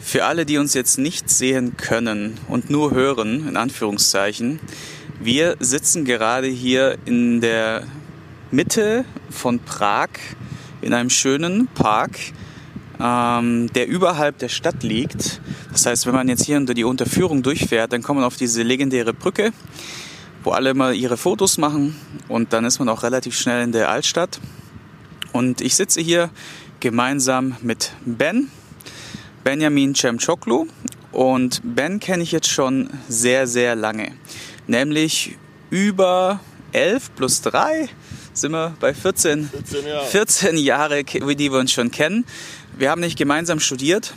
Für 0.00 0.24
alle, 0.24 0.46
die 0.46 0.58
uns 0.58 0.74
jetzt 0.74 0.98
nicht 0.98 1.28
sehen 1.28 1.76
können 1.76 2.38
und 2.48 2.70
nur 2.70 2.92
hören, 2.92 3.48
in 3.48 3.56
Anführungszeichen, 3.56 4.60
wir 5.20 5.56
sitzen 5.58 6.04
gerade 6.04 6.46
hier 6.46 6.96
in 7.04 7.40
der 7.40 7.82
Mitte 8.50 9.04
von 9.30 9.58
Prag 9.58 10.08
in 10.80 10.94
einem 10.94 11.10
schönen 11.10 11.66
Park, 11.66 12.18
ähm, 13.00 13.70
der 13.74 13.88
überhalb 13.88 14.38
der 14.38 14.48
Stadt 14.48 14.82
liegt. 14.82 15.40
Das 15.72 15.86
heißt, 15.86 16.06
wenn 16.06 16.14
man 16.14 16.28
jetzt 16.28 16.44
hier 16.44 16.56
unter 16.56 16.74
die 16.74 16.84
Unterführung 16.84 17.42
durchfährt, 17.42 17.92
dann 17.92 18.02
kommt 18.02 18.18
man 18.18 18.26
auf 18.26 18.36
diese 18.36 18.62
legendäre 18.62 19.12
Brücke, 19.12 19.52
wo 20.44 20.52
alle 20.52 20.74
mal 20.74 20.94
ihre 20.94 21.16
Fotos 21.16 21.58
machen 21.58 21.96
und 22.28 22.52
dann 22.52 22.64
ist 22.64 22.78
man 22.78 22.88
auch 22.88 23.02
relativ 23.02 23.36
schnell 23.36 23.62
in 23.64 23.72
der 23.72 23.90
Altstadt. 23.90 24.40
Und 25.32 25.60
ich 25.60 25.74
sitze 25.74 26.00
hier 26.00 26.30
gemeinsam 26.80 27.56
mit 27.60 27.92
Ben, 28.06 28.50
Benjamin 29.44 29.94
Cemchoklu. 29.94 30.66
Und 31.12 31.60
Ben 31.64 32.00
kenne 32.00 32.22
ich 32.22 32.32
jetzt 32.32 32.48
schon 32.48 32.90
sehr, 33.08 33.46
sehr 33.46 33.74
lange. 33.74 34.12
Nämlich 34.66 35.36
über 35.70 36.40
11 36.72 37.14
plus 37.14 37.40
3 37.42 37.88
sind 38.34 38.52
wir 38.52 38.74
bei 38.78 38.94
14, 38.94 39.48
14 39.48 39.86
Jahre. 39.86 40.06
14 40.06 40.56
Jahre, 40.56 41.04
die 41.04 41.50
wir 41.50 41.58
uns 41.58 41.72
schon 41.72 41.90
kennen. 41.90 42.24
Wir 42.76 42.90
haben 42.90 43.00
nicht 43.00 43.18
gemeinsam 43.18 43.58
studiert. 43.58 44.14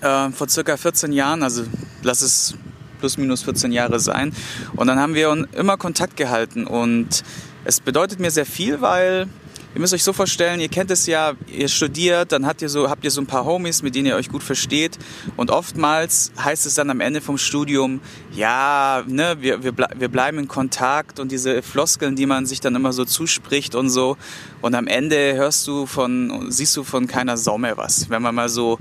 Äh, 0.00 0.30
vor 0.30 0.48
circa 0.48 0.76
14 0.76 1.12
Jahren, 1.12 1.42
also 1.42 1.64
lass 2.02 2.20
es 2.20 2.54
plus 2.98 3.16
minus 3.16 3.42
14 3.42 3.72
Jahre 3.72 4.00
sein. 4.00 4.34
Und 4.74 4.86
dann 4.88 4.98
haben 4.98 5.14
wir 5.14 5.46
immer 5.52 5.76
Kontakt 5.76 6.16
gehalten. 6.16 6.66
Und 6.66 7.22
es 7.64 7.80
bedeutet 7.80 8.20
mir 8.20 8.30
sehr 8.30 8.46
viel, 8.46 8.80
weil 8.80 9.28
Ihr 9.76 9.80
müsst 9.80 9.92
euch 9.92 10.04
so 10.04 10.14
vorstellen, 10.14 10.58
ihr 10.60 10.70
kennt 10.70 10.90
es 10.90 11.04
ja, 11.04 11.34
ihr 11.54 11.68
studiert, 11.68 12.32
dann 12.32 12.46
habt 12.46 12.62
ihr 12.62 12.70
so, 12.70 12.88
habt 12.88 13.04
ihr 13.04 13.10
so 13.10 13.20
ein 13.20 13.26
paar 13.26 13.44
Homies, 13.44 13.82
mit 13.82 13.94
denen 13.94 14.06
ihr 14.06 14.16
euch 14.16 14.30
gut 14.30 14.42
versteht. 14.42 14.98
Und 15.36 15.50
oftmals 15.50 16.32
heißt 16.42 16.64
es 16.64 16.76
dann 16.76 16.88
am 16.88 17.00
Ende 17.02 17.20
vom 17.20 17.36
Studium, 17.36 18.00
ja, 18.32 19.04
ne, 19.06 19.36
wir, 19.40 19.62
wir, 19.62 19.74
wir 19.76 20.08
bleiben 20.08 20.38
in 20.38 20.48
Kontakt 20.48 21.20
und 21.20 21.30
diese 21.30 21.60
Floskeln, 21.60 22.16
die 22.16 22.24
man 22.24 22.46
sich 22.46 22.60
dann 22.60 22.74
immer 22.74 22.94
so 22.94 23.04
zuspricht 23.04 23.74
und 23.74 23.90
so. 23.90 24.16
Und 24.62 24.74
am 24.74 24.86
Ende 24.86 25.34
hörst 25.34 25.68
du 25.68 25.84
von, 25.84 26.50
siehst 26.50 26.74
du 26.78 26.82
von 26.82 27.06
keiner 27.06 27.36
Sau 27.36 27.58
mehr 27.58 27.76
was, 27.76 28.08
wenn 28.08 28.22
man 28.22 28.34
mal 28.34 28.48
so 28.48 28.78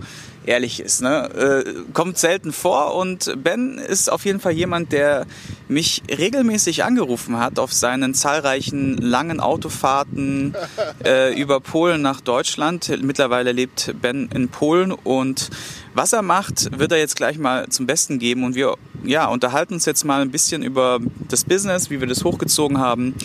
ehrlich 0.47 0.79
ist. 0.79 1.01
Ne? 1.01 1.63
Äh, 1.65 1.73
kommt 1.93 2.17
selten 2.17 2.51
vor 2.51 2.95
und 2.95 3.33
Ben 3.43 3.77
ist 3.77 4.11
auf 4.11 4.25
jeden 4.25 4.39
Fall 4.39 4.53
jemand, 4.53 4.91
der 4.91 5.25
mich 5.67 6.03
regelmäßig 6.09 6.83
angerufen 6.83 7.39
hat 7.39 7.59
auf 7.59 7.73
seinen 7.73 8.13
zahlreichen 8.13 8.97
langen 8.97 9.39
Autofahrten 9.39 10.55
äh, 11.05 11.39
über 11.39 11.59
Polen 11.59 12.01
nach 12.01 12.21
Deutschland. 12.21 12.91
Mittlerweile 13.01 13.51
lebt 13.51 13.95
Ben 14.01 14.29
in 14.33 14.49
Polen 14.49 14.91
und 14.91 15.49
was 15.93 16.13
er 16.13 16.21
macht, 16.21 16.77
wird 16.77 16.91
er 16.91 16.97
jetzt 16.97 17.15
gleich 17.15 17.37
mal 17.37 17.69
zum 17.69 17.87
Besten 17.87 18.19
geben 18.19 18.43
und 18.43 18.55
wir 18.55 18.75
ja, 19.05 19.27
unterhalten 19.27 19.75
uns 19.75 19.85
jetzt 19.85 20.03
mal 20.03 20.21
ein 20.21 20.31
bisschen 20.31 20.63
über 20.63 20.99
das 21.29 21.45
Business, 21.45 21.89
wie 21.89 21.99
wir 21.99 22.07
das 22.07 22.23
hochgezogen 22.23 22.79
haben, 22.79 23.15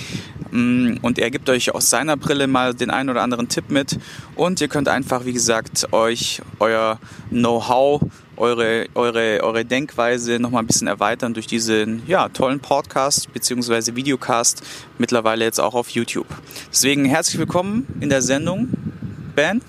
und 0.52 1.18
er 1.18 1.30
gibt 1.30 1.48
euch 1.48 1.74
aus 1.74 1.90
seiner 1.90 2.16
Brille 2.16 2.46
mal 2.46 2.74
den 2.74 2.90
einen 2.90 3.08
oder 3.08 3.22
anderen 3.22 3.48
Tipp 3.48 3.70
mit. 3.70 3.98
Und 4.34 4.60
ihr 4.60 4.68
könnt 4.68 4.88
einfach, 4.88 5.24
wie 5.24 5.32
gesagt, 5.32 5.92
euch 5.92 6.42
euer 6.58 6.98
Know-how, 7.30 8.02
eure, 8.36 8.86
eure, 8.94 9.40
eure 9.42 9.64
Denkweise 9.64 10.38
nochmal 10.38 10.62
ein 10.62 10.66
bisschen 10.66 10.88
erweitern 10.88 11.34
durch 11.34 11.46
diesen 11.46 12.02
ja, 12.06 12.28
tollen 12.28 12.60
Podcast 12.60 13.32
bzw. 13.32 13.94
Videocast, 13.94 14.62
mittlerweile 14.98 15.44
jetzt 15.44 15.60
auch 15.60 15.74
auf 15.74 15.90
YouTube. 15.90 16.26
Deswegen 16.72 17.04
herzlich 17.04 17.38
willkommen 17.38 17.86
in 18.00 18.08
der 18.08 18.22
Sendung. 18.22 18.68
Ben. 19.36 19.62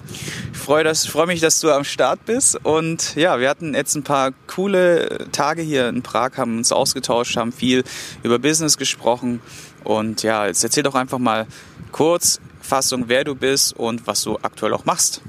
Ich 0.52 0.58
freue, 0.58 0.94
freue 0.96 1.28
mich, 1.28 1.40
dass 1.40 1.59
du 1.59 1.72
am 1.72 1.84
Start 1.84 2.26
bist. 2.26 2.58
Und 2.64 3.16
ja, 3.16 3.40
wir 3.40 3.50
hatten 3.50 3.74
jetzt 3.74 3.96
ein 3.96 4.04
paar 4.04 4.32
coole 4.48 5.28
Tage 5.32 5.62
hier 5.62 5.90
in 5.90 6.02
Prag, 6.02 6.38
haben 6.38 6.58
uns 6.58 6.72
ausgetauscht, 6.72 7.38
haben 7.38 7.52
viel 7.52 7.84
über 8.24 8.40
Business 8.40 8.78
gesprochen. 8.78 9.40
Und 9.84 10.24
ja, 10.24 10.46
jetzt 10.47 10.64
erzähl 10.64 10.84
doch 10.84 10.96
einfach 10.96 11.19
mal 11.19 11.47
kurz 11.92 12.40
Fassung, 12.62 13.06
wer 13.08 13.24
du 13.24 13.36
bist 13.36 13.74
und 13.74 14.06
was 14.08 14.22
du 14.24 14.38
aktuell 14.42 14.74
auch 14.74 14.86
machst. 14.86 15.22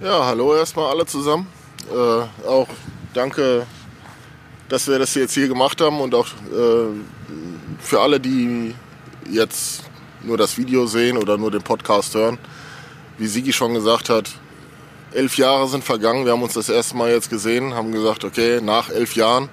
Ja, 0.00 0.24
hallo 0.26 0.54
erstmal 0.54 0.90
alle 0.90 1.06
zusammen. 1.06 1.46
Äh, 1.90 2.46
auch 2.46 2.68
danke, 3.12 3.66
dass 4.68 4.88
wir 4.88 4.98
das 4.98 5.14
jetzt 5.14 5.34
hier 5.34 5.48
gemacht 5.48 5.80
haben 5.80 6.00
und 6.00 6.14
auch 6.14 6.26
äh, 6.26 6.92
für 7.80 8.00
alle, 8.00 8.18
die 8.18 8.74
jetzt 9.30 9.84
nur 10.22 10.36
das 10.36 10.56
Video 10.58 10.86
sehen 10.86 11.16
oder 11.16 11.36
nur 11.36 11.50
den 11.50 11.62
Podcast 11.62 12.14
hören. 12.14 12.38
Wie 13.18 13.26
Sigi 13.26 13.52
schon 13.52 13.74
gesagt 13.74 14.08
hat, 14.08 14.30
elf 15.12 15.36
Jahre 15.36 15.68
sind 15.68 15.84
vergangen. 15.84 16.24
Wir 16.24 16.32
haben 16.32 16.42
uns 16.42 16.54
das 16.54 16.68
erste 16.68 16.96
Mal 16.96 17.10
jetzt 17.10 17.30
gesehen, 17.30 17.74
haben 17.74 17.92
gesagt, 17.92 18.24
okay, 18.24 18.60
nach 18.60 18.90
elf 18.90 19.14
Jahren 19.14 19.48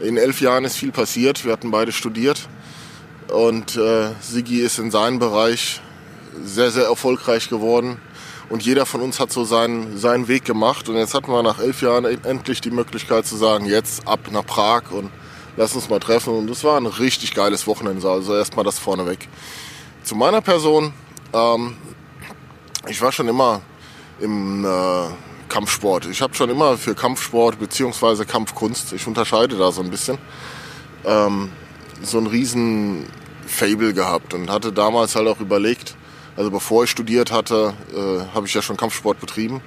in 0.00 0.16
elf 0.16 0.40
Jahren 0.40 0.64
ist 0.64 0.76
viel 0.76 0.92
passiert. 0.92 1.44
Wir 1.44 1.52
hatten 1.52 1.70
beide 1.70 1.92
studiert. 1.92 2.48
Und 3.28 3.76
äh, 3.76 4.10
Sigi 4.20 4.60
ist 4.60 4.78
in 4.78 4.90
seinem 4.90 5.18
Bereich 5.18 5.80
sehr, 6.44 6.70
sehr 6.70 6.84
erfolgreich 6.84 7.48
geworden. 7.48 8.00
Und 8.48 8.62
jeder 8.62 8.84
von 8.84 9.00
uns 9.00 9.18
hat 9.18 9.32
so 9.32 9.44
seinen, 9.44 9.96
seinen 9.96 10.28
Weg 10.28 10.44
gemacht. 10.44 10.88
Und 10.88 10.96
jetzt 10.96 11.14
hatten 11.14 11.30
wir 11.30 11.42
nach 11.42 11.58
elf 11.58 11.80
Jahren 11.80 12.04
endlich 12.04 12.60
die 12.60 12.70
Möglichkeit 12.70 13.26
zu 13.26 13.36
sagen, 13.36 13.64
jetzt 13.64 14.06
ab 14.06 14.20
nach 14.30 14.44
Prag 14.44 14.90
und 14.90 15.10
lass 15.56 15.74
uns 15.74 15.88
mal 15.88 16.00
treffen. 16.00 16.34
Und 16.34 16.48
das 16.48 16.62
war 16.64 16.76
ein 16.76 16.86
richtig 16.86 17.34
geiles 17.34 17.66
Wochenende. 17.66 18.08
Also 18.08 18.36
erstmal 18.36 18.64
das 18.64 18.78
vorneweg. 18.78 19.28
Zu 20.02 20.16
meiner 20.16 20.40
Person. 20.40 20.92
Ähm, 21.32 21.76
ich 22.88 23.00
war 23.00 23.12
schon 23.12 23.28
immer 23.28 23.62
im 24.20 24.64
äh, 24.64 25.08
Kampfsport. 25.52 26.06
Ich 26.06 26.22
habe 26.22 26.34
schon 26.34 26.48
immer 26.48 26.78
für 26.78 26.94
Kampfsport 26.94 27.58
bzw. 27.58 28.24
Kampfkunst, 28.24 28.94
ich 28.94 29.06
unterscheide 29.06 29.56
da 29.58 29.70
so 29.70 29.82
ein 29.82 29.90
bisschen, 29.90 30.16
ähm, 31.04 31.50
so 32.02 32.16
ein 32.16 32.26
riesen 32.26 33.04
Fable 33.46 33.92
gehabt 33.92 34.32
und 34.32 34.48
hatte 34.48 34.72
damals 34.72 35.14
halt 35.14 35.28
auch 35.28 35.40
überlegt, 35.40 35.94
also 36.38 36.50
bevor 36.50 36.84
ich 36.84 36.90
studiert 36.90 37.30
hatte, 37.30 37.74
äh, 37.94 38.34
habe 38.34 38.46
ich 38.46 38.54
ja 38.54 38.62
schon 38.62 38.78
Kampfsport 38.78 39.20
betrieben 39.20 39.60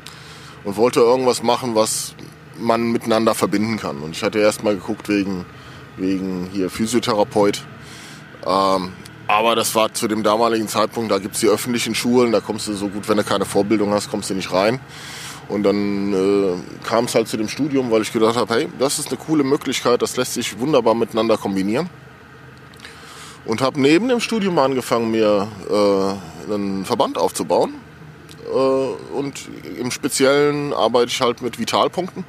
und 0.63 0.75
wollte 0.75 1.01
irgendwas 1.01 1.43
machen, 1.43 1.75
was 1.75 2.15
man 2.57 2.91
miteinander 2.91 3.35
verbinden 3.35 3.77
kann. 3.77 3.99
Und 3.99 4.15
ich 4.15 4.23
hatte 4.23 4.39
erst 4.39 4.63
mal 4.63 4.73
geguckt 4.73 5.07
wegen, 5.07 5.45
wegen 5.97 6.49
hier 6.51 6.71
Physiotherapeut. 6.71 7.61
Ähm, 8.43 8.91
aber 9.27 9.55
das 9.55 9.75
war 9.75 9.93
zu 9.93 10.07
dem 10.07 10.23
damaligen 10.23 10.67
Zeitpunkt, 10.67 11.11
da 11.11 11.19
gibt 11.19 11.35
es 11.35 11.41
die 11.41 11.47
öffentlichen 11.47 11.93
Schulen, 11.93 12.31
da 12.31 12.39
kommst 12.39 12.67
du 12.67 12.73
so 12.73 12.87
gut, 12.87 13.07
wenn 13.07 13.17
du 13.17 13.23
keine 13.23 13.45
Vorbildung 13.45 13.91
hast, 13.91 14.09
kommst 14.09 14.31
du 14.31 14.33
nicht 14.33 14.51
rein. 14.51 14.79
Und 15.47 15.63
dann 15.63 16.13
äh, 16.13 16.85
kam 16.87 17.05
es 17.05 17.15
halt 17.15 17.27
zu 17.27 17.37
dem 17.37 17.47
Studium, 17.47 17.91
weil 17.91 18.01
ich 18.01 18.11
gedacht 18.11 18.35
habe, 18.35 18.53
hey, 18.53 18.69
das 18.79 18.97
ist 18.99 19.09
eine 19.09 19.17
coole 19.17 19.43
Möglichkeit, 19.43 20.01
das 20.01 20.17
lässt 20.17 20.33
sich 20.33 20.59
wunderbar 20.59 20.95
miteinander 20.95 21.37
kombinieren. 21.37 21.89
Und 23.45 23.61
habe 23.61 23.79
neben 23.79 24.07
dem 24.07 24.19
Studium 24.19 24.57
angefangen, 24.57 25.11
mir 25.11 25.47
äh, 25.69 26.51
einen 26.51 26.83
Verband 26.83 27.19
aufzubauen. 27.19 27.75
Äh, 28.47 28.57
und 29.15 29.47
im 29.79 29.91
Speziellen 29.91 30.73
arbeite 30.73 31.11
ich 31.11 31.21
halt 31.21 31.43
mit 31.43 31.59
Vitalpunkten. 31.59 32.23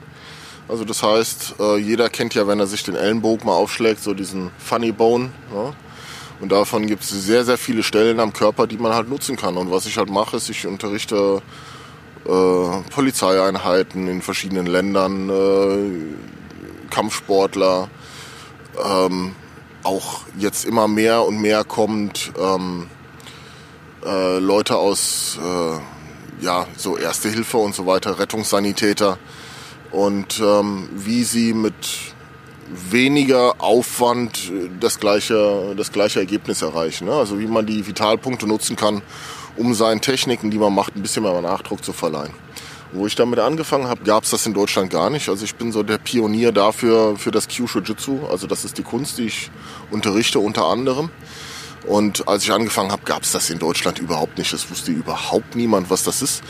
Also 0.68 0.84
das 0.84 1.02
heißt, 1.02 1.54
äh, 1.58 1.76
jeder 1.78 2.10
kennt 2.10 2.34
ja, 2.34 2.46
wenn 2.46 2.60
er 2.60 2.66
sich 2.66 2.82
den 2.82 2.96
Ellenbogen 2.96 3.46
mal 3.46 3.54
aufschlägt, 3.54 4.02
so 4.02 4.12
diesen 4.12 4.50
Funny 4.58 4.92
Bone. 4.92 5.30
Ja? 5.54 5.72
Und 6.40 6.52
davon 6.52 6.86
gibt 6.86 7.02
es 7.02 7.08
sehr, 7.08 7.44
sehr 7.44 7.56
viele 7.56 7.82
Stellen 7.82 8.20
am 8.20 8.32
Körper, 8.32 8.66
die 8.66 8.76
man 8.76 8.92
halt 8.92 9.08
nutzen 9.08 9.36
kann. 9.36 9.56
Und 9.56 9.70
was 9.70 9.86
ich 9.86 9.96
halt 9.96 10.10
mache, 10.10 10.36
ist, 10.36 10.50
ich 10.50 10.66
unterrichte 10.66 11.40
äh, 12.26 12.90
Polizeieinheiten 12.90 14.08
in 14.08 14.22
verschiedenen 14.22 14.66
Ländern, 14.66 15.30
äh, 15.30 16.90
Kampfsportler. 16.90 17.88
Ähm, 18.84 19.34
auch 19.82 20.22
jetzt 20.36 20.64
immer 20.64 20.88
mehr 20.88 21.24
und 21.24 21.40
mehr 21.40 21.64
kommt 21.64 22.32
ähm, 22.38 22.88
äh, 24.04 24.38
Leute 24.38 24.76
aus 24.76 25.38
äh, 25.40 26.44
ja 26.44 26.66
so 26.76 26.96
Erste 26.96 27.28
Hilfe 27.28 27.58
und 27.58 27.74
so 27.74 27.86
weiter, 27.86 28.18
Rettungssanitäter 28.18 29.18
und 29.92 30.40
ähm, 30.40 30.88
wie 30.92 31.22
sie 31.22 31.54
mit 31.54 31.74
weniger 32.68 33.60
Aufwand 33.62 34.52
das 34.80 34.98
gleiche, 34.98 35.74
das 35.76 35.92
gleiche 35.92 36.18
Ergebnis 36.18 36.62
erreichen. 36.62 37.06
Ne? 37.06 37.14
Also 37.14 37.38
wie 37.38 37.46
man 37.46 37.66
die 37.66 37.86
Vitalpunkte 37.86 38.46
nutzen 38.46 38.76
kann, 38.76 39.02
um 39.56 39.74
seinen 39.74 40.00
Techniken, 40.00 40.50
die 40.50 40.58
man 40.58 40.74
macht, 40.74 40.96
ein 40.96 41.02
bisschen 41.02 41.22
mehr 41.22 41.40
Nachdruck 41.40 41.84
zu 41.84 41.92
verleihen. 41.92 42.32
Wo 42.92 43.06
ich 43.06 43.14
damit 43.14 43.38
angefangen 43.38 43.88
habe, 43.88 44.04
gab 44.04 44.24
es 44.24 44.30
das 44.30 44.46
in 44.46 44.54
Deutschland 44.54 44.90
gar 44.90 45.10
nicht. 45.10 45.28
Also 45.28 45.44
ich 45.44 45.56
bin 45.56 45.72
so 45.72 45.82
der 45.82 45.98
Pionier 45.98 46.52
dafür 46.52 47.16
für 47.16 47.30
das 47.30 47.48
Kyushu-Jutsu. 47.48 48.26
Also 48.30 48.46
das 48.46 48.64
ist 48.64 48.78
die 48.78 48.82
Kunst, 48.82 49.18
die 49.18 49.26
ich 49.26 49.50
unterrichte 49.90 50.38
unter 50.38 50.66
anderem. 50.66 51.10
Und 51.86 52.26
als 52.28 52.44
ich 52.44 52.52
angefangen 52.52 52.92
habe, 52.92 53.02
gab 53.04 53.22
es 53.22 53.32
das 53.32 53.50
in 53.50 53.58
Deutschland 53.58 53.98
überhaupt 53.98 54.38
nicht. 54.38 54.52
Das 54.52 54.70
wusste 54.70 54.92
überhaupt 54.92 55.56
niemand, 55.56 55.90
was 55.90 56.04
das 56.04 56.22
ist. 56.22 56.42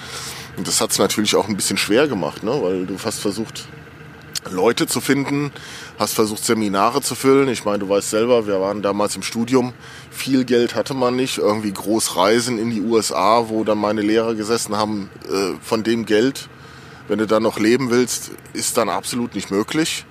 Und 0.57 0.67
das 0.67 0.81
hat 0.81 0.91
es 0.91 0.99
natürlich 0.99 1.37
auch 1.37 1.49
ein 1.49 1.57
bisschen 1.57 1.77
schwer 1.77 2.09
gemacht, 2.09 2.43
ne? 2.43 2.53
weil 2.63 2.87
du 2.87 2.97
fast 2.97 3.21
versucht, 3.21 3.67
Leute 4.51 4.87
zu 4.87 5.01
finden, 5.01 5.53
hast 5.99 6.15
versucht 6.15 6.45
Seminare 6.45 7.01
zu 7.01 7.15
füllen. 7.15 7.49
Ich 7.49 7.65
meine, 7.65 7.79
du 7.79 7.89
weißt 7.89 8.11
selber, 8.11 8.47
wir 8.47 8.61
waren 8.61 8.83
damals 8.83 9.17
im 9.17 9.23
Studium, 9.23 9.73
viel 10.11 10.45
Geld 10.45 10.75
hatte 10.75 10.95
man 10.95 11.17
nicht, 11.17 11.39
irgendwie 11.39 11.73
groß 11.73 12.17
reisen 12.17 12.59
in 12.59 12.71
die 12.71 12.83
USA, 12.83 13.49
wo 13.49 13.65
dann 13.65 13.79
meine 13.79 14.03
Lehrer 14.03 14.35
gesessen 14.35 14.77
haben, 14.77 15.11
äh, 15.29 15.55
von 15.63 15.83
dem 15.83 16.05
Geld 16.07 16.49
wenn 17.09 17.19
du 17.19 17.27
dann 17.27 17.43
noch 17.43 17.59
leben 17.59 17.91
willst, 17.91 18.33
ist 18.53 18.77
dann 18.77 18.89
absolut 18.89 19.35
nicht 19.35 19.51
möglich. 19.51 20.05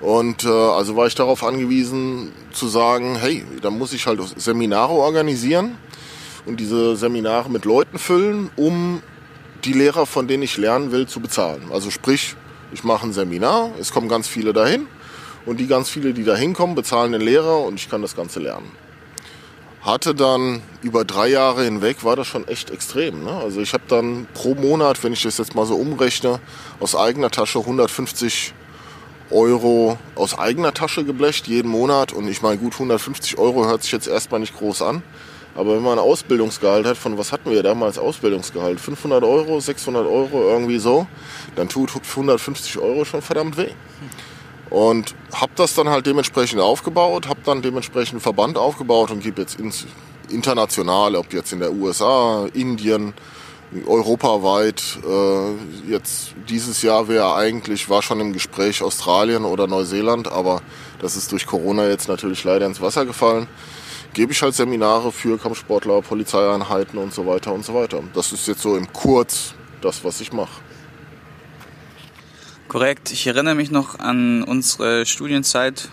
Und 0.00 0.44
äh, 0.44 0.48
also 0.48 0.96
war 0.96 1.06
ich 1.06 1.14
darauf 1.14 1.42
angewiesen 1.42 2.32
zu 2.52 2.68
sagen, 2.68 3.16
hey, 3.16 3.44
dann 3.62 3.78
muss 3.78 3.92
ich 3.92 4.06
halt 4.06 4.20
Seminare 4.36 4.92
organisieren 4.92 5.78
und 6.44 6.60
diese 6.60 6.96
Seminare 6.96 7.48
mit 7.50 7.64
Leuten 7.64 7.98
füllen, 7.98 8.50
um 8.56 9.02
die 9.64 9.72
Lehrer, 9.72 10.04
von 10.04 10.28
denen 10.28 10.42
ich 10.42 10.58
lernen 10.58 10.92
will, 10.92 11.06
zu 11.06 11.20
bezahlen. 11.20 11.62
Also 11.72 11.90
sprich, 11.90 12.36
ich 12.72 12.84
mache 12.84 13.06
ein 13.06 13.12
Seminar, 13.12 13.70
es 13.80 13.92
kommen 13.92 14.08
ganz 14.08 14.28
viele 14.28 14.52
dahin 14.52 14.86
und 15.46 15.58
die 15.58 15.66
ganz 15.66 15.88
viele, 15.88 16.12
die 16.12 16.24
da 16.24 16.36
hinkommen, 16.36 16.74
bezahlen 16.74 17.12
den 17.12 17.22
Lehrer 17.22 17.60
und 17.60 17.76
ich 17.76 17.88
kann 17.88 18.02
das 18.02 18.14
Ganze 18.14 18.40
lernen. 18.40 18.70
Hatte 19.80 20.14
dann 20.14 20.62
über 20.82 21.04
drei 21.04 21.28
Jahre 21.28 21.62
hinweg, 21.62 22.04
war 22.04 22.16
das 22.16 22.26
schon 22.26 22.46
echt 22.48 22.70
extrem. 22.70 23.24
Ne? 23.24 23.30
Also 23.30 23.60
ich 23.60 23.72
habe 23.72 23.84
dann 23.88 24.26
pro 24.34 24.54
Monat, 24.56 25.02
wenn 25.04 25.12
ich 25.12 25.22
das 25.22 25.38
jetzt 25.38 25.54
mal 25.54 25.64
so 25.64 25.76
umrechne, 25.76 26.40
aus 26.80 26.96
eigener 26.96 27.30
Tasche 27.30 27.60
150 27.60 28.52
Euro 29.30 29.98
aus 30.14 30.38
eigener 30.38 30.72
Tasche 30.72 31.04
geblecht 31.04 31.46
jeden 31.46 31.68
Monat. 31.68 32.12
Und 32.12 32.28
ich 32.28 32.42
meine, 32.42 32.58
gut, 32.58 32.74
150 32.74 33.38
Euro 33.38 33.66
hört 33.66 33.82
sich 33.82 33.92
jetzt 33.92 34.06
erstmal 34.06 34.40
nicht 34.40 34.56
groß 34.56 34.82
an. 34.82 35.02
Aber 35.54 35.74
wenn 35.74 35.82
man 35.82 35.94
ein 35.94 36.04
Ausbildungsgehalt 36.04 36.86
hat, 36.86 36.96
von 36.98 37.16
was 37.16 37.32
hatten 37.32 37.50
wir 37.50 37.62
damals 37.62 37.98
Ausbildungsgehalt? 37.98 38.78
500 38.78 39.24
Euro, 39.24 39.58
600 39.58 40.06
Euro, 40.06 40.42
irgendwie 40.42 40.78
so, 40.78 41.06
dann 41.54 41.68
tut 41.68 41.90
150 41.94 42.78
Euro 42.78 43.04
schon 43.04 43.22
verdammt 43.22 43.56
weh. 43.56 43.70
Und 44.70 45.14
habe 45.32 45.52
das 45.56 45.74
dann 45.74 45.88
halt 45.88 46.06
dementsprechend 46.06 46.60
aufgebaut, 46.60 47.28
habe 47.28 47.40
dann 47.44 47.62
dementsprechend 47.62 48.14
einen 48.14 48.20
Verband 48.20 48.58
aufgebaut 48.58 49.10
und 49.10 49.22
gebe 49.22 49.40
jetzt 49.40 49.60
ins 49.60 49.86
international, 50.28 51.14
ob 51.14 51.32
jetzt 51.32 51.52
in 51.52 51.60
der 51.60 51.72
USA, 51.72 52.46
Indien, 52.52 53.14
europaweit. 53.86 54.98
Äh, 55.06 55.90
jetzt 55.90 56.34
dieses 56.48 56.82
Jahr 56.82 57.08
wäre 57.08 57.34
eigentlich, 57.34 57.88
war 57.88 58.02
schon 58.02 58.20
im 58.20 58.32
Gespräch 58.32 58.82
Australien 58.82 59.44
oder 59.44 59.66
Neuseeland, 59.66 60.30
aber 60.30 60.62
das 61.00 61.16
ist 61.16 61.32
durch 61.32 61.46
Corona 61.46 61.88
jetzt 61.88 62.08
natürlich 62.08 62.42
leider 62.44 62.66
ins 62.66 62.80
Wasser 62.80 63.04
gefallen. 63.04 63.48
Gebe 64.14 64.32
ich 64.32 64.40
halt 64.40 64.54
Seminare 64.54 65.12
für 65.12 65.38
Kampfsportler, 65.38 66.00
Polizeieinheiten 66.00 66.98
und 66.98 67.12
so 67.12 67.26
weiter 67.26 67.52
und 67.52 67.64
so 67.64 67.74
weiter. 67.74 68.02
Das 68.14 68.32
ist 68.32 68.48
jetzt 68.48 68.62
so 68.62 68.76
im 68.76 68.90
Kurz 68.92 69.54
das, 69.82 70.04
was 70.04 70.20
ich 70.20 70.32
mache. 70.32 70.65
Korrekt. 72.76 73.10
Ich 73.10 73.26
erinnere 73.26 73.54
mich 73.54 73.70
noch 73.70 74.00
an 74.00 74.42
unsere 74.42 75.06
Studienzeit, 75.06 75.88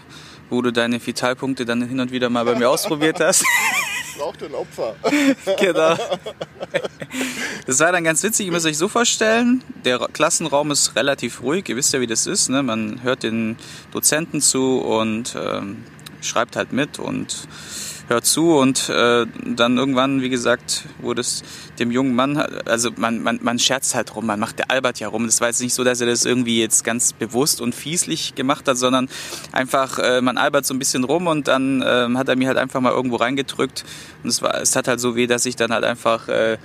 wo 0.49 0.61
du 0.61 0.71
deine 0.71 0.99
Vitalpunkte 1.07 1.63
dann 1.63 1.81
hin 1.81 2.01
und 2.01 2.11
wieder 2.11 2.29
mal 2.29 2.43
bei 2.43 2.55
mir 2.55 2.69
ausprobiert 2.69 3.21
hast. 3.21 3.45
Braucht 4.17 4.43
ein 4.43 4.53
Opfer. 4.53 4.93
genau. 5.61 5.95
Das 7.65 7.79
war 7.79 7.93
dann 7.93 8.03
ganz 8.03 8.21
witzig, 8.21 8.47
ihr 8.47 8.51
müsst 8.51 8.65
euch 8.65 8.77
so 8.77 8.89
vorstellen, 8.89 9.63
der 9.85 9.97
Klassenraum 10.11 10.71
ist 10.71 10.93
relativ 10.97 11.41
ruhig, 11.41 11.69
ihr 11.69 11.77
wisst 11.77 11.93
ja, 11.93 12.01
wie 12.01 12.07
das 12.07 12.27
ist. 12.27 12.49
Ne? 12.49 12.63
Man 12.63 13.01
hört 13.01 13.23
den 13.23 13.55
Dozenten 13.93 14.41
zu 14.41 14.81
und 14.81 15.37
ähm, 15.41 15.85
schreibt 16.19 16.57
halt 16.57 16.73
mit 16.73 16.99
und 16.99 17.47
hört 18.07 18.25
zu 18.25 18.57
und 18.57 18.89
äh, 18.89 19.25
dann 19.45 19.77
irgendwann, 19.77 20.21
wie 20.21 20.29
gesagt, 20.29 20.85
wurde 20.99 21.21
es 21.21 21.43
dem 21.79 21.91
jungen 21.91 22.15
Mann, 22.15 22.37
also 22.65 22.89
man, 22.95 23.21
man, 23.23 23.39
man 23.41 23.59
scherzt 23.59 23.95
halt 23.95 24.15
rum, 24.15 24.25
man 24.25 24.39
macht 24.39 24.59
der 24.59 24.69
Albert 24.71 24.99
ja 24.99 25.07
rum. 25.07 25.25
Das 25.25 25.41
war 25.41 25.47
jetzt 25.47 25.61
nicht 25.61 25.73
so, 25.73 25.83
dass 25.83 26.01
er 26.01 26.07
das 26.07 26.25
irgendwie 26.25 26.59
jetzt 26.59 26.83
ganz 26.83 27.13
bewusst 27.13 27.61
und 27.61 27.73
fieslich 27.73 28.35
gemacht 28.35 28.67
hat, 28.67 28.77
sondern 28.77 29.09
einfach, 29.51 29.99
äh, 29.99 30.21
man 30.21 30.37
albert 30.37 30.65
so 30.65 30.73
ein 30.73 30.79
bisschen 30.79 31.03
rum 31.03 31.27
und 31.27 31.47
dann 31.47 31.81
äh, 31.81 32.07
hat 32.15 32.29
er 32.29 32.35
mir 32.35 32.47
halt 32.47 32.57
einfach 32.57 32.81
mal 32.81 32.91
irgendwo 32.91 33.15
reingedrückt 33.17 33.83
und 34.23 34.29
es 34.29 34.41
war, 34.41 34.61
es 34.61 34.75
hat 34.75 34.87
halt 34.87 34.99
so 34.99 35.15
weh, 35.15 35.27
dass 35.27 35.45
ich 35.45 35.55
dann 35.55 35.71
halt 35.71 35.83
einfach 35.83 36.27
äh, 36.27 36.57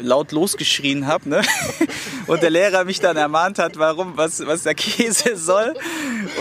laut 0.00 0.32
losgeschrien 0.32 1.06
habe, 1.06 1.28
ne? 1.28 1.42
Und 2.26 2.42
der 2.42 2.50
Lehrer 2.50 2.84
mich 2.84 3.00
dann 3.00 3.16
ermahnt 3.16 3.58
hat, 3.58 3.78
warum, 3.78 4.16
was, 4.16 4.44
was 4.44 4.64
der 4.64 4.74
Käse 4.74 5.36
soll. 5.36 5.74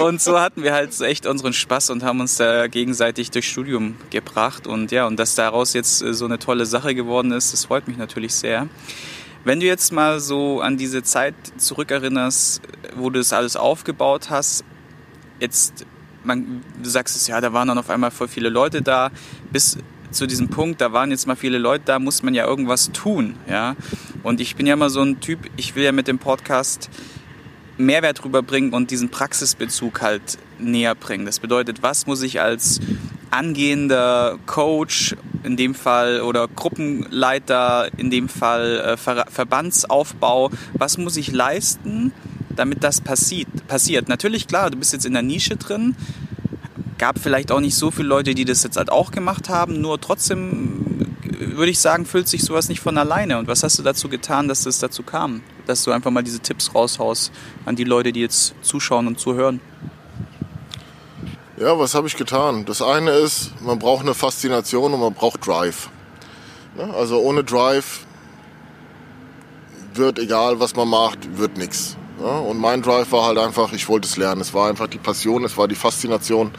Und 0.01 0.19
so 0.21 0.39
hatten 0.39 0.63
wir 0.63 0.73
halt 0.73 0.99
echt 1.01 1.27
unseren 1.27 1.53
Spaß 1.53 1.91
und 1.91 2.03
haben 2.03 2.19
uns 2.19 2.37
da 2.37 2.67
gegenseitig 2.67 3.29
durchs 3.29 3.47
Studium 3.47 3.95
gebracht. 4.09 4.65
Und 4.65 4.91
ja, 4.91 5.05
und 5.05 5.17
dass 5.17 5.35
daraus 5.35 5.73
jetzt 5.73 6.01
äh, 6.01 6.13
so 6.13 6.25
eine 6.25 6.39
tolle 6.39 6.65
Sache 6.65 6.95
geworden 6.95 7.31
ist, 7.31 7.53
das 7.53 7.65
freut 7.65 7.87
mich 7.87 7.97
natürlich 7.97 8.33
sehr. 8.33 8.67
Wenn 9.43 9.59
du 9.59 9.67
jetzt 9.67 9.91
mal 9.93 10.19
so 10.19 10.59
an 10.61 10.77
diese 10.77 11.03
Zeit 11.03 11.35
zurückerinnerst, 11.57 12.61
wo 12.95 13.11
du 13.11 13.19
das 13.19 13.31
alles 13.31 13.55
aufgebaut 13.55 14.31
hast, 14.31 14.63
jetzt, 15.39 15.85
man, 16.23 16.63
du 16.81 16.89
sagst 16.89 17.15
es 17.15 17.27
ja, 17.27 17.39
da 17.41 17.53
waren 17.53 17.67
dann 17.67 17.77
auf 17.77 17.91
einmal 17.91 18.09
voll 18.09 18.27
viele 18.27 18.49
Leute 18.49 18.81
da, 18.81 19.11
bis 19.51 19.77
zu 20.15 20.27
diesem 20.27 20.49
Punkt, 20.49 20.81
da 20.81 20.93
waren 20.93 21.11
jetzt 21.11 21.27
mal 21.27 21.35
viele 21.35 21.57
Leute, 21.57 21.83
da 21.85 21.99
muss 21.99 22.23
man 22.23 22.33
ja 22.33 22.45
irgendwas 22.45 22.91
tun, 22.91 23.35
ja. 23.49 23.75
Und 24.23 24.41
ich 24.41 24.55
bin 24.55 24.65
ja 24.65 24.73
immer 24.73 24.89
so 24.89 25.01
ein 25.01 25.19
Typ, 25.19 25.39
ich 25.57 25.75
will 25.75 25.83
ja 25.83 25.91
mit 25.91 26.07
dem 26.07 26.19
Podcast 26.19 26.89
Mehrwert 27.77 28.23
rüberbringen 28.23 28.73
und 28.73 28.89
diesen 28.91 29.09
Praxisbezug 29.09 30.01
halt 30.01 30.37
näher 30.59 30.95
bringen. 30.95 31.25
Das 31.25 31.39
bedeutet, 31.39 31.83
was 31.83 32.07
muss 32.07 32.21
ich 32.23 32.39
als 32.39 32.79
angehender 33.31 34.39
Coach 34.45 35.15
in 35.43 35.57
dem 35.57 35.75
Fall 35.75 36.21
oder 36.21 36.47
Gruppenleiter 36.47 37.89
in 37.97 38.09
dem 38.09 38.29
Fall 38.29 38.79
äh, 38.79 38.97
Ver 38.97 39.25
Verbandsaufbau, 39.29 40.51
was 40.73 40.97
muss 40.97 41.17
ich 41.17 41.31
leisten, 41.31 42.13
damit 42.55 42.83
das 42.83 43.01
passiert? 43.01 43.67
passiert? 43.67 44.07
Natürlich, 44.07 44.47
klar, 44.47 44.69
du 44.71 44.77
bist 44.77 44.93
jetzt 44.93 45.05
in 45.05 45.13
der 45.13 45.21
Nische 45.21 45.57
drin, 45.57 45.95
gab 46.97 47.19
vielleicht 47.19 47.51
auch 47.51 47.59
nicht 47.59 47.75
so 47.75 47.91
viele 47.91 48.07
Leute, 48.07 48.35
die 48.35 48.45
das 48.45 48.63
jetzt 48.63 48.77
halt 48.77 48.91
auch 48.91 49.11
gemacht 49.11 49.49
haben, 49.49 49.81
nur 49.81 49.99
trotzdem 49.99 51.07
würde 51.37 51.71
ich 51.71 51.79
sagen, 51.79 52.05
füllt 52.05 52.27
sich 52.27 52.43
sowas 52.43 52.69
nicht 52.69 52.79
von 52.79 52.97
alleine. 52.97 53.37
Und 53.37 53.47
was 53.47 53.63
hast 53.63 53.77
du 53.77 53.83
dazu 53.83 54.09
getan, 54.09 54.47
dass 54.47 54.63
das 54.63 54.79
dazu 54.79 55.03
kam? 55.03 55.41
Dass 55.65 55.83
du 55.83 55.91
einfach 55.91 56.11
mal 56.11 56.23
diese 56.23 56.39
Tipps 56.39 56.73
raushaust 56.73 57.31
an 57.65 57.75
die 57.75 57.83
Leute, 57.83 58.11
die 58.11 58.21
jetzt 58.21 58.55
zuschauen 58.61 59.07
und 59.07 59.19
zuhören? 59.19 59.59
Ja, 61.57 61.77
was 61.79 61.95
habe 61.95 62.07
ich 62.07 62.17
getan? 62.17 62.65
Das 62.65 62.81
eine 62.81 63.11
ist, 63.11 63.53
man 63.61 63.79
braucht 63.79 64.03
eine 64.03 64.13
Faszination 64.13 64.93
und 64.93 64.99
man 64.99 65.13
braucht 65.13 65.45
Drive. 65.45 65.89
Also 66.93 67.19
ohne 67.19 67.43
Drive 67.43 68.01
wird 69.93 70.19
egal, 70.19 70.59
was 70.59 70.75
man 70.75 70.89
macht, 70.89 71.37
wird 71.37 71.57
nichts. 71.57 71.95
Und 72.19 72.57
mein 72.57 72.81
Drive 72.81 73.11
war 73.11 73.25
halt 73.27 73.37
einfach, 73.37 73.71
ich 73.71 73.87
wollte 73.87 74.07
es 74.07 74.17
lernen. 74.17 74.41
Es 74.41 74.53
war 74.53 74.69
einfach 74.69 74.87
die 74.87 74.97
Passion, 74.97 75.43
es 75.45 75.57
war 75.57 75.67
die 75.67 75.75
Faszination. 75.75 76.51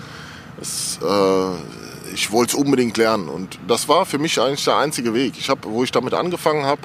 Es, 0.61 0.99
äh, 1.03 2.13
ich 2.13 2.31
wollte 2.31 2.57
es 2.57 2.63
unbedingt 2.63 2.97
lernen 2.97 3.29
und 3.29 3.59
das 3.69 3.89
war 3.89 4.07
für 4.07 4.19
mich 4.19 4.41
eigentlich 4.41 4.65
der 4.65 4.77
einzige 4.77 5.13
Weg. 5.15 5.35
Ich 5.39 5.51
hab, 5.51 5.65
wo 5.65 5.85
ich 5.85 5.93
damit 5.93 6.15
angefangen 6.15 6.65
habe, 6.65 6.83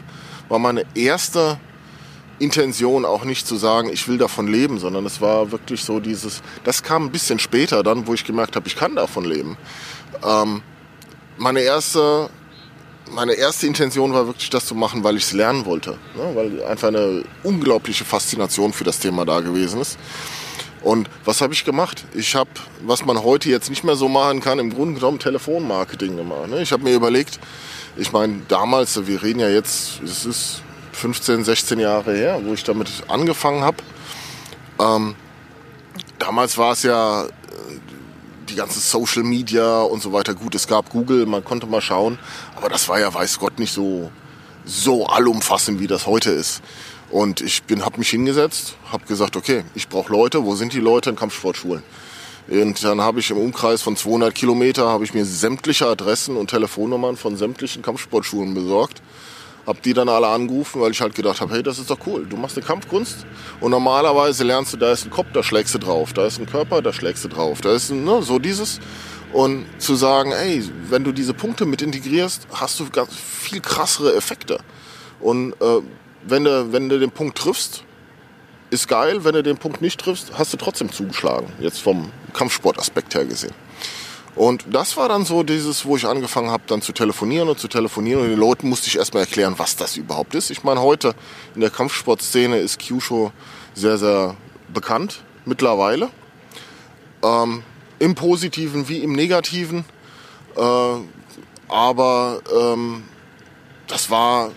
war 0.49 0.59
meine 0.59 0.85
erste 0.95 1.59
Intention 2.39 3.05
auch 3.05 3.23
nicht 3.23 3.47
zu 3.47 3.55
sagen, 3.55 3.89
ich 3.93 4.07
will 4.07 4.17
davon 4.17 4.47
leben, 4.47 4.79
sondern 4.79 5.05
es 5.05 5.21
war 5.21 5.51
wirklich 5.51 5.83
so 5.83 5.99
dieses, 5.99 6.41
das 6.63 6.81
kam 6.83 7.05
ein 7.05 7.11
bisschen 7.11 7.39
später 7.39 7.83
dann, 7.83 8.07
wo 8.07 8.13
ich 8.13 8.25
gemerkt 8.25 8.55
habe, 8.55 8.67
ich 8.67 8.75
kann 8.75 8.95
davon 8.95 9.25
leben. 9.25 9.57
Ähm, 10.23 10.61
meine 11.37 11.61
erste 11.61 12.29
meine 13.13 13.33
erste 13.33 13.67
Intention 13.67 14.13
war 14.13 14.27
wirklich 14.27 14.49
das 14.49 14.65
zu 14.65 14.75
machen, 14.75 15.03
weil 15.03 15.17
ich 15.17 15.23
es 15.23 15.33
lernen 15.33 15.65
wollte. 15.65 15.91
Ne? 16.15 16.31
Weil 16.33 16.63
einfach 16.63 16.87
eine 16.89 17.23
unglaubliche 17.43 18.05
Faszination 18.05 18.73
für 18.73 18.83
das 18.83 18.99
Thema 18.99 19.25
da 19.25 19.39
gewesen 19.39 19.81
ist. 19.81 19.97
Und 20.81 21.09
was 21.25 21.41
habe 21.41 21.53
ich 21.53 21.63
gemacht? 21.63 22.05
Ich 22.13 22.35
habe, 22.35 22.49
was 22.81 23.05
man 23.05 23.21
heute 23.21 23.49
jetzt 23.49 23.69
nicht 23.69 23.83
mehr 23.83 23.95
so 23.95 24.07
machen 24.07 24.41
kann, 24.41 24.57
im 24.57 24.73
Grunde 24.73 24.95
genommen 24.95 25.19
Telefonmarketing 25.19 26.17
gemacht. 26.17 26.49
Ne? 26.49 26.61
Ich 26.61 26.71
habe 26.71 26.83
mir 26.83 26.95
überlegt, 26.95 27.39
ich 27.97 28.11
meine, 28.11 28.41
damals, 28.47 29.05
wir 29.05 29.21
reden 29.21 29.39
ja 29.39 29.49
jetzt, 29.49 30.01
es 30.01 30.25
ist 30.25 30.63
15, 30.93 31.43
16 31.43 31.79
Jahre 31.79 32.15
her, 32.15 32.41
wo 32.43 32.53
ich 32.53 32.63
damit 32.63 32.89
angefangen 33.07 33.61
habe. 33.61 33.77
Ähm, 34.79 35.15
damals 36.17 36.57
war 36.57 36.71
es 36.71 36.83
ja 36.83 37.25
äh, 37.25 37.29
die 38.49 38.55
ganze 38.55 38.79
Social 38.79 39.23
Media 39.23 39.81
und 39.81 40.01
so 40.01 40.13
weiter. 40.13 40.33
Gut, 40.33 40.55
es 40.55 40.67
gab 40.67 40.89
Google, 40.89 41.27
man 41.27 41.43
konnte 41.43 41.67
mal 41.67 41.81
schauen, 41.81 42.17
aber 42.55 42.69
das 42.69 42.89
war 42.89 42.99
ja, 42.99 43.13
weiß 43.13 43.39
Gott, 43.39 43.59
nicht 43.59 43.73
so, 43.73 44.11
so 44.65 45.05
allumfassend, 45.05 45.79
wie 45.79 45.87
das 45.87 46.07
heute 46.07 46.31
ist. 46.31 46.61
Und 47.11 47.41
ich 47.41 47.61
habe 47.81 47.97
mich 47.97 48.09
hingesetzt, 48.09 48.75
habe 48.89 49.05
gesagt, 49.05 49.35
okay, 49.35 49.63
ich 49.75 49.89
brauche 49.89 50.11
Leute. 50.11 50.45
Wo 50.45 50.55
sind 50.55 50.71
die 50.73 50.79
Leute 50.79 51.09
in 51.09 51.17
Kampfsportschulen? 51.17 51.83
Und 52.47 52.83
dann 52.83 53.01
habe 53.01 53.19
ich 53.19 53.29
im 53.29 53.37
Umkreis 53.37 53.81
von 53.81 53.95
200 53.95 54.33
Kilometer 54.33 54.87
habe 54.87 55.03
ich 55.03 55.13
mir 55.13 55.25
sämtliche 55.25 55.87
Adressen 55.87 56.37
und 56.37 56.49
Telefonnummern 56.49 57.17
von 57.17 57.35
sämtlichen 57.35 57.81
Kampfsportschulen 57.81 58.53
besorgt. 58.53 59.01
Hab 59.67 59.81
die 59.83 59.93
dann 59.93 60.09
alle 60.09 60.27
angerufen, 60.27 60.81
weil 60.81 60.91
ich 60.91 61.01
halt 61.01 61.13
gedacht 61.13 61.39
habe, 61.39 61.53
hey, 61.53 61.61
das 61.61 61.79
ist 61.79 61.89
doch 61.89 61.99
cool. 62.07 62.25
Du 62.27 62.35
machst 62.35 62.57
eine 62.57 62.65
Kampfkunst 62.65 63.25
und 63.59 63.71
normalerweise 63.71 64.43
lernst 64.43 64.73
du, 64.73 64.77
da 64.77 64.91
ist 64.91 65.05
ein 65.05 65.11
Kopf, 65.11 65.27
da 65.33 65.43
schlägst 65.43 65.75
du 65.75 65.79
drauf. 65.79 66.13
Da 66.13 66.25
ist 66.25 66.39
ein 66.39 66.47
Körper, 66.47 66.81
da 66.81 66.91
schlägst 66.91 67.23
du 67.23 67.27
drauf. 67.27 67.61
Da 67.61 67.73
ist 67.73 67.91
ein, 67.91 68.03
ne, 68.03 68.23
so 68.23 68.39
dieses. 68.39 68.79
Und 69.33 69.65
zu 69.77 69.95
sagen, 69.95 70.31
ey, 70.31 70.63
wenn 70.89 71.03
du 71.03 71.11
diese 71.11 71.33
Punkte 71.33 71.65
mit 71.65 71.81
integrierst, 71.81 72.47
hast 72.53 72.79
du 72.79 72.89
ganz 72.89 73.13
viel 73.13 73.61
krassere 73.61 74.15
Effekte. 74.15 74.59
Und 75.19 75.53
äh, 75.61 75.81
wenn 76.23 76.43
du, 76.43 76.71
wenn 76.71 76.89
du 76.89 76.99
den 76.99 77.11
Punkt 77.11 77.37
triffst, 77.37 77.83
ist 78.69 78.87
geil. 78.87 79.23
Wenn 79.23 79.33
du 79.33 79.43
den 79.43 79.57
Punkt 79.57 79.81
nicht 79.81 79.99
triffst, 79.99 80.31
hast 80.37 80.53
du 80.53 80.57
trotzdem 80.57 80.91
zugeschlagen. 80.91 81.51
Jetzt 81.59 81.81
vom 81.81 82.11
Kampfsportaspekt 82.33 83.13
her 83.15 83.25
gesehen. 83.25 83.53
Und 84.35 84.65
das 84.71 84.95
war 84.95 85.09
dann 85.09 85.25
so 85.25 85.43
dieses, 85.43 85.85
wo 85.85 85.97
ich 85.97 86.05
angefangen 86.05 86.49
habe, 86.49 86.63
dann 86.67 86.81
zu 86.81 86.93
telefonieren 86.93 87.49
und 87.49 87.59
zu 87.59 87.67
telefonieren. 87.67 88.21
Und 88.21 88.29
den 88.29 88.39
Leuten 88.39 88.69
musste 88.69 88.87
ich 88.87 88.97
erstmal 88.97 89.23
erklären, 89.23 89.55
was 89.57 89.75
das 89.75 89.97
überhaupt 89.97 90.35
ist. 90.35 90.49
Ich 90.51 90.63
meine, 90.63 90.81
heute 90.81 91.13
in 91.53 91.61
der 91.61 91.69
Kampfsportszene 91.69 92.57
ist 92.57 92.79
Kyushu 92.79 93.31
sehr, 93.73 93.97
sehr 93.97 94.37
bekannt 94.73 95.23
mittlerweile. 95.45 96.09
Ähm, 97.23 97.63
Im 97.99 98.15
Positiven 98.15 98.87
wie 98.87 98.99
im 98.99 99.11
Negativen. 99.11 99.83
Äh, 100.55 100.95
aber 101.67 102.41
ähm, 102.57 103.03
das 103.87 104.09
war 104.09 104.51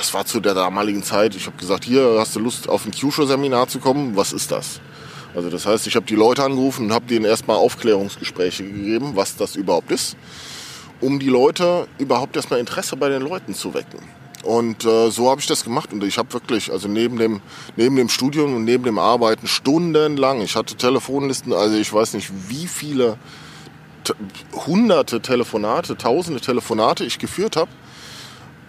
das 0.00 0.14
war 0.14 0.24
zu 0.24 0.40
der 0.40 0.54
damaligen 0.54 1.02
Zeit. 1.02 1.34
Ich 1.36 1.44
habe 1.44 1.58
gesagt, 1.58 1.84
hier 1.84 2.16
hast 2.18 2.34
du 2.34 2.40
Lust 2.40 2.70
auf 2.70 2.86
ein 2.86 2.90
Kyushu-Seminar 2.90 3.68
zu 3.68 3.80
kommen? 3.80 4.16
Was 4.16 4.32
ist 4.32 4.50
das? 4.50 4.80
Also 5.34 5.50
das 5.50 5.66
heißt, 5.66 5.86
ich 5.86 5.94
habe 5.94 6.06
die 6.06 6.14
Leute 6.14 6.42
angerufen 6.42 6.86
und 6.86 6.92
habe 6.94 7.04
denen 7.04 7.26
erstmal 7.26 7.58
Aufklärungsgespräche 7.58 8.64
gegeben, 8.64 9.12
was 9.14 9.36
das 9.36 9.56
überhaupt 9.56 9.92
ist, 9.92 10.16
um 11.02 11.20
die 11.20 11.28
Leute 11.28 11.86
überhaupt 11.98 12.34
erstmal 12.34 12.60
Interesse 12.60 12.96
bei 12.96 13.10
den 13.10 13.20
Leuten 13.20 13.54
zu 13.54 13.74
wecken. 13.74 13.98
Und 14.42 14.86
äh, 14.86 15.10
so 15.10 15.30
habe 15.30 15.42
ich 15.42 15.46
das 15.46 15.64
gemacht 15.64 15.92
und 15.92 16.02
ich 16.02 16.16
habe 16.16 16.32
wirklich, 16.32 16.72
also 16.72 16.88
neben 16.88 17.18
dem, 17.18 17.42
neben 17.76 17.94
dem 17.96 18.08
Studium 18.08 18.56
und 18.56 18.64
neben 18.64 18.84
dem 18.84 18.98
Arbeiten 18.98 19.46
stundenlang, 19.46 20.40
ich 20.40 20.56
hatte 20.56 20.76
Telefonlisten, 20.76 21.52
also 21.52 21.76
ich 21.76 21.92
weiß 21.92 22.14
nicht 22.14 22.30
wie 22.48 22.66
viele 22.66 23.18
hunderte 24.66 25.20
Telefonate, 25.20 25.98
tausende 25.98 26.40
Telefonate 26.40 27.04
ich 27.04 27.18
geführt 27.18 27.56
habe 27.56 27.70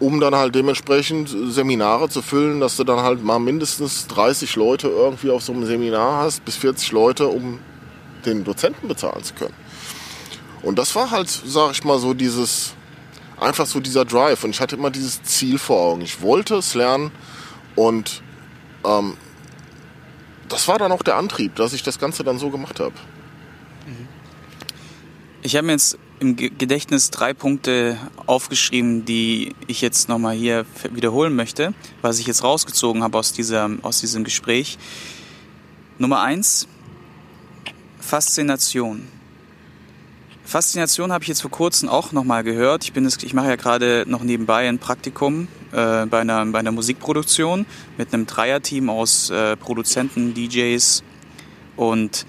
um 0.01 0.20
dann 0.20 0.36
halt 0.36 0.55
dementsprechend 0.55 1.29
Seminare 1.29 2.10
zu 2.10 2.24
füllen, 2.24 2.60
dass 2.60 2.75
du 2.75 2.84
dann 2.84 3.01
halt 3.01 3.24
mal 3.24 3.39
mindestens 3.39 4.08
30 4.08 4.55
Leute 4.55 4.88
irgendwie 4.88 5.29
auf 5.29 5.43
so 5.43 5.53
einem 5.53 5.65
Seminar 5.65 6.24
hast, 6.24 6.43
bis 6.43 6.55
40 6.58 6.91
Leute, 6.91 7.27
um 7.27 7.60
den 8.25 8.43
Dozenten 8.43 8.88
bezahlen 8.88 9.24
zu 9.24 9.36
können. 9.36 9.53
Und 10.63 10.79
das 10.79 10.96
war 10.96 11.12
halt, 11.12 11.29
sag 11.29 11.72
ich 11.74 11.84
mal, 11.84 12.00
so 12.00 12.15
dieses, 12.15 12.74
einfach 13.39 13.67
so 13.67 13.79
dieser 13.79 14.03
Drive. 14.03 14.43
Und 14.43 14.50
ich 14.50 14.60
hatte 14.60 14.75
immer 14.75 14.89
dieses 14.89 15.22
Ziel 15.22 15.60
vor 15.60 15.79
Augen. 15.79 16.01
Ich 16.01 16.22
wollte 16.22 16.55
es 16.55 16.74
lernen 16.74 17.12
und 17.75 18.24
ähm, 18.84 19.17
das 20.50 20.67
war 20.67 20.79
dann 20.79 20.91
auch 20.91 21.03
der 21.03 21.15
Antrieb, 21.15 21.55
dass 21.55 21.74
ich 21.74 21.84
das 21.84 22.00
Ganze 22.00 22.24
dann 22.24 22.39
so 22.39 22.50
gemacht 22.50 22.79
habe. 22.79 22.96
Ich 25.43 25.55
habe 25.55 25.67
mir 25.67 25.74
jetzt 25.74 25.98
im 26.22 26.36
Gedächtnis 26.36 27.10
drei 27.10 27.34
Punkte 27.34 27.98
aufgeschrieben, 28.28 29.06
die 29.06 29.56
ich 29.66 29.82
jetzt 29.82 30.08
nochmal 30.08 30.36
hier 30.36 30.68
wiederholen 30.92 31.36
möchte, 31.36 31.74
was 32.04 32.20
ich 32.20 32.28
jetzt 32.28 32.44
rausgezogen 32.44 33.01
habe 33.01 33.18
aus, 33.18 33.34
dieser, 33.34 33.72
aus 33.82 34.01
diesem 34.01 34.24
Gespräch. 34.24 34.78
Nummer 35.98 36.22
eins, 36.22 36.68
Faszination. 38.00 39.08
Faszination 40.46 41.12
habe 41.12 41.24
ich 41.24 41.28
jetzt 41.28 41.42
vor 41.42 41.50
kurzem 41.50 41.90
auch 41.90 42.12
nochmal 42.12 42.44
gehört. 42.44 42.84
Ich, 42.84 42.94
bin 42.94 43.04
es, 43.06 43.18
ich 43.24 43.34
mache 43.34 43.48
ja 43.48 43.56
gerade 43.56 44.06
noch 44.08 44.22
nebenbei 44.22 44.70
ein 44.70 44.78
Praktikum 44.78 45.48
äh, 45.72 46.06
bei, 46.06 46.20
einer, 46.20 46.46
bei 46.46 46.60
einer 46.60 46.72
Musikproduktion 46.72 47.66
mit 47.98 48.13
einem 48.13 48.28
Dreierteam 48.28 48.92
aus 48.92 49.32
äh, 49.32 49.56
Produzenten, 49.58 50.36
DJs 50.36 51.01
und 51.78 52.28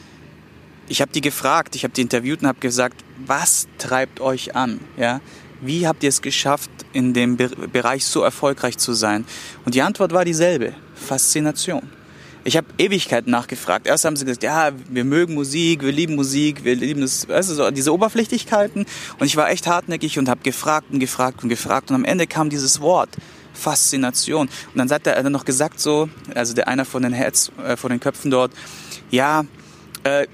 ich 0.88 1.00
habe 1.00 1.12
die 1.12 1.20
gefragt, 1.20 1.74
ich 1.74 1.84
habe 1.84 1.94
die 1.94 2.02
interviewt 2.02 2.42
und 2.42 2.48
habe 2.48 2.60
gesagt, 2.60 3.04
was 3.26 3.66
treibt 3.78 4.20
euch 4.20 4.56
an? 4.56 4.80
Ja? 4.96 5.20
Wie 5.60 5.86
habt 5.86 6.02
ihr 6.02 6.08
es 6.08 6.22
geschafft, 6.22 6.70
in 6.92 7.14
dem 7.14 7.36
Be 7.36 7.48
Bereich 7.48 8.04
so 8.04 8.22
erfolgreich 8.22 8.78
zu 8.78 8.92
sein? 8.92 9.24
Und 9.64 9.74
die 9.74 9.82
Antwort 9.82 10.12
war 10.12 10.24
dieselbe, 10.24 10.74
Faszination. 10.94 11.88
Ich 12.44 12.56
habe 12.56 12.66
Ewigkeiten 12.76 13.30
nachgefragt. 13.30 13.86
Erst 13.86 14.04
haben 14.04 14.16
sie 14.16 14.24
gesagt, 14.24 14.42
ja, 14.42 14.72
wir 14.90 15.04
mögen 15.04 15.34
Musik, 15.34 15.84
wir 15.84 15.92
lieben 15.92 16.16
Musik, 16.16 16.64
wir 16.64 16.74
lieben 16.74 17.00
das, 17.00 17.28
weißt 17.28 17.50
du, 17.50 17.54
so 17.54 17.70
diese 17.70 17.94
Oberflächlichkeiten. 17.94 18.84
Und 19.18 19.26
ich 19.26 19.36
war 19.36 19.48
echt 19.50 19.68
hartnäckig 19.68 20.18
und 20.18 20.28
habe 20.28 20.42
gefragt 20.42 20.88
und 20.90 20.98
gefragt 20.98 21.44
und 21.44 21.48
gefragt. 21.48 21.90
Und 21.90 21.96
am 21.96 22.04
Ende 22.04 22.26
kam 22.26 22.50
dieses 22.50 22.80
Wort, 22.80 23.10
Faszination. 23.54 24.48
Und 24.48 24.76
dann 24.76 24.90
hat 24.90 25.06
er 25.06 25.22
dann 25.22 25.30
noch 25.30 25.44
gesagt 25.44 25.78
so, 25.78 26.08
also 26.34 26.54
der 26.54 26.66
einer 26.66 26.84
von 26.84 27.02
den 27.02 27.12
Heads, 27.12 27.52
äh, 27.64 27.76
von 27.76 27.90
den 27.90 28.00
Köpfen 28.00 28.32
dort, 28.32 28.50
ja, 29.10 29.44
äh, 30.02 30.26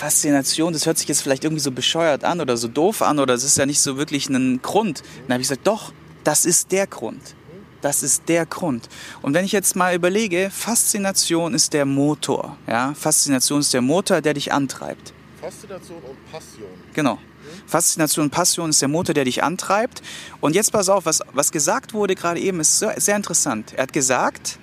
Faszination, 0.00 0.72
das 0.72 0.86
hört 0.86 0.96
sich 0.96 1.08
jetzt 1.08 1.20
vielleicht 1.20 1.44
irgendwie 1.44 1.60
so 1.60 1.72
bescheuert 1.72 2.24
an 2.24 2.40
oder 2.40 2.56
so 2.56 2.68
doof 2.68 3.02
an 3.02 3.18
oder 3.18 3.34
es 3.34 3.44
ist 3.44 3.58
ja 3.58 3.66
nicht 3.66 3.80
so 3.80 3.98
wirklich 3.98 4.30
ein 4.30 4.62
Grund. 4.62 5.02
Dann 5.26 5.34
habe 5.34 5.42
ich 5.42 5.48
gesagt, 5.48 5.66
doch, 5.66 5.92
das 6.24 6.46
ist 6.46 6.72
der 6.72 6.86
Grund. 6.86 7.20
Das 7.82 8.02
ist 8.02 8.22
der 8.26 8.46
Grund. 8.46 8.88
Und 9.20 9.34
wenn 9.34 9.44
ich 9.44 9.52
jetzt 9.52 9.76
mal 9.76 9.94
überlege, 9.94 10.50
Faszination 10.50 11.52
ist 11.52 11.74
der 11.74 11.84
Motor. 11.84 12.56
Ja? 12.66 12.94
Faszination 12.94 13.60
ist 13.60 13.74
der 13.74 13.82
Motor, 13.82 14.22
der 14.22 14.32
dich 14.32 14.54
antreibt. 14.54 15.12
Faszination 15.38 15.98
und 15.98 16.32
Passion. 16.32 16.70
Genau. 16.94 17.18
Faszination 17.66 18.24
und 18.24 18.30
Passion 18.30 18.70
ist 18.70 18.80
der 18.80 18.88
Motor, 18.88 19.14
der 19.14 19.26
dich 19.26 19.44
antreibt. 19.44 20.00
Und 20.40 20.54
jetzt 20.54 20.72
pass 20.72 20.88
auf, 20.88 21.04
was, 21.04 21.20
was 21.34 21.52
gesagt 21.52 21.92
wurde 21.92 22.14
gerade 22.14 22.40
eben, 22.40 22.60
ist 22.60 22.78
sehr, 22.78 22.98
sehr 22.98 23.16
interessant. 23.16 23.74
Er 23.76 23.82
hat 23.82 23.92
gesagt, 23.92 24.58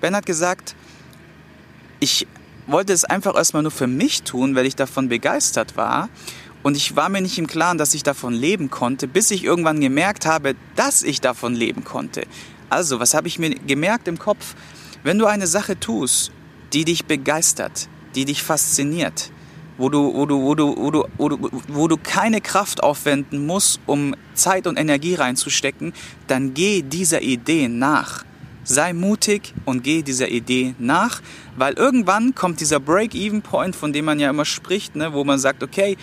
Ben 0.00 0.16
hat 0.16 0.24
gesagt, 0.24 0.74
ich 1.98 2.26
wollte 2.70 2.92
es 2.92 3.04
einfach 3.04 3.34
erstmal 3.34 3.62
nur 3.62 3.72
für 3.72 3.86
mich 3.86 4.22
tun, 4.22 4.54
weil 4.54 4.66
ich 4.66 4.76
davon 4.76 5.08
begeistert 5.08 5.76
war. 5.76 6.08
Und 6.62 6.76
ich 6.76 6.94
war 6.94 7.08
mir 7.08 7.22
nicht 7.22 7.38
im 7.38 7.46
Klaren, 7.46 7.78
dass 7.78 7.94
ich 7.94 8.02
davon 8.02 8.34
leben 8.34 8.70
konnte, 8.70 9.08
bis 9.08 9.30
ich 9.30 9.44
irgendwann 9.44 9.80
gemerkt 9.80 10.26
habe, 10.26 10.54
dass 10.76 11.02
ich 11.02 11.20
davon 11.20 11.54
leben 11.54 11.84
konnte. 11.84 12.26
Also, 12.68 13.00
was 13.00 13.14
habe 13.14 13.28
ich 13.28 13.38
mir 13.38 13.50
gemerkt 13.50 14.08
im 14.08 14.18
Kopf? 14.18 14.54
Wenn 15.02 15.18
du 15.18 15.26
eine 15.26 15.46
Sache 15.46 15.80
tust, 15.80 16.32
die 16.72 16.84
dich 16.84 17.06
begeistert, 17.06 17.88
die 18.14 18.26
dich 18.26 18.42
fasziniert, 18.42 19.30
wo 19.78 19.88
du, 19.88 20.14
wo 20.14 20.26
du, 20.26 20.42
wo 20.42 20.54
du, 20.54 20.76
wo 20.76 20.90
du, 20.90 21.04
wo 21.16 21.28
du, 21.28 21.50
wo 21.68 21.88
du 21.88 21.96
keine 21.96 22.42
Kraft 22.42 22.82
aufwenden 22.82 23.46
musst, 23.46 23.80
um 23.86 24.14
Zeit 24.34 24.66
und 24.66 24.78
Energie 24.78 25.14
reinzustecken, 25.14 25.94
dann 26.26 26.52
geh 26.52 26.82
dieser 26.82 27.22
Idee 27.22 27.68
nach. 27.68 28.24
Sei 28.64 28.92
mutig 28.92 29.54
und 29.64 29.82
geh 29.82 30.02
dieser 30.02 30.28
Idee 30.28 30.74
nach, 30.78 31.22
weil 31.56 31.74
irgendwann 31.74 32.34
kommt 32.34 32.60
dieser 32.60 32.78
Break-Even-Point, 32.78 33.74
von 33.74 33.92
dem 33.92 34.04
man 34.04 34.20
ja 34.20 34.30
immer 34.30 34.44
spricht, 34.44 34.96
ne, 34.96 35.12
wo 35.12 35.24
man 35.24 35.38
sagt, 35.38 35.62
okay, 35.62 35.96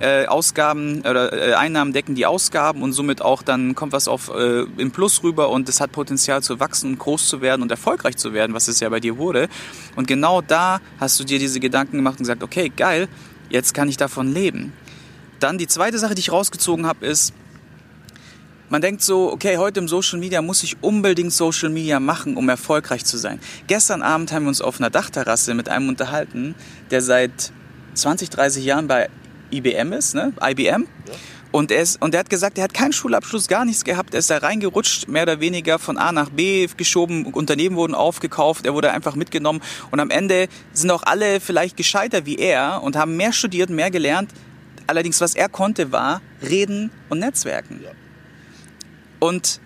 äh, 0.00 0.26
Ausgaben 0.26 1.00
oder 1.00 1.32
äh, 1.32 1.54
Einnahmen 1.54 1.92
decken 1.92 2.14
die 2.14 2.26
Ausgaben 2.26 2.82
und 2.82 2.92
somit 2.92 3.22
auch 3.22 3.42
dann 3.42 3.74
kommt 3.74 3.92
was 3.92 4.08
auf 4.08 4.30
äh, 4.34 4.62
im 4.76 4.90
Plus 4.90 5.22
rüber 5.22 5.50
und 5.50 5.68
es 5.68 5.80
hat 5.80 5.92
Potenzial 5.92 6.42
zu 6.42 6.60
wachsen 6.60 6.92
und 6.92 6.98
groß 6.98 7.28
zu 7.28 7.40
werden 7.40 7.62
und 7.62 7.70
erfolgreich 7.70 8.16
zu 8.16 8.32
werden, 8.32 8.54
was 8.54 8.68
es 8.68 8.80
ja 8.80 8.88
bei 8.88 9.00
dir 9.00 9.18
wurde. 9.18 9.48
Und 9.94 10.06
genau 10.06 10.40
da 10.40 10.80
hast 10.98 11.20
du 11.20 11.24
dir 11.24 11.38
diese 11.38 11.60
Gedanken 11.60 11.98
gemacht 11.98 12.14
und 12.14 12.24
gesagt, 12.24 12.42
okay, 12.42 12.72
geil, 12.74 13.08
jetzt 13.48 13.74
kann 13.74 13.88
ich 13.88 13.96
davon 13.96 14.32
leben. 14.32 14.72
Dann 15.38 15.58
die 15.58 15.66
zweite 15.66 15.98
Sache, 15.98 16.14
die 16.14 16.20
ich 16.20 16.32
rausgezogen 16.32 16.86
habe, 16.86 17.06
ist, 17.06 17.32
man 18.72 18.80
denkt 18.80 19.02
so, 19.02 19.30
okay, 19.30 19.58
heute 19.58 19.80
im 19.80 19.86
Social 19.86 20.18
Media 20.18 20.40
muss 20.40 20.62
ich 20.62 20.82
unbedingt 20.82 21.34
Social 21.34 21.68
Media 21.68 22.00
machen, 22.00 22.38
um 22.38 22.48
erfolgreich 22.48 23.04
zu 23.04 23.18
sein. 23.18 23.38
Gestern 23.66 24.00
Abend 24.00 24.32
haben 24.32 24.44
wir 24.44 24.48
uns 24.48 24.62
auf 24.62 24.80
einer 24.80 24.88
Dachterrasse 24.88 25.52
mit 25.52 25.68
einem 25.68 25.90
unterhalten, 25.90 26.54
der 26.90 27.02
seit 27.02 27.52
20, 27.92 28.30
30 28.30 28.64
Jahren 28.64 28.88
bei 28.88 29.10
IBM 29.50 29.92
ist, 29.92 30.14
ne? 30.14 30.32
IBM. 30.42 30.64
Ja. 30.64 31.14
Und 31.50 31.70
er, 31.70 31.82
ist, 31.82 32.00
und 32.00 32.14
er 32.14 32.20
hat 32.20 32.30
gesagt, 32.30 32.56
er 32.56 32.64
hat 32.64 32.72
keinen 32.72 32.94
Schulabschluss, 32.94 33.46
gar 33.46 33.66
nichts 33.66 33.84
gehabt. 33.84 34.14
Er 34.14 34.20
ist 34.20 34.30
da 34.30 34.38
reingerutscht, 34.38 35.06
mehr 35.06 35.24
oder 35.24 35.38
weniger 35.40 35.78
von 35.78 35.98
A 35.98 36.10
nach 36.10 36.30
B 36.30 36.66
geschoben. 36.74 37.26
Unternehmen 37.26 37.76
wurden 37.76 37.94
aufgekauft, 37.94 38.64
er 38.64 38.72
wurde 38.72 38.90
einfach 38.90 39.16
mitgenommen. 39.16 39.60
Und 39.90 40.00
am 40.00 40.08
Ende 40.08 40.48
sind 40.72 40.90
auch 40.90 41.02
alle 41.02 41.40
vielleicht 41.40 41.76
gescheiter 41.76 42.24
wie 42.24 42.36
er 42.36 42.82
und 42.82 42.96
haben 42.96 43.18
mehr 43.18 43.34
studiert, 43.34 43.68
mehr 43.68 43.90
gelernt. 43.90 44.30
Allerdings, 44.86 45.20
was 45.20 45.34
er 45.34 45.50
konnte, 45.50 45.92
war 45.92 46.22
reden 46.40 46.90
und 47.10 47.18
Netzwerken. 47.18 47.82
Ja 47.84 47.90
und 49.22 49.60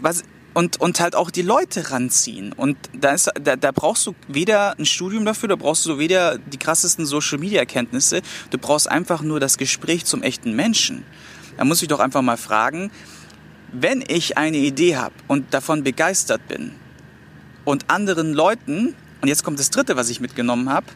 was 0.00 0.24
und, 0.52 0.80
und 0.80 0.98
halt 0.98 1.14
auch 1.14 1.30
die 1.30 1.42
Leute 1.42 1.92
ranziehen. 1.92 2.52
Und 2.52 2.76
da, 2.92 3.12
ist, 3.12 3.30
da, 3.40 3.54
da 3.54 3.70
brauchst 3.70 4.04
du 4.04 4.16
weder 4.26 4.76
ein 4.76 4.84
Studium 4.84 5.24
dafür, 5.24 5.48
da 5.48 5.54
brauchst 5.54 5.86
du 5.86 5.98
weder 5.98 6.38
die 6.38 6.56
krassesten 6.56 7.06
Social-Media-Kenntnisse, 7.06 8.20
du 8.50 8.58
brauchst 8.58 8.90
einfach 8.90 9.22
nur 9.22 9.38
das 9.38 9.58
Gespräch 9.58 10.06
zum 10.06 10.24
echten 10.24 10.56
Menschen. 10.56 11.04
Da 11.56 11.64
muss 11.64 11.82
ich 11.82 11.88
doch 11.88 12.00
einfach 12.00 12.22
mal 12.22 12.36
fragen, 12.36 12.90
wenn 13.72 14.02
ich 14.08 14.38
eine 14.38 14.56
Idee 14.56 14.96
habe 14.96 15.14
und 15.28 15.54
davon 15.54 15.84
begeistert 15.84 16.48
bin 16.48 16.72
und 17.64 17.88
anderen 17.88 18.32
Leuten, 18.32 18.96
und 19.20 19.28
jetzt 19.28 19.44
kommt 19.44 19.60
das 19.60 19.70
Dritte, 19.70 19.94
was 19.94 20.10
ich 20.10 20.18
mitgenommen 20.18 20.68
habe, 20.68 20.86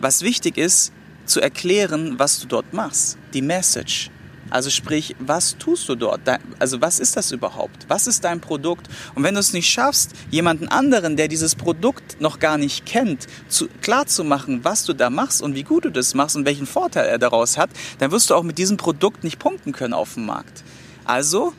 was 0.00 0.22
wichtig 0.22 0.58
ist, 0.58 0.92
zu 1.26 1.40
erklären, 1.40 2.18
was 2.18 2.40
du 2.40 2.48
dort 2.48 2.72
machst, 2.72 3.18
die 3.34 3.42
Message. 3.42 4.10
Also 4.50 4.68
sprich, 4.68 5.14
was 5.20 5.56
tust 5.58 5.88
du 5.88 5.94
dort? 5.94 6.20
Also 6.58 6.80
was 6.80 6.98
ist 6.98 7.16
das 7.16 7.30
überhaupt? 7.30 7.86
Was 7.88 8.06
ist 8.06 8.24
dein 8.24 8.40
Produkt? 8.40 8.88
Und 9.14 9.22
wenn 9.22 9.34
du 9.34 9.40
es 9.40 9.52
nicht 9.52 9.68
schaffst, 9.68 10.12
jemanden 10.30 10.68
anderen, 10.68 11.16
der 11.16 11.28
dieses 11.28 11.54
Produkt 11.54 12.20
noch 12.20 12.40
gar 12.40 12.58
nicht 12.58 12.84
kennt, 12.84 13.28
zu, 13.48 13.68
klar 13.80 14.06
zu 14.06 14.24
machen, 14.24 14.64
was 14.64 14.84
du 14.84 14.92
da 14.92 15.08
machst 15.08 15.40
und 15.40 15.54
wie 15.54 15.62
gut 15.62 15.84
du 15.84 15.90
das 15.90 16.14
machst 16.14 16.34
und 16.34 16.44
welchen 16.44 16.66
Vorteil 16.66 17.06
er 17.06 17.18
daraus 17.18 17.56
hat, 17.56 17.70
dann 17.98 18.10
wirst 18.10 18.30
du 18.30 18.34
auch 18.34 18.42
mit 18.42 18.58
diesem 18.58 18.76
Produkt 18.76 19.22
nicht 19.22 19.38
punkten 19.38 19.72
können 19.72 19.94
auf 19.94 20.14
dem 20.14 20.26
Markt. 20.26 20.64
Also, 21.04 21.52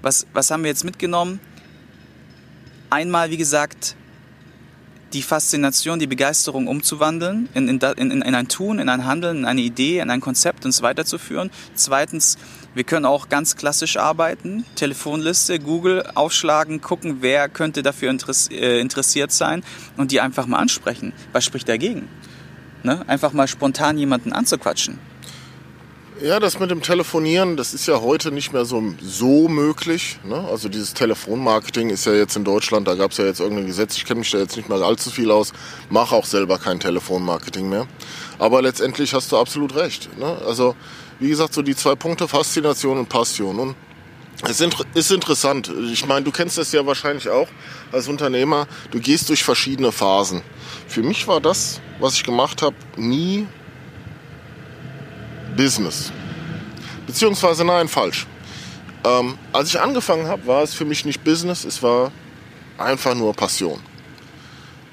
was, 0.00 0.26
was 0.32 0.50
haben 0.50 0.62
wir 0.62 0.70
jetzt 0.70 0.84
mitgenommen? 0.84 1.40
Einmal, 2.90 3.30
wie 3.30 3.36
gesagt, 3.36 3.96
die 5.14 5.22
Faszination, 5.22 5.98
die 5.98 6.06
Begeisterung 6.06 6.66
umzuwandeln, 6.66 7.48
in, 7.54 7.68
in, 7.68 7.78
in, 7.78 8.10
in 8.10 8.34
ein 8.34 8.48
Tun, 8.48 8.78
in 8.78 8.88
ein 8.88 9.06
Handeln, 9.06 9.38
in 9.38 9.44
eine 9.44 9.60
Idee, 9.60 10.00
in 10.00 10.10
ein 10.10 10.20
Konzept, 10.20 10.66
uns 10.66 10.82
weiterzuführen. 10.82 11.50
Zweitens, 11.74 12.36
wir 12.74 12.84
können 12.84 13.06
auch 13.06 13.28
ganz 13.28 13.56
klassisch 13.56 13.96
arbeiten, 13.96 14.64
Telefonliste, 14.74 15.60
Google 15.60 16.04
aufschlagen, 16.14 16.80
gucken, 16.80 17.18
wer 17.20 17.48
könnte 17.48 17.82
dafür 17.82 18.14
äh, 18.50 18.80
interessiert 18.80 19.30
sein 19.30 19.62
und 19.96 20.10
die 20.10 20.20
einfach 20.20 20.46
mal 20.46 20.58
ansprechen. 20.58 21.12
Was 21.32 21.44
spricht 21.44 21.68
dagegen? 21.68 22.08
Ne? 22.82 23.08
Einfach 23.08 23.32
mal 23.32 23.48
spontan 23.48 23.96
jemanden 23.96 24.32
anzuquatschen. 24.32 24.98
Ja, 26.20 26.38
das 26.38 26.60
mit 26.60 26.70
dem 26.70 26.80
Telefonieren, 26.80 27.56
das 27.56 27.74
ist 27.74 27.86
ja 27.86 28.00
heute 28.00 28.30
nicht 28.30 28.52
mehr 28.52 28.64
so, 28.64 28.80
so 29.02 29.48
möglich. 29.48 30.20
Ne? 30.22 30.46
Also 30.48 30.68
dieses 30.68 30.94
Telefonmarketing 30.94 31.90
ist 31.90 32.06
ja 32.06 32.12
jetzt 32.12 32.36
in 32.36 32.44
Deutschland, 32.44 32.86
da 32.86 32.94
gab 32.94 33.10
es 33.10 33.16
ja 33.16 33.24
jetzt 33.24 33.40
irgendein 33.40 33.66
Gesetz, 33.66 33.96
ich 33.96 34.04
kenne 34.04 34.20
mich 34.20 34.30
da 34.30 34.38
jetzt 34.38 34.56
nicht 34.56 34.68
mehr 34.68 34.78
allzu 34.78 35.10
viel 35.10 35.32
aus, 35.32 35.52
mache 35.90 36.14
auch 36.14 36.24
selber 36.24 36.58
kein 36.58 36.78
Telefonmarketing 36.78 37.68
mehr. 37.68 37.88
Aber 38.38 38.62
letztendlich 38.62 39.12
hast 39.12 39.32
du 39.32 39.38
absolut 39.38 39.74
recht. 39.74 40.16
Ne? 40.16 40.38
Also 40.46 40.76
wie 41.18 41.28
gesagt, 41.28 41.52
so 41.52 41.62
die 41.62 41.74
zwei 41.74 41.96
Punkte 41.96 42.28
Faszination 42.28 42.96
und 42.96 43.08
Passion. 43.08 43.58
Und 43.58 43.76
es 44.48 44.64
ist 44.94 45.10
interessant. 45.10 45.72
Ich 45.92 46.06
meine, 46.06 46.24
du 46.24 46.30
kennst 46.30 46.58
das 46.58 46.70
ja 46.70 46.86
wahrscheinlich 46.86 47.28
auch 47.28 47.48
als 47.90 48.06
Unternehmer. 48.06 48.68
Du 48.92 49.00
gehst 49.00 49.28
durch 49.30 49.42
verschiedene 49.42 49.90
Phasen. 49.90 50.42
Für 50.86 51.02
mich 51.02 51.26
war 51.26 51.40
das, 51.40 51.80
was 51.98 52.14
ich 52.14 52.22
gemacht 52.22 52.62
habe, 52.62 52.76
nie 52.96 53.48
Business. 55.56 56.12
Beziehungsweise 57.06 57.64
nein, 57.64 57.88
falsch. 57.88 58.26
Ähm, 59.04 59.38
als 59.52 59.68
ich 59.68 59.80
angefangen 59.80 60.26
habe, 60.26 60.46
war 60.46 60.62
es 60.62 60.74
für 60.74 60.84
mich 60.84 61.04
nicht 61.04 61.22
Business, 61.24 61.64
es 61.64 61.82
war 61.82 62.10
einfach 62.78 63.14
nur 63.14 63.34
Passion. 63.34 63.80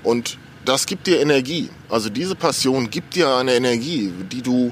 Und 0.03 0.37
das 0.65 0.85
gibt 0.85 1.07
dir 1.07 1.19
Energie. 1.21 1.69
Also 1.89 2.09
diese 2.09 2.35
Passion 2.35 2.89
gibt 2.89 3.15
dir 3.15 3.35
eine 3.35 3.53
Energie, 3.55 4.11
die 4.31 4.41
du... 4.41 4.71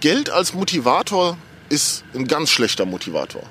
Geld 0.00 0.30
als 0.30 0.54
Motivator 0.54 1.36
ist 1.68 2.04
ein 2.14 2.28
ganz 2.28 2.50
schlechter 2.50 2.84
Motivator. 2.84 3.42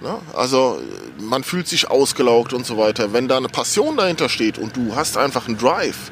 Ne? 0.00 0.18
Also 0.34 0.80
man 1.18 1.44
fühlt 1.44 1.68
sich 1.68 1.90
ausgelaugt 1.90 2.52
und 2.52 2.64
so 2.64 2.78
weiter. 2.78 3.12
Wenn 3.12 3.28
da 3.28 3.36
eine 3.36 3.48
Passion 3.48 3.96
dahinter 3.96 4.28
steht 4.28 4.56
und 4.56 4.76
du 4.76 4.94
hast 4.94 5.18
einfach 5.18 5.46
einen 5.48 5.58
Drive, 5.58 6.10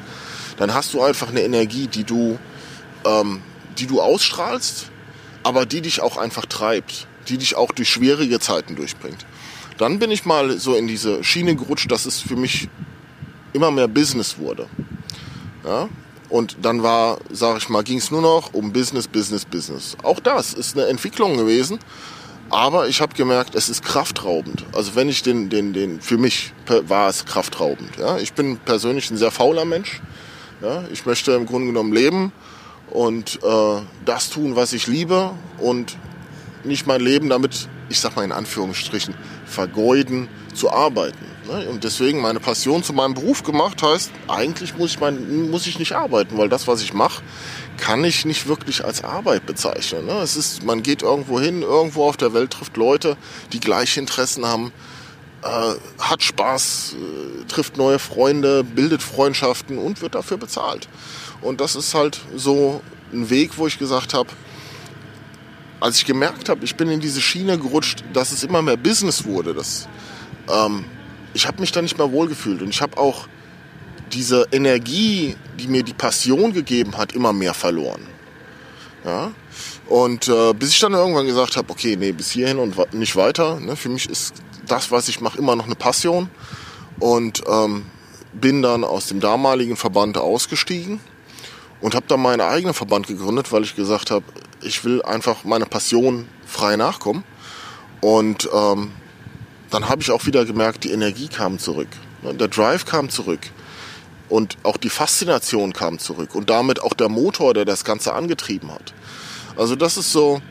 dann 0.57 0.73
hast 0.73 0.93
du 0.93 1.01
einfach 1.01 1.29
eine 1.29 1.41
Energie, 1.41 1.87
die 1.87 2.03
du 2.03 2.37
ähm, 3.05 3.41
die 3.79 3.87
du 3.87 4.01
ausstrahlst, 4.01 4.91
aber 5.43 5.65
die 5.65 5.81
dich 5.81 6.01
auch 6.01 6.17
einfach 6.17 6.45
treibt, 6.45 7.07
die 7.27 7.37
dich 7.37 7.55
auch 7.55 7.71
durch 7.71 7.89
schwierige 7.89 8.39
Zeiten 8.39 8.75
durchbringt. 8.75 9.25
Dann 9.77 9.99
bin 9.99 10.11
ich 10.11 10.25
mal 10.25 10.59
so 10.59 10.75
in 10.75 10.87
diese 10.87 11.23
Schiene 11.23 11.55
gerutscht, 11.55 11.89
dass 11.91 12.05
es 12.05 12.19
für 12.19 12.35
mich 12.35 12.67
immer 13.53 13.71
mehr 13.71 13.87
Business 13.87 14.37
wurde. 14.37 14.67
Ja? 15.65 15.87
Und 16.29 16.57
dann 16.61 16.83
war, 16.83 17.19
sage 17.31 17.57
ich 17.57 17.69
mal, 17.69 17.83
ging 17.83 17.97
es 17.97 18.11
nur 18.11 18.21
noch 18.21 18.53
um 18.53 18.71
Business, 18.71 19.07
Business, 19.07 19.45
Business. 19.45 19.97
Auch 20.03 20.19
das 20.19 20.53
ist 20.53 20.77
eine 20.77 20.87
Entwicklung 20.87 21.37
gewesen. 21.37 21.79
Aber 22.51 22.87
ich 22.87 22.99
habe 22.99 23.13
gemerkt, 23.13 23.55
es 23.55 23.69
ist 23.69 23.83
kraftraubend. 23.83 24.65
Also 24.73 24.95
wenn 24.95 25.07
ich 25.07 25.21
den, 25.21 25.49
den, 25.49 25.71
den, 25.71 26.01
für 26.01 26.17
mich 26.17 26.51
war 26.67 27.07
es 27.07 27.25
kraftraubend. 27.25 27.97
Ja? 27.97 28.17
Ich 28.17 28.33
bin 28.33 28.57
persönlich 28.57 29.09
ein 29.11 29.17
sehr 29.17 29.31
fauler 29.31 29.65
Mensch. 29.65 30.01
Ja? 30.61 30.83
Ich 30.91 31.05
möchte 31.05 31.31
im 31.33 31.45
Grunde 31.45 31.67
genommen 31.67 31.93
leben 31.93 32.31
und 32.91 33.39
äh, 33.43 33.81
das 34.05 34.29
tun, 34.29 34.55
was 34.55 34.73
ich 34.73 34.87
liebe 34.87 35.31
und 35.59 35.97
nicht 36.63 36.87
mein 36.87 37.01
Leben 37.01 37.29
damit, 37.29 37.67
ich 37.89 37.99
sag 37.99 38.15
mal 38.15 38.23
in 38.23 38.31
Anführungsstrichen, 38.31 39.13
vergeuden 39.45 40.27
zu 40.53 40.71
arbeiten. 40.71 41.25
Ne? 41.47 41.69
Und 41.69 41.83
deswegen 41.83 42.21
meine 42.21 42.39
Passion 42.39 42.83
zu 42.83 42.93
meinem 42.93 43.13
Beruf 43.13 43.43
gemacht 43.43 43.81
heißt, 43.81 44.11
eigentlich 44.27 44.77
muss 44.77 44.91
ich, 44.91 44.99
mein, 44.99 45.49
muss 45.49 45.67
ich 45.67 45.79
nicht 45.79 45.93
arbeiten, 45.93 46.37
weil 46.37 46.49
das, 46.49 46.67
was 46.67 46.81
ich 46.81 46.93
mache, 46.93 47.23
kann 47.77 48.03
ich 48.03 48.25
nicht 48.25 48.47
wirklich 48.47 48.83
als 48.83 49.03
Arbeit 49.03 49.45
bezeichnen. 49.45 50.05
Ne? 50.05 50.19
Es 50.19 50.35
ist, 50.35 50.63
man 50.63 50.83
geht 50.83 51.01
irgendwo 51.01 51.39
hin, 51.39 51.61
irgendwo 51.61 52.03
auf 52.03 52.17
der 52.17 52.33
Welt 52.33 52.51
trifft 52.51 52.77
Leute, 52.77 53.17
die 53.53 53.59
gleiche 53.59 53.99
Interessen 53.99 54.45
haben, 54.45 54.71
äh, 55.41 55.73
hat 55.99 56.21
Spaß, 56.21 56.95
äh, 56.95 57.45
trifft 57.45 57.77
neue 57.77 57.99
Freunde, 57.99 58.63
bildet 58.63 59.01
Freundschaften 59.01 59.77
und 59.77 60.01
wird 60.01 60.15
dafür 60.15 60.37
bezahlt. 60.37 60.89
Und 61.41 61.61
das 61.61 61.75
ist 61.75 61.93
halt 61.93 62.19
so 62.35 62.81
ein 63.13 63.29
Weg, 63.29 63.57
wo 63.57 63.67
ich 63.67 63.79
gesagt 63.79 64.13
habe, 64.13 64.29
als 65.79 65.97
ich 65.97 66.05
gemerkt 66.05 66.49
habe, 66.49 66.65
ich 66.65 66.75
bin 66.75 66.89
in 66.89 66.99
diese 66.99 67.21
Schiene 67.21 67.57
gerutscht, 67.57 68.03
dass 68.13 68.31
es 68.31 68.43
immer 68.43 68.61
mehr 68.61 68.77
Business 68.77 69.25
wurde, 69.25 69.53
das, 69.53 69.87
ähm, 70.49 70.83
ich 71.33 71.47
habe 71.47 71.61
mich 71.61 71.71
da 71.71 71.81
nicht 71.81 71.97
mehr 71.97 72.11
wohlgefühlt 72.11 72.61
und 72.61 72.69
ich 72.69 72.81
habe 72.81 72.97
auch 72.97 73.27
diese 74.11 74.47
Energie, 74.51 75.35
die 75.57 75.67
mir 75.67 75.83
die 75.83 75.93
Passion 75.93 76.51
gegeben 76.51 76.97
hat, 76.97 77.13
immer 77.13 77.31
mehr 77.31 77.53
verloren. 77.53 78.01
Ja? 79.05 79.31
Und 79.87 80.27
äh, 80.27 80.53
bis 80.53 80.71
ich 80.71 80.79
dann 80.79 80.93
irgendwann 80.93 81.27
gesagt 81.27 81.55
habe, 81.55 81.69
okay, 81.71 81.95
nee, 81.95 82.11
bis 82.11 82.31
hierhin 82.31 82.57
und 82.57 82.93
nicht 82.93 83.15
weiter. 83.15 83.59
Ne? 83.59 83.75
Für 83.75 83.89
mich 83.89 84.09
ist 84.09 84.33
das, 84.67 84.91
was 84.91 85.07
ich 85.09 85.21
mache, 85.21 85.37
immer 85.37 85.55
noch 85.55 85.65
eine 85.65 85.75
Passion. 85.75 86.29
Und 86.99 87.43
ähm, 87.47 87.85
bin 88.33 88.61
dann 88.61 88.83
aus 88.83 89.07
dem 89.07 89.19
damaligen 89.19 89.75
Verband 89.75 90.17
ausgestiegen 90.17 90.99
und 91.81 91.95
habe 91.95 92.05
dann 92.07 92.21
meinen 92.21 92.41
eigenen 92.41 92.73
Verband 92.73 93.07
gegründet, 93.07 93.51
weil 93.51 93.63
ich 93.63 93.75
gesagt 93.75 94.11
habe, 94.11 94.25
ich 94.61 94.83
will 94.83 95.01
einfach 95.01 95.43
meiner 95.43 95.65
Passion 95.65 96.27
frei 96.45 96.75
nachkommen. 96.75 97.23
Und 98.01 98.49
ähm, 98.53 98.91
dann 99.69 99.87
habe 99.87 100.01
ich 100.01 100.11
auch 100.11 100.25
wieder 100.25 100.45
gemerkt, 100.45 100.83
die 100.83 100.91
Energie 100.91 101.27
kam 101.27 101.59
zurück. 101.59 101.87
Ne, 102.21 102.33
der 102.33 102.47
Drive 102.47 102.85
kam 102.85 103.09
zurück. 103.09 103.41
Und 104.27 104.57
auch 104.63 104.77
die 104.77 104.89
Faszination 104.89 105.73
kam 105.73 105.99
zurück. 105.99 106.35
Und 106.35 106.49
damit 106.49 106.81
auch 106.81 106.93
der 106.93 107.09
Motor, 107.09 107.53
der 107.53 107.65
das 107.65 107.83
Ganze 107.83 108.13
angetrieben 108.13 108.71
hat. 108.71 108.93
Also 109.57 109.75
das 109.75 109.97
ist 109.97 110.11
so, 110.11 110.41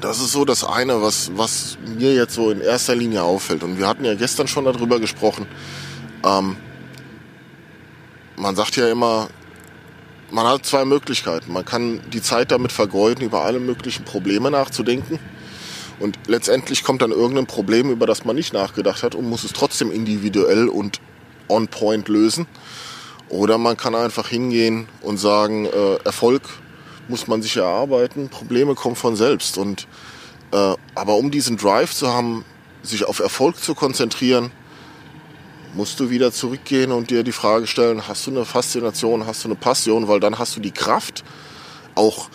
das 0.00 0.20
ist 0.20 0.32
so 0.32 0.44
das 0.44 0.64
eine, 0.64 1.00
was, 1.00 1.30
was 1.34 1.78
mir 1.98 2.14
jetzt 2.14 2.34
so 2.34 2.50
in 2.50 2.60
erster 2.60 2.94
Linie 2.94 3.22
auffällt. 3.22 3.62
Und 3.62 3.78
wir 3.78 3.86
hatten 3.86 4.04
ja 4.04 4.14
gestern 4.14 4.48
schon 4.48 4.64
darüber 4.64 5.00
gesprochen. 5.00 5.46
Ähm, 6.24 6.56
man 8.36 8.56
sagt 8.56 8.76
ja 8.76 8.90
immer, 8.90 9.28
man 10.30 10.46
hat 10.46 10.64
zwei 10.64 10.84
Möglichkeiten. 10.84 11.52
Man 11.52 11.64
kann 11.64 12.00
die 12.12 12.22
Zeit 12.22 12.50
damit 12.50 12.72
vergeuden, 12.72 13.24
über 13.24 13.42
alle 13.42 13.60
möglichen 13.60 14.04
Probleme 14.04 14.50
nachzudenken. 14.50 15.18
Und 15.98 16.18
letztendlich 16.26 16.82
kommt 16.82 17.02
dann 17.02 17.10
irgendein 17.10 17.46
Problem, 17.46 17.90
über 17.90 18.06
das 18.06 18.24
man 18.24 18.36
nicht 18.36 18.52
nachgedacht 18.52 19.02
hat 19.02 19.14
und 19.14 19.28
muss 19.28 19.44
es 19.44 19.52
trotzdem 19.52 19.90
individuell 19.90 20.68
und 20.68 21.00
on 21.48 21.68
point 21.68 22.08
lösen. 22.08 22.46
Oder 23.28 23.58
man 23.58 23.76
kann 23.76 23.94
einfach 23.94 24.28
hingehen 24.28 24.88
und 25.02 25.18
sagen, 25.18 25.66
äh, 25.66 25.96
Erfolg 26.04 26.42
muss 27.08 27.26
man 27.26 27.42
sich 27.42 27.56
erarbeiten, 27.56 28.28
Probleme 28.28 28.74
kommen 28.74 28.96
von 28.96 29.14
selbst. 29.14 29.58
Und, 29.58 29.86
äh, 30.52 30.74
aber 30.94 31.16
um 31.16 31.30
diesen 31.30 31.56
Drive 31.56 31.94
zu 31.94 32.08
haben, 32.08 32.44
sich 32.82 33.04
auf 33.04 33.18
Erfolg 33.18 33.62
zu 33.62 33.74
konzentrieren, 33.74 34.52
musst 35.74 36.00
du 36.00 36.10
wieder 36.10 36.32
zurückgehen 36.32 36.92
und 36.92 37.10
dir 37.10 37.22
die 37.22 37.32
Frage 37.32 37.66
stellen, 37.66 38.06
hast 38.08 38.26
du 38.26 38.30
eine 38.30 38.44
Faszination, 38.44 39.26
hast 39.26 39.44
du 39.44 39.48
eine 39.48 39.54
Passion, 39.54 40.08
weil 40.08 40.20
dann 40.20 40.38
hast 40.38 40.56
du 40.56 40.60
die 40.60 40.72
Kraft, 40.72 41.24
auch 41.94 42.28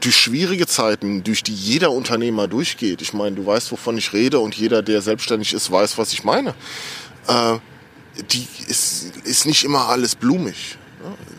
durch 0.00 0.16
schwierige 0.16 0.66
Zeiten, 0.66 1.24
durch 1.24 1.42
die 1.42 1.54
jeder 1.54 1.90
Unternehmer 1.90 2.46
durchgeht. 2.46 3.00
Ich 3.00 3.14
meine, 3.14 3.36
du 3.36 3.46
weißt, 3.46 3.72
wovon 3.72 3.96
ich 3.96 4.12
rede 4.12 4.38
und 4.38 4.54
jeder, 4.54 4.82
der 4.82 5.00
selbstständig 5.00 5.54
ist, 5.54 5.70
weiß, 5.70 5.96
was 5.96 6.12
ich 6.12 6.24
meine. 6.24 6.54
Äh, 7.26 7.58
die 8.30 8.46
ist, 8.68 9.16
ist 9.24 9.46
nicht 9.46 9.64
immer 9.64 9.88
alles 9.88 10.14
blumig. 10.14 10.76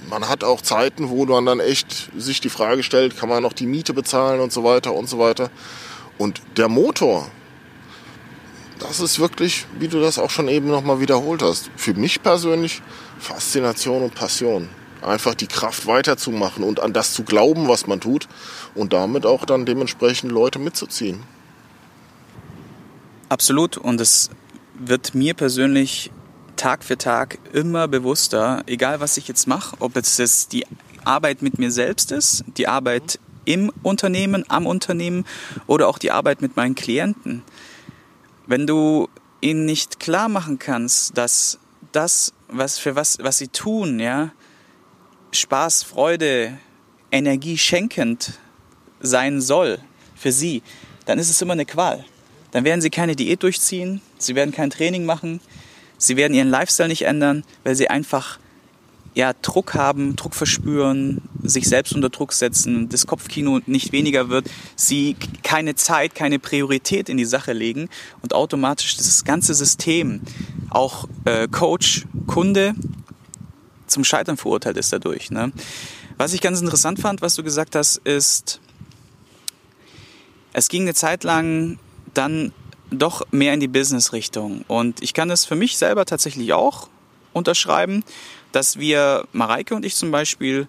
Man 0.09 0.27
hat 0.27 0.43
auch 0.43 0.61
Zeiten, 0.61 1.09
wo 1.09 1.25
man 1.25 1.45
dann 1.45 1.59
echt 1.59 2.09
sich 2.17 2.41
die 2.41 2.49
Frage 2.49 2.83
stellt, 2.83 3.17
kann 3.17 3.29
man 3.29 3.43
noch 3.43 3.53
die 3.53 3.65
Miete 3.65 3.93
bezahlen 3.93 4.39
und 4.39 4.51
so 4.51 4.63
weiter 4.63 4.93
und 4.93 5.07
so 5.07 5.19
weiter. 5.19 5.49
Und 6.17 6.41
der 6.57 6.69
Motor, 6.69 7.29
das 8.79 8.99
ist 8.99 9.19
wirklich, 9.19 9.65
wie 9.79 9.87
du 9.87 9.99
das 9.99 10.19
auch 10.19 10.29
schon 10.29 10.47
eben 10.47 10.67
nochmal 10.67 10.99
wiederholt 10.99 11.41
hast, 11.41 11.69
für 11.75 11.93
mich 11.93 12.21
persönlich 12.21 12.81
Faszination 13.19 14.03
und 14.03 14.15
Passion. 14.15 14.69
Einfach 15.01 15.35
die 15.35 15.47
Kraft 15.47 15.85
weiterzumachen 15.87 16.63
und 16.63 16.79
an 16.79 16.93
das 16.93 17.13
zu 17.13 17.23
glauben, 17.23 17.67
was 17.67 17.87
man 17.87 18.01
tut 18.01 18.27
und 18.73 18.93
damit 18.93 19.25
auch 19.25 19.45
dann 19.45 19.65
dementsprechend 19.65 20.31
Leute 20.31 20.59
mitzuziehen. 20.59 21.23
Absolut 23.29 23.77
und 23.77 24.01
es 24.01 24.29
wird 24.73 25.15
mir 25.15 25.33
persönlich 25.33 26.11
Tag 26.55 26.83
für 26.83 26.97
Tag 26.97 27.37
immer 27.53 27.87
bewusster, 27.87 28.63
egal 28.65 28.99
was 28.99 29.17
ich 29.17 29.27
jetzt 29.27 29.47
mache, 29.47 29.75
ob 29.79 29.95
es 29.95 30.17
jetzt 30.17 30.53
die 30.53 30.65
Arbeit 31.03 31.41
mit 31.41 31.59
mir 31.59 31.71
selbst 31.71 32.11
ist, 32.11 32.43
die 32.57 32.67
Arbeit 32.67 33.19
im 33.45 33.71
Unternehmen, 33.83 34.43
am 34.49 34.65
Unternehmen 34.65 35.25
oder 35.67 35.87
auch 35.87 35.97
die 35.97 36.11
Arbeit 36.11 36.41
mit 36.41 36.55
meinen 36.55 36.75
Klienten. 36.75 37.43
Wenn 38.47 38.67
du 38.67 39.09
ihnen 39.41 39.65
nicht 39.65 39.99
klar 39.99 40.29
machen 40.29 40.59
kannst, 40.59 41.17
dass 41.17 41.59
das, 41.91 42.33
was 42.47 42.79
für 42.79 42.95
was, 42.95 43.17
was 43.21 43.37
sie 43.37 43.47
tun, 43.47 43.99
ja, 43.99 44.31
Spaß, 45.31 45.83
Freude, 45.83 46.57
Energie 47.11 47.57
schenkend 47.57 48.39
sein 48.99 49.41
soll 49.41 49.79
für 50.15 50.31
sie, 50.31 50.63
dann 51.05 51.19
ist 51.19 51.29
es 51.29 51.41
immer 51.41 51.53
eine 51.53 51.65
Qual. 51.65 52.05
Dann 52.51 52.63
werden 52.63 52.81
sie 52.81 52.89
keine 52.89 53.15
Diät 53.15 53.43
durchziehen, 53.43 54.01
sie 54.17 54.35
werden 54.35 54.53
kein 54.53 54.69
Training 54.69 55.05
machen, 55.05 55.41
Sie 55.97 56.17
werden 56.17 56.33
ihren 56.33 56.49
Lifestyle 56.49 56.89
nicht 56.89 57.03
ändern, 57.03 57.43
weil 57.63 57.75
sie 57.75 57.89
einfach 57.89 58.39
ja, 59.15 59.31
Druck 59.41 59.73
haben, 59.73 60.17
Druck 60.17 60.35
verspüren, 60.35 61.21
sich 61.41 61.67
selbst 61.67 61.93
unter 61.93 62.09
Druck 62.09 62.33
setzen, 62.33 62.89
das 62.89 63.07
Kopfkino 63.07 63.61
nicht 63.65 63.93
weniger 63.93 64.27
wird, 64.27 64.51
sie 64.75 65.15
keine 65.41 65.75
Zeit, 65.75 66.15
keine 66.15 66.37
Priorität 66.37 67.07
in 67.07 67.15
die 67.15 67.25
Sache 67.25 67.53
legen 67.53 67.89
und 68.21 68.33
automatisch 68.33 68.97
das 68.97 69.23
ganze 69.23 69.53
System, 69.53 70.21
auch 70.69 71.07
äh, 71.23 71.47
Coach, 71.47 72.05
Kunde, 72.27 72.75
zum 73.87 74.03
Scheitern 74.03 74.35
verurteilt 74.35 74.75
ist 74.75 74.91
dadurch. 74.91 75.31
Ne? 75.31 75.53
Was 76.17 76.33
ich 76.33 76.41
ganz 76.41 76.59
interessant 76.59 76.99
fand, 76.99 77.21
was 77.21 77.35
du 77.35 77.43
gesagt 77.43 77.75
hast, 77.75 77.97
ist, 77.97 78.59
es 80.51 80.67
ging 80.67 80.81
eine 80.81 80.93
Zeit 80.93 81.23
lang 81.23 81.79
dann 82.13 82.51
doch 82.89 83.21
mehr 83.31 83.53
in 83.53 83.61
die 83.61 83.67
Business-Richtung. 83.67 84.65
Und 84.67 85.01
ich 85.01 85.13
kann 85.13 85.29
das 85.29 85.45
für 85.45 85.55
mich 85.55 85.77
selber 85.77 86.05
tatsächlich 86.05 86.51
auch 86.51 86.89
unterschreiben 87.33 88.03
dass 88.55 88.79
wir, 88.79 89.25
Mareike 89.33 89.75
und 89.75 89.85
ich 89.85 89.95
zum 89.95 90.11
Beispiel, 90.11 90.67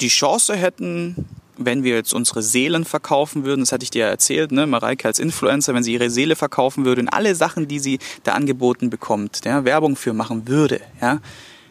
die 0.00 0.08
Chance 0.08 0.54
hätten, 0.54 1.26
wenn 1.56 1.84
wir 1.84 1.94
jetzt 1.94 2.12
unsere 2.12 2.42
Seelen 2.42 2.84
verkaufen 2.84 3.44
würden, 3.44 3.60
das 3.60 3.72
hatte 3.72 3.84
ich 3.84 3.90
dir 3.90 4.06
ja 4.06 4.08
erzählt, 4.08 4.52
ne, 4.52 4.66
Mareike 4.66 5.08
als 5.08 5.18
Influencer, 5.18 5.72
wenn 5.74 5.84
sie 5.84 5.94
ihre 5.94 6.10
Seele 6.10 6.36
verkaufen 6.36 6.84
würde 6.84 7.00
und 7.00 7.08
alle 7.08 7.34
Sachen, 7.34 7.68
die 7.68 7.78
sie 7.78 7.98
da 8.24 8.32
angeboten 8.32 8.90
bekommt, 8.90 9.44
ja, 9.44 9.64
Werbung 9.64 9.96
für 9.96 10.12
machen 10.12 10.48
würde, 10.48 10.80
ja, 11.00 11.20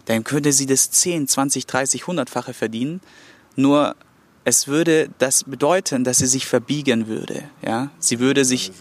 dann 0.05 0.23
könnte 0.23 0.51
sie 0.51 0.65
das 0.65 0.91
10, 0.91 1.27
20, 1.27 1.65
30, 1.65 2.03
100-fache 2.03 2.53
verdienen. 2.53 3.01
Nur 3.55 3.95
es 4.45 4.67
würde 4.67 5.10
das 5.19 5.45
bedeuten, 5.45 6.03
dass 6.03 6.17
sie 6.17 6.27
sich 6.27 6.45
verbiegen 6.45 7.08
würde. 7.08 7.43
Ja, 7.65 7.91
sie 7.99 8.19
würde 8.19 8.43
sich 8.43 8.71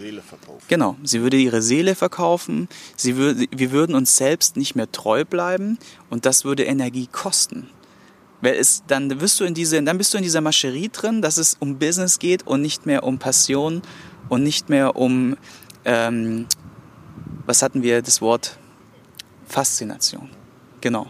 genau, 0.69 0.97
sie 1.05 1.23
würde 1.23 1.37
ihre 1.37 1.63
Seele 1.63 1.95
verkaufen. 1.95 2.69
Sie 2.97 3.17
würde, 3.17 3.47
wir 3.51 3.71
würden 3.71 3.95
uns 3.95 4.17
selbst 4.17 4.57
nicht 4.57 4.75
mehr 4.75 4.91
treu 4.91 5.25
bleiben 5.25 5.79
und 6.11 6.27
das 6.27 6.45
würde 6.45 6.65
Energie 6.65 7.07
kosten. 7.07 7.69
Weil 8.41 8.57
es, 8.57 8.83
dann 8.89 9.21
wirst 9.21 9.39
du 9.39 9.45
in 9.45 9.55
diese, 9.55 9.81
dann 9.83 9.99
bist 9.99 10.13
du 10.13 10.19
in 10.19 10.25
dieser 10.25 10.41
Mascherie 10.41 10.89
drin, 10.89 11.23
dass 11.23 11.37
es 11.37 11.57
um 11.61 11.79
Business 11.79 12.19
geht 12.19 12.45
und 12.45 12.61
nicht 12.61 12.87
mehr 12.87 13.05
um 13.05 13.19
Passion 13.19 13.83
und 14.29 14.43
nicht 14.43 14.69
mehr 14.69 14.97
um, 14.97 15.37
ähm, 15.85 16.47
was 17.47 17.63
hatten 17.63 17.85
wir 17.85 18.03
das 18.03 18.21
Wort 18.21 18.59
Faszination. 19.47 20.29
Genau. 20.81 21.09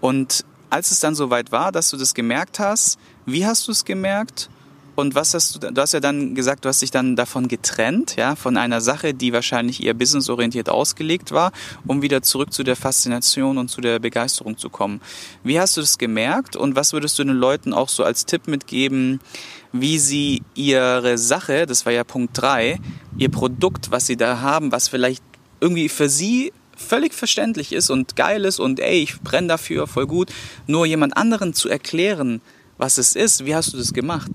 Und 0.00 0.44
als 0.70 0.90
es 0.90 0.98
dann 0.98 1.14
soweit 1.14 1.52
war, 1.52 1.70
dass 1.70 1.90
du 1.90 1.96
das 1.96 2.14
gemerkt 2.14 2.58
hast, 2.58 2.98
wie 3.26 3.44
hast 3.44 3.68
du 3.68 3.72
es 3.72 3.84
gemerkt? 3.84 4.48
Und 4.94 5.14
was 5.14 5.34
hast 5.34 5.54
du, 5.54 5.70
du 5.70 5.80
hast 5.80 5.92
ja 5.92 6.00
dann 6.00 6.34
gesagt, 6.34 6.64
du 6.64 6.70
hast 6.70 6.80
dich 6.80 6.90
dann 6.90 7.16
davon 7.16 7.48
getrennt, 7.48 8.16
ja, 8.16 8.34
von 8.34 8.56
einer 8.56 8.80
Sache, 8.80 9.12
die 9.12 9.34
wahrscheinlich 9.34 9.84
eher 9.84 9.92
businessorientiert 9.92 10.70
ausgelegt 10.70 11.32
war, 11.32 11.52
um 11.86 12.00
wieder 12.00 12.22
zurück 12.22 12.50
zu 12.50 12.62
der 12.62 12.76
Faszination 12.76 13.58
und 13.58 13.68
zu 13.68 13.82
der 13.82 13.98
Begeisterung 13.98 14.56
zu 14.56 14.70
kommen. 14.70 15.02
Wie 15.44 15.60
hast 15.60 15.76
du 15.76 15.82
das 15.82 15.98
gemerkt 15.98 16.56
und 16.56 16.76
was 16.76 16.94
würdest 16.94 17.18
du 17.18 17.24
den 17.24 17.36
Leuten 17.36 17.74
auch 17.74 17.90
so 17.90 18.04
als 18.04 18.24
Tipp 18.24 18.48
mitgeben, 18.48 19.20
wie 19.70 19.98
sie 19.98 20.42
ihre 20.54 21.18
Sache, 21.18 21.66
das 21.66 21.84
war 21.84 21.92
ja 21.92 22.02
Punkt 22.02 22.30
drei, 22.32 22.80
ihr 23.18 23.30
Produkt, 23.30 23.90
was 23.90 24.06
sie 24.06 24.16
da 24.16 24.40
haben, 24.40 24.72
was 24.72 24.88
vielleicht 24.88 25.22
irgendwie 25.60 25.90
für 25.90 26.08
sie 26.08 26.54
völlig 26.74 27.12
verständlich 27.12 27.72
ist 27.72 27.90
und 27.90 28.16
geil 28.16 28.46
ist 28.46 28.60
und 28.60 28.80
ey, 28.80 29.02
ich 29.02 29.20
brenne 29.20 29.48
dafür, 29.48 29.86
voll 29.86 30.06
gut, 30.06 30.30
nur 30.66 30.86
jemand 30.86 31.16
anderen 31.18 31.52
zu 31.52 31.68
erklären, 31.68 32.40
was 32.78 32.98
es 32.98 33.16
ist. 33.16 33.44
Wie 33.44 33.54
hast 33.54 33.72
du 33.72 33.76
das 33.76 33.92
gemacht? 33.92 34.30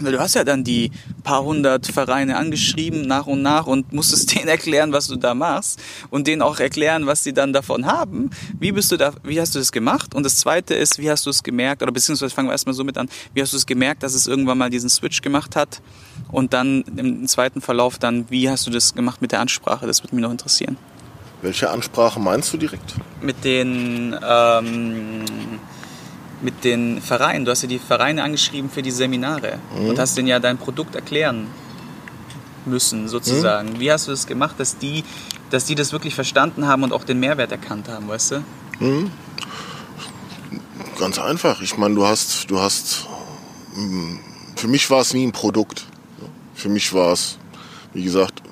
Weil 0.00 0.12
du 0.12 0.18
hast 0.18 0.34
ja 0.34 0.42
dann 0.42 0.64
die 0.64 0.90
paar 1.22 1.44
hundert 1.44 1.86
Vereine 1.86 2.36
angeschrieben 2.36 3.02
nach 3.02 3.26
und 3.26 3.42
nach 3.42 3.66
und 3.66 3.92
musstest 3.92 4.34
denen 4.34 4.48
erklären, 4.48 4.92
was 4.92 5.06
du 5.06 5.16
da 5.16 5.34
machst 5.34 5.80
und 6.10 6.26
denen 6.26 6.42
auch 6.42 6.58
erklären, 6.58 7.06
was 7.06 7.22
sie 7.22 7.32
dann 7.32 7.52
davon 7.52 7.86
haben. 7.86 8.30
Wie 8.58 8.72
bist 8.72 8.90
du 8.90 8.96
da, 8.96 9.12
wie 9.22 9.40
hast 9.40 9.54
du 9.54 9.60
das 9.60 9.70
gemacht? 9.70 10.14
Und 10.14 10.24
das 10.24 10.36
zweite 10.36 10.74
ist, 10.74 10.98
wie 10.98 11.10
hast 11.10 11.26
du 11.26 11.30
es 11.30 11.42
gemerkt, 11.42 11.82
oder 11.82 11.92
beziehungsweise 11.92 12.34
fangen 12.34 12.48
wir 12.48 12.52
erstmal 12.52 12.74
so 12.74 12.82
mit 12.82 12.98
an, 12.98 13.08
wie 13.34 13.40
hast 13.40 13.52
du 13.52 13.56
es 13.56 13.66
gemerkt, 13.66 14.02
dass 14.02 14.14
es 14.14 14.26
irgendwann 14.26 14.58
mal 14.58 14.70
diesen 14.70 14.90
Switch 14.90 15.22
gemacht 15.22 15.54
hat? 15.54 15.80
Und 16.30 16.52
dann 16.52 16.82
im 16.96 17.26
zweiten 17.28 17.60
Verlauf 17.60 17.98
dann, 17.98 18.26
wie 18.30 18.50
hast 18.50 18.66
du 18.66 18.70
das 18.70 18.94
gemacht 18.94 19.22
mit 19.22 19.30
der 19.30 19.40
Ansprache? 19.40 19.86
Das 19.86 20.02
würde 20.02 20.16
mich 20.16 20.22
noch 20.22 20.32
interessieren. 20.32 20.76
Welche 21.42 21.70
Ansprache 21.70 22.18
meinst 22.18 22.52
du 22.52 22.56
direkt? 22.56 22.94
Mit 23.20 23.44
den, 23.44 24.16
ähm, 24.26 25.24
mit 26.44 26.62
den 26.62 27.00
Vereinen. 27.00 27.44
Du 27.44 27.50
hast 27.50 27.62
ja 27.62 27.68
die 27.68 27.78
Vereine 27.78 28.22
angeschrieben 28.22 28.70
für 28.70 28.82
die 28.82 28.90
Seminare 28.90 29.58
mhm. 29.76 29.88
und 29.88 29.98
hast 29.98 30.16
denen 30.16 30.28
ja 30.28 30.38
dein 30.38 30.58
Produkt 30.58 30.94
erklären 30.94 31.48
müssen, 32.66 33.08
sozusagen. 33.08 33.72
Mhm. 33.72 33.80
Wie 33.80 33.90
hast 33.90 34.06
du 34.06 34.10
das 34.10 34.26
gemacht, 34.26 34.56
dass 34.58 34.78
die, 34.78 35.04
dass 35.50 35.64
die 35.64 35.74
das 35.74 35.92
wirklich 35.92 36.14
verstanden 36.14 36.66
haben 36.66 36.82
und 36.82 36.92
auch 36.92 37.04
den 37.04 37.18
Mehrwert 37.18 37.50
erkannt 37.50 37.88
haben, 37.88 38.08
weißt 38.08 38.32
du? 38.32 38.44
Mhm. 38.78 39.10
Ganz 40.98 41.18
einfach. 41.18 41.60
Ich 41.62 41.76
meine, 41.78 41.94
du 41.94 42.06
hast, 42.06 42.50
du 42.50 42.60
hast, 42.60 43.06
mm, 43.74 44.16
für 44.56 44.68
mich 44.68 44.88
war 44.90 45.00
es 45.00 45.14
nie 45.14 45.26
ein 45.26 45.32
Produkt. 45.32 45.86
Für 46.54 46.68
mich 46.68 46.92
war 46.92 47.12
es, 47.12 47.38
wie 47.94 48.04
gesagt, 48.04 48.42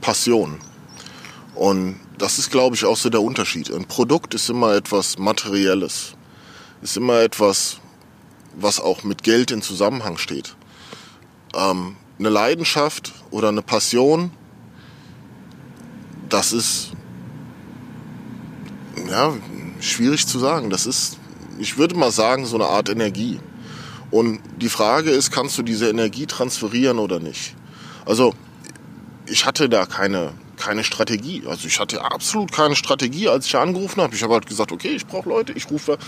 Passion. 0.00 0.58
Und 1.54 1.98
das 2.18 2.38
ist, 2.38 2.50
glaube 2.50 2.76
ich, 2.76 2.84
auch 2.84 2.96
so 2.96 3.08
der 3.08 3.22
Unterschied. 3.22 3.72
Ein 3.72 3.86
Produkt 3.86 4.34
ist 4.34 4.48
immer 4.50 4.74
etwas 4.74 5.18
Materielles 5.18 6.17
ist 6.82 6.96
immer 6.96 7.20
etwas, 7.20 7.78
was 8.56 8.80
auch 8.80 9.04
mit 9.04 9.22
Geld 9.22 9.50
in 9.50 9.62
Zusammenhang 9.62 10.18
steht. 10.18 10.56
Ähm, 11.54 11.96
eine 12.18 12.30
Leidenschaft 12.30 13.12
oder 13.30 13.48
eine 13.48 13.62
Passion, 13.62 14.30
das 16.28 16.52
ist 16.52 16.90
ja 19.08 19.34
schwierig 19.80 20.26
zu 20.26 20.38
sagen. 20.38 20.70
Das 20.70 20.86
ist, 20.86 21.18
ich 21.58 21.78
würde 21.78 21.96
mal 21.96 22.10
sagen, 22.10 22.44
so 22.46 22.56
eine 22.56 22.66
Art 22.66 22.88
Energie. 22.88 23.40
Und 24.10 24.40
die 24.60 24.68
Frage 24.68 25.10
ist, 25.10 25.30
kannst 25.30 25.56
du 25.58 25.62
diese 25.62 25.88
Energie 25.88 26.26
transferieren 26.26 26.98
oder 26.98 27.20
nicht? 27.20 27.54
Also 28.04 28.34
ich 29.26 29.44
hatte 29.46 29.68
da 29.68 29.86
keine 29.86 30.32
keine 30.58 30.84
Strategie. 30.84 31.44
Also 31.46 31.66
ich 31.66 31.80
hatte 31.80 32.04
absolut 32.04 32.52
keine 32.52 32.76
Strategie, 32.76 33.28
als 33.28 33.46
ich 33.46 33.56
angerufen 33.56 34.02
habe. 34.02 34.14
Ich 34.14 34.22
habe 34.22 34.34
halt 34.34 34.46
gesagt, 34.46 34.72
okay, 34.72 34.88
ich 34.88 35.06
brauche 35.06 35.28
Leute, 35.28 35.52
ich 35.52 35.70
rufe 35.70 35.98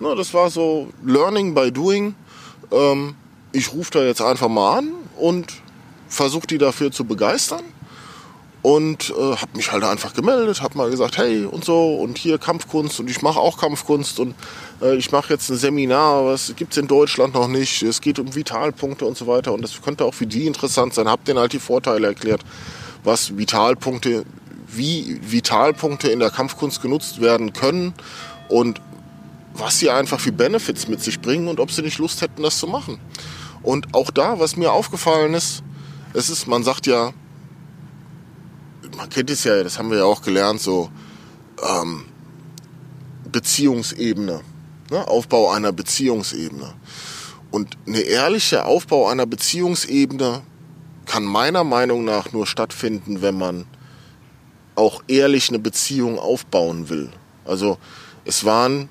na, 0.00 0.14
das 0.14 0.34
war 0.34 0.50
so 0.50 0.88
Learning 1.04 1.54
by 1.54 1.70
Doing. 1.70 2.14
Ähm, 2.72 3.14
ich 3.52 3.72
rufe 3.72 3.90
da 3.92 4.02
jetzt 4.02 4.22
einfach 4.22 4.48
mal 4.48 4.78
an 4.78 4.92
und 5.18 5.52
versuche 6.08 6.46
die 6.46 6.58
dafür 6.58 6.90
zu 6.90 7.04
begeistern. 7.04 7.62
Und 8.62 9.14
äh, 9.16 9.36
habe 9.36 9.56
mich 9.56 9.72
halt 9.72 9.84
einfach 9.84 10.12
gemeldet, 10.12 10.60
habe 10.60 10.76
mal 10.76 10.90
gesagt, 10.90 11.16
hey 11.16 11.46
und 11.46 11.64
so 11.64 11.94
und 11.94 12.18
hier 12.18 12.36
Kampfkunst 12.36 13.00
und 13.00 13.08
ich 13.08 13.22
mache 13.22 13.40
auch 13.40 13.56
Kampfkunst 13.56 14.20
und 14.20 14.34
äh, 14.82 14.96
ich 14.96 15.12
mache 15.12 15.32
jetzt 15.32 15.48
ein 15.48 15.56
Seminar, 15.56 16.26
was 16.26 16.52
gibt 16.56 16.72
es 16.72 16.76
in 16.76 16.86
Deutschland 16.86 17.32
noch 17.32 17.48
nicht. 17.48 17.82
Es 17.82 18.02
geht 18.02 18.18
um 18.18 18.34
Vitalpunkte 18.34 19.06
und 19.06 19.16
so 19.16 19.26
weiter 19.26 19.54
und 19.54 19.62
das 19.62 19.80
könnte 19.80 20.04
auch 20.04 20.12
für 20.12 20.26
die 20.26 20.46
interessant 20.46 20.92
sein. 20.92 21.08
Hab 21.08 21.24
denen 21.24 21.38
halt 21.38 21.54
die 21.54 21.58
Vorteile 21.58 22.08
erklärt, 22.08 22.42
was 23.02 23.38
Vitalpunkte, 23.38 24.26
wie 24.66 25.18
Vitalpunkte 25.22 26.10
in 26.10 26.18
der 26.18 26.28
Kampfkunst 26.28 26.82
genutzt 26.82 27.22
werden 27.22 27.54
können 27.54 27.94
und 28.50 28.82
was 29.54 29.78
sie 29.78 29.90
einfach 29.90 30.20
für 30.20 30.32
Benefits 30.32 30.88
mit 30.88 31.02
sich 31.02 31.20
bringen 31.20 31.48
und 31.48 31.60
ob 31.60 31.70
sie 31.70 31.82
nicht 31.82 31.98
Lust 31.98 32.22
hätten, 32.22 32.42
das 32.42 32.58
zu 32.58 32.66
machen. 32.66 32.98
Und 33.62 33.94
auch 33.94 34.10
da, 34.10 34.38
was 34.38 34.56
mir 34.56 34.72
aufgefallen 34.72 35.34
ist, 35.34 35.62
es 36.12 36.30
ist, 36.30 36.46
man 36.46 36.62
sagt 36.62 36.86
ja, 36.86 37.12
man 38.96 39.08
kennt 39.08 39.30
es 39.30 39.44
ja, 39.44 39.62
das 39.62 39.78
haben 39.78 39.90
wir 39.90 39.98
ja 39.98 40.04
auch 40.04 40.22
gelernt, 40.22 40.60
so 40.60 40.90
ähm, 41.62 42.04
Beziehungsebene, 43.30 44.40
ne? 44.90 45.08
Aufbau 45.08 45.50
einer 45.50 45.72
Beziehungsebene. 45.72 46.74
Und 47.50 47.76
eine 47.86 48.00
ehrliche 48.00 48.64
Aufbau 48.64 49.08
einer 49.08 49.26
Beziehungsebene 49.26 50.42
kann 51.06 51.24
meiner 51.24 51.64
Meinung 51.64 52.04
nach 52.04 52.32
nur 52.32 52.46
stattfinden, 52.46 53.22
wenn 53.22 53.36
man 53.36 53.66
auch 54.76 55.02
ehrlich 55.08 55.48
eine 55.48 55.58
Beziehung 55.58 56.18
aufbauen 56.18 56.88
will. 56.88 57.10
Also 57.44 57.78
es 58.24 58.44
waren 58.44 58.88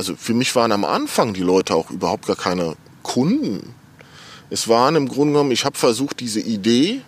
also 0.00 0.16
für 0.16 0.32
mich 0.32 0.56
waren 0.56 0.72
am 0.72 0.86
Anfang 0.86 1.34
die 1.34 1.42
Leute 1.42 1.74
auch 1.74 1.90
überhaupt 1.90 2.26
gar 2.26 2.34
keine 2.34 2.74
Kunden. 3.02 3.74
Es 4.48 4.66
waren 4.66 4.96
im 4.96 5.06
Grunde 5.06 5.34
genommen, 5.34 5.50
ich 5.50 5.66
habe 5.66 5.76
versucht, 5.76 6.20
diese 6.20 6.40
Idee 6.40 7.02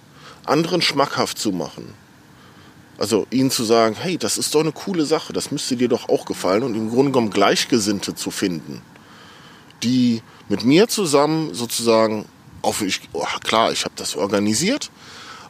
anderen 0.45 0.83
schmackhaft 0.83 1.39
zu 1.39 1.53
machen. 1.53 1.95
Also 2.99 3.27
ihnen 3.31 3.51
zu 3.51 3.65
sagen, 3.65 3.97
hey, 3.99 4.19
das 4.19 4.37
ist 4.37 4.55
doch 4.55 4.61
eine 4.61 4.73
coole 4.73 5.07
Sache, 5.07 5.33
das 5.33 5.51
müsste 5.51 5.75
dir 5.75 5.89
doch 5.89 6.11
auch 6.11 6.27
gefallen 6.27 6.65
und 6.65 6.75
im 6.75 6.91
Grunde 6.91 7.13
genommen 7.13 7.31
Gleichgesinnte 7.31 8.15
zu 8.15 8.31
finden, 8.31 8.83
die 9.83 10.21
mit 10.51 10.63
mir 10.63 10.87
zusammen 10.87 11.55
sozusagen, 11.55 12.27
auf, 12.61 12.83
ich, 12.83 13.01
oh, 13.15 13.25
klar, 13.43 13.73
ich 13.73 13.87
habe 13.87 13.95
das 13.97 14.17
organisiert, 14.17 14.91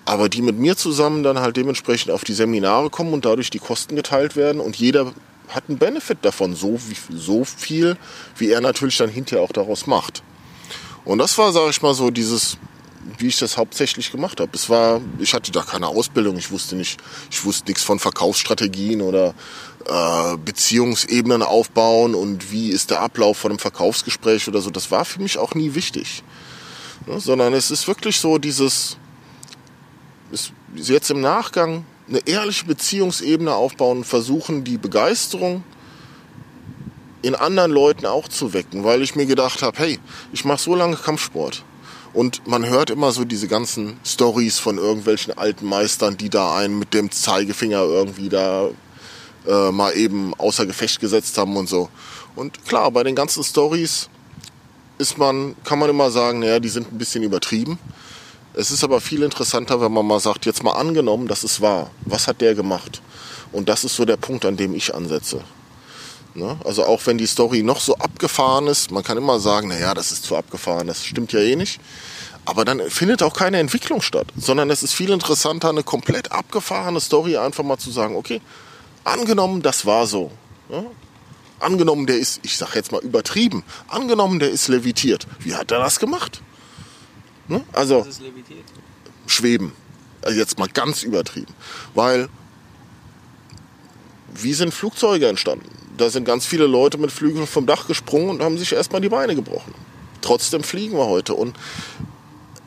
aber 0.05 0.29
die 0.29 0.43
mit 0.43 0.61
mir 0.61 0.77
zusammen 0.77 1.25
dann 1.25 1.41
halt 1.41 1.57
dementsprechend 1.57 2.13
auf 2.13 2.23
die 2.23 2.35
Seminare 2.35 2.89
kommen 2.89 3.13
und 3.13 3.25
dadurch 3.25 3.51
die 3.51 3.59
Kosten 3.59 3.97
geteilt 3.97 4.37
werden 4.37 4.61
und 4.61 4.77
jeder 4.77 5.13
hat 5.55 5.65
einen 5.69 5.79
Benefit 5.79 6.19
davon, 6.23 6.55
so, 6.55 6.79
wie, 6.89 7.17
so 7.17 7.45
viel, 7.45 7.97
wie 8.37 8.51
er 8.51 8.61
natürlich 8.61 8.97
dann 8.97 9.11
hinterher 9.11 9.45
auch 9.45 9.53
daraus 9.53 9.87
macht. 9.87 10.23
Und 11.05 11.19
das 11.19 11.37
war, 11.39 11.53
sage 11.53 11.71
ich 11.71 11.83
mal, 11.83 11.95
so 11.95 12.11
dieses, 12.11 12.59
wie 13.19 13.29
ich 13.29 13.39
das 13.39 13.57
hauptsächlich 13.57 14.13
gemacht 14.13 14.41
habe. 14.41 14.53
Es 14.55 14.69
war, 14.69 15.01
ich 15.19 15.35
hatte 15.35 15.51
da 15.53 15.63
keine 15.63 15.89
Ausbildung, 15.89 16.37
ich 16.37 16.51
wusste 16.51 16.77
nicht, 16.77 17.01
ich 17.31 17.45
wusste 17.45 17.67
nichts 17.69 17.83
von 17.83 17.99
Verkaufsstrategien 17.99 19.01
oder 19.01 19.35
äh, 19.87 20.37
Beziehungsebenen 20.37 21.43
aufbauen 21.43 22.15
und 22.15 22.53
wie 22.53 22.71
ist 22.71 22.91
der 22.91 23.01
Ablauf 23.01 23.39
von 23.39 23.51
einem 23.51 23.59
Verkaufsgespräch 23.59 24.47
oder 24.49 24.61
so. 24.61 24.71
Das 24.71 24.91
war 24.91 25.05
für 25.05 25.21
mich 25.21 25.39
auch 25.39 25.55
nie 25.55 25.75
wichtig. 25.75 26.23
Ne? 27.07 27.19
Sondern 27.19 27.53
es 27.55 27.71
ist 27.71 27.89
wirklich 27.89 28.21
so 28.21 28.39
dieses, 28.39 28.97
ist 30.31 30.53
jetzt 30.75 31.11
im 31.11 31.21
Nachgang 31.21 31.85
eine 32.13 32.27
ehrliche 32.27 32.67
Beziehungsebene 32.67 33.55
aufbauen 33.55 33.99
und 33.99 34.05
versuchen, 34.05 34.65
die 34.65 34.77
Begeisterung 34.77 35.65
in 37.23 37.35
anderen 37.35 37.71
Leuten 37.71 38.05
auch 38.05 38.29
zu 38.29 38.53
wecken, 38.53 38.85
weil 38.85 39.01
ich 39.01 39.15
mir 39.15 39.27
gedacht 39.27 39.63
habe, 39.63 39.79
hey, 39.79 39.99
ich 40.33 40.45
mache 40.45 40.61
so 40.61 40.75
lange 40.75 40.97
Kampfsport 40.97 41.65
und 42.13 42.47
man 42.47 42.67
hört 42.67 42.91
immer 42.91 43.13
so 43.13 43.25
diese 43.25 43.49
ganzen 43.49 43.99
Stories 44.05 44.59
von 44.59 44.77
irgendwelchen 44.77 45.37
alten 45.39 45.67
Meistern, 45.67 46.17
die 46.17 46.29
da 46.29 46.55
einen 46.55 46.79
mit 46.79 46.93
dem 46.93 47.11
Zeigefinger 47.11 47.83
irgendwie 47.83 48.29
da 48.29 48.69
äh, 49.47 49.71
mal 49.71 49.97
eben 49.97 50.35
außer 50.35 50.67
Gefecht 50.67 51.01
gesetzt 51.01 51.39
haben 51.39 51.57
und 51.57 51.69
so. 51.69 51.89
Und 52.37 52.65
klar, 52.67 52.91
bei 52.91 53.03
den 53.05 53.15
ganzen 53.15 53.43
Stories 53.43 54.11
ist 54.99 55.17
man, 55.17 55.57
kann 55.65 55.79
man 55.79 55.89
immer 55.89 56.11
sagen, 56.11 56.41
naja, 56.41 56.61
die 56.61 56.69
sind 56.69 56.93
ein 56.93 56.99
bisschen 56.99 57.23
übertrieben. 57.23 57.79
Es 58.55 58.71
ist 58.71 58.85
aber 58.85 59.01
viel 59.01 59.23
interessanter, 59.23 59.81
wenn 59.81 59.93
man 59.93 60.07
mal 60.07 60.21
sagt, 60.21 60.45
jetzt 60.45 60.63
mal 60.63 60.73
angenommen, 60.73 61.27
das 61.27 61.43
ist 61.43 61.61
wahr. 61.61 61.91
Was 62.05 62.29
hat 62.29 62.41
der 62.41 62.55
gemacht? 62.55 63.01
Und 63.51 63.69
das 63.69 63.85
ist 63.85 63.97
so 63.97 64.05
der 64.05 64.19
Punkt, 64.19 64.45
an 64.45 64.57
dem 64.57 64.75
ich 64.75 64.95
ansetze. 64.95 65.43
Ne? 66.35 66.59
Also 66.65 66.85
auch 66.85 67.01
wenn 67.07 67.19
die 67.19 67.27
Story 67.27 67.63
noch 67.63 67.81
so 67.81 67.97
abgefahren 67.97 68.67
ist, 68.67 68.91
man 68.91 69.03
kann 69.03 69.17
immer 69.17 69.41
sagen, 69.41 69.69
naja, 69.69 69.95
das 69.95 70.13
ist 70.13 70.25
zu 70.25 70.37
abgefahren, 70.37 70.87
das 70.87 71.05
stimmt 71.05 71.33
ja 71.33 71.41
eh 71.41 71.57
nicht. 71.57 71.81
Aber 72.45 72.65
dann 72.65 72.81
findet 72.91 73.23
auch 73.23 73.35
keine 73.35 73.59
Entwicklung 73.59 74.03
statt, 74.03 74.27
sondern 74.37 74.69
es 74.71 74.83
ist 74.83 74.93
viel 74.93 75.11
interessanter, 75.11 75.69
eine 75.69 75.83
komplett 75.83 76.33
abgefahrene 76.33 77.01
Story 77.01 77.37
einfach 77.37 77.65
mal 77.65 77.79
zu 77.79 77.91
sagen, 77.91 78.17
okay, 78.17 78.41
angenommen, 79.05 79.63
das 79.63 79.87
war 79.87 80.07
so. 80.07 80.31
Ja? 80.69 80.85
Angenommen, 81.61 82.07
der 82.07 82.19
ist, 82.19 82.41
ich 82.43 82.57
sag 82.57 82.75
jetzt 82.75 82.91
mal 82.91 83.01
übertrieben, 83.03 83.63
angenommen, 83.89 84.41
der 84.41 84.51
ist 84.51 84.69
levitiert. 84.69 85.27
Wie 85.39 85.55
hat 85.55 85.71
er 85.71 85.79
das 85.79 86.01
gemacht? 86.01 86.43
Ne? 87.49 87.63
Also, 87.73 88.07
schweben. 89.27 89.73
Also 90.23 90.39
jetzt 90.39 90.59
mal 90.59 90.69
ganz 90.69 91.03
übertrieben. 91.03 91.53
Weil, 91.95 92.29
wie 94.35 94.53
sind 94.53 94.73
Flugzeuge 94.73 95.27
entstanden? 95.27 95.69
da 95.97 96.11
sind 96.11 96.25
ganz 96.25 96.47
viele 96.47 96.67
Leute 96.67 96.99
mit 96.99 97.13
Flügeln 97.13 97.47
vom 97.47 97.67
Dach 97.67 97.87
gesprungen 97.87 98.31
und 98.31 98.43
haben 98.43 98.59
sich 98.59 98.73
erstmal 98.73 99.01
die 99.01 99.09
Beine 99.09 99.35
gebrochen. 99.35 99.75
Trotzdem 100.21 100.63
fliegen 100.63 100.97
wir 100.97 101.07
heute. 101.07 101.35
Und 101.35 101.57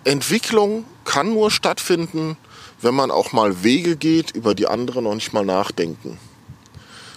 Entwicklung 0.03 0.85
kann 1.03 1.33
nur 1.33 1.51
stattfinden, 1.51 2.37
wenn 2.81 2.93
man 2.93 3.11
auch 3.11 3.31
mal 3.31 3.63
Wege 3.63 3.95
geht, 3.95 4.31
über 4.31 4.53
die 4.53 4.67
anderen 4.67 5.05
noch 5.05 5.15
nicht 5.15 5.33
mal 5.33 5.45
nachdenken. 5.45 6.17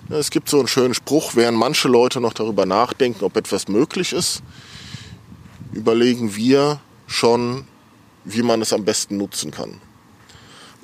Es 0.09 0.31
gibt 0.31 0.49
so 0.49 0.59
einen 0.59 0.69
schönen 0.69 0.95
Spruch, 0.95 1.33
während 1.35 1.59
manche 1.59 1.89
Leute 1.89 2.21
noch 2.21 2.33
darüber 2.33 2.65
nachdenken, 2.65 3.25
ob 3.25 3.37
etwas 3.37 3.69
möglich 3.69 4.13
ist, 4.13 4.43
überlegen 5.73 6.35
wir 6.35 6.81
schon, 7.09 7.67
wie 8.25 8.43
man 8.43 8.63
es 8.63 8.73
am 8.73 8.85
besten 8.85 9.17
nutzen 9.17 9.51
kann. 9.51 9.81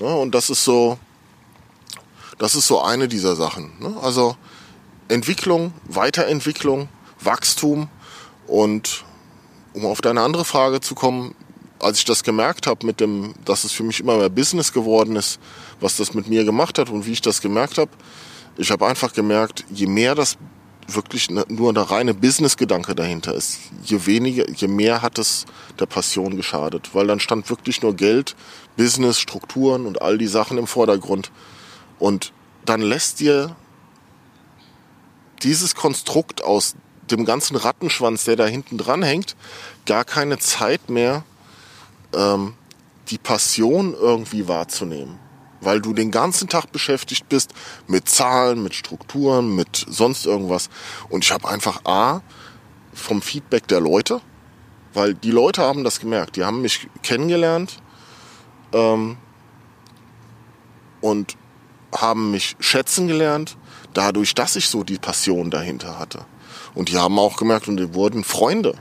Und 0.01 0.35
das 0.35 0.51
ist 0.51 0.65
so, 0.65 0.99
das 2.39 2.57
ist 2.57 2.67
so 2.67 2.83
eine 2.83 3.07
dieser 3.07 3.37
Sachen. 3.37 3.71
Also 4.03 4.37
Entwicklung, 5.09 5.73
Weiterentwicklung, 5.85 6.89
Wachstum. 7.21 7.89
Und 8.49 9.05
um 9.75 9.87
auf 9.87 10.01
deine 10.01 10.23
andere 10.23 10.45
Frage 10.45 10.81
zu 10.81 10.97
kommen, 10.97 11.35
als 11.79 11.99
ich 11.99 12.05
das 12.05 12.25
gemerkt 12.25 12.67
habe, 12.67 12.87
mit 12.87 13.01
dem, 13.01 13.35
dass 13.45 13.65
es 13.65 13.73
für 13.73 13.83
mich 13.83 14.01
immer 14.01 14.17
mehr 14.17 14.31
Business 14.31 14.73
geworden 14.73 15.17
ist, 15.17 15.39
was 15.81 15.97
das 15.97 16.15
mit 16.15 16.29
mir 16.29 16.45
gemacht 16.45 16.79
hat 16.79 16.89
und 16.89 17.07
wie 17.07 17.13
ich 17.13 17.21
das 17.21 17.41
gemerkt 17.41 17.79
habe, 17.79 17.91
ich 18.57 18.71
habe 18.71 18.87
einfach 18.87 19.13
gemerkt, 19.13 19.65
je 19.71 19.87
mehr 19.87 20.15
das 20.15 20.39
wirklich 20.87 21.31
nur 21.31 21.71
eine 21.71 21.91
reine 21.91 22.15
Business-Gedanke 22.15 22.95
dahinter 22.95 23.35
ist, 23.35 23.59
je 23.85 24.07
weniger, 24.07 24.49
je 24.51 24.69
mehr 24.69 25.03
hat 25.03 25.19
es 25.19 25.47
der 25.79 25.87
Passion 25.87 26.37
geschadet, 26.37 26.91
weil 26.95 27.07
dann 27.07 27.21
stand 27.21 27.49
wirklich 27.49 27.83
nur 27.83 27.95
Geld, 27.95 28.37
Business, 28.77 29.19
Strukturen 29.19 29.87
und 29.87 30.03
all 30.03 30.19
die 30.19 30.27
Sachen 30.27 30.59
im 30.59 30.67
Vordergrund. 30.67 31.31
Und 31.99 32.33
dann 32.65 32.81
lässt 32.81 33.21
dir 33.21 33.57
dieses 35.43 35.75
Konstrukt 35.75 36.43
aus 36.43 36.75
dem 37.11 37.25
ganzen 37.25 37.57
Rattenschwanz, 37.57 38.25
der 38.25 38.37
da 38.37 38.47
hinten 38.47 38.79
dran 38.79 39.03
hängt, 39.03 39.37
gar 39.87 40.05
keine 40.05 40.39
Zeit 40.39 40.89
mehr, 40.89 41.25
ähm, 42.15 42.55
die 43.09 43.19
Passion 43.19 43.95
irgendwie 43.95 44.49
wahrzunehmen. 44.49 45.19
Weil 45.65 45.81
du 45.81 45.93
den 45.93 46.11
ganzen 46.11 46.49
Tag 46.49 46.73
beschäftigt 46.73 47.29
bist 47.29 47.53
mit 47.87 48.09
Zahlen, 48.09 48.63
mit 48.63 48.75
Strukturen, 48.75 49.55
mit 49.55 49.85
sonst 49.89 50.27
irgendwas. 50.27 50.69
Und 51.09 51.25
ich 51.25 51.33
habe 51.33 51.49
einfach 51.49 51.85
A, 51.85 52.23
vom 52.95 53.23
Feedback 53.23 53.67
der 53.69 53.81
Leute, 53.81 54.21
weil 54.93 55.15
die 55.15 55.31
Leute 55.31 55.63
haben 55.63 55.85
das 55.85 56.01
gemerkt, 56.01 56.37
die 56.37 56.45
haben 56.45 56.63
mich 56.63 56.89
kennengelernt 57.03 57.79
ähm, 58.73 59.17
und 61.01 61.37
haben 61.93 62.31
mich 62.31 62.57
schätzen 62.61 63.09
gelernt 63.09 63.57
dadurch, 63.93 64.35
dass 64.35 64.57
ich 64.57 64.69
so 64.69 64.85
die 64.85 64.99
Passion 64.99 65.51
dahinter 65.51 65.99
hatte. 65.99 66.25
Und 66.75 66.89
die 66.89 66.97
haben 66.97 67.19
auch 67.19 67.37
gemerkt, 67.37 67.69
und 67.69 67.77
die 67.77 67.95
wurden 67.95 68.25
Freunde. 68.25 68.75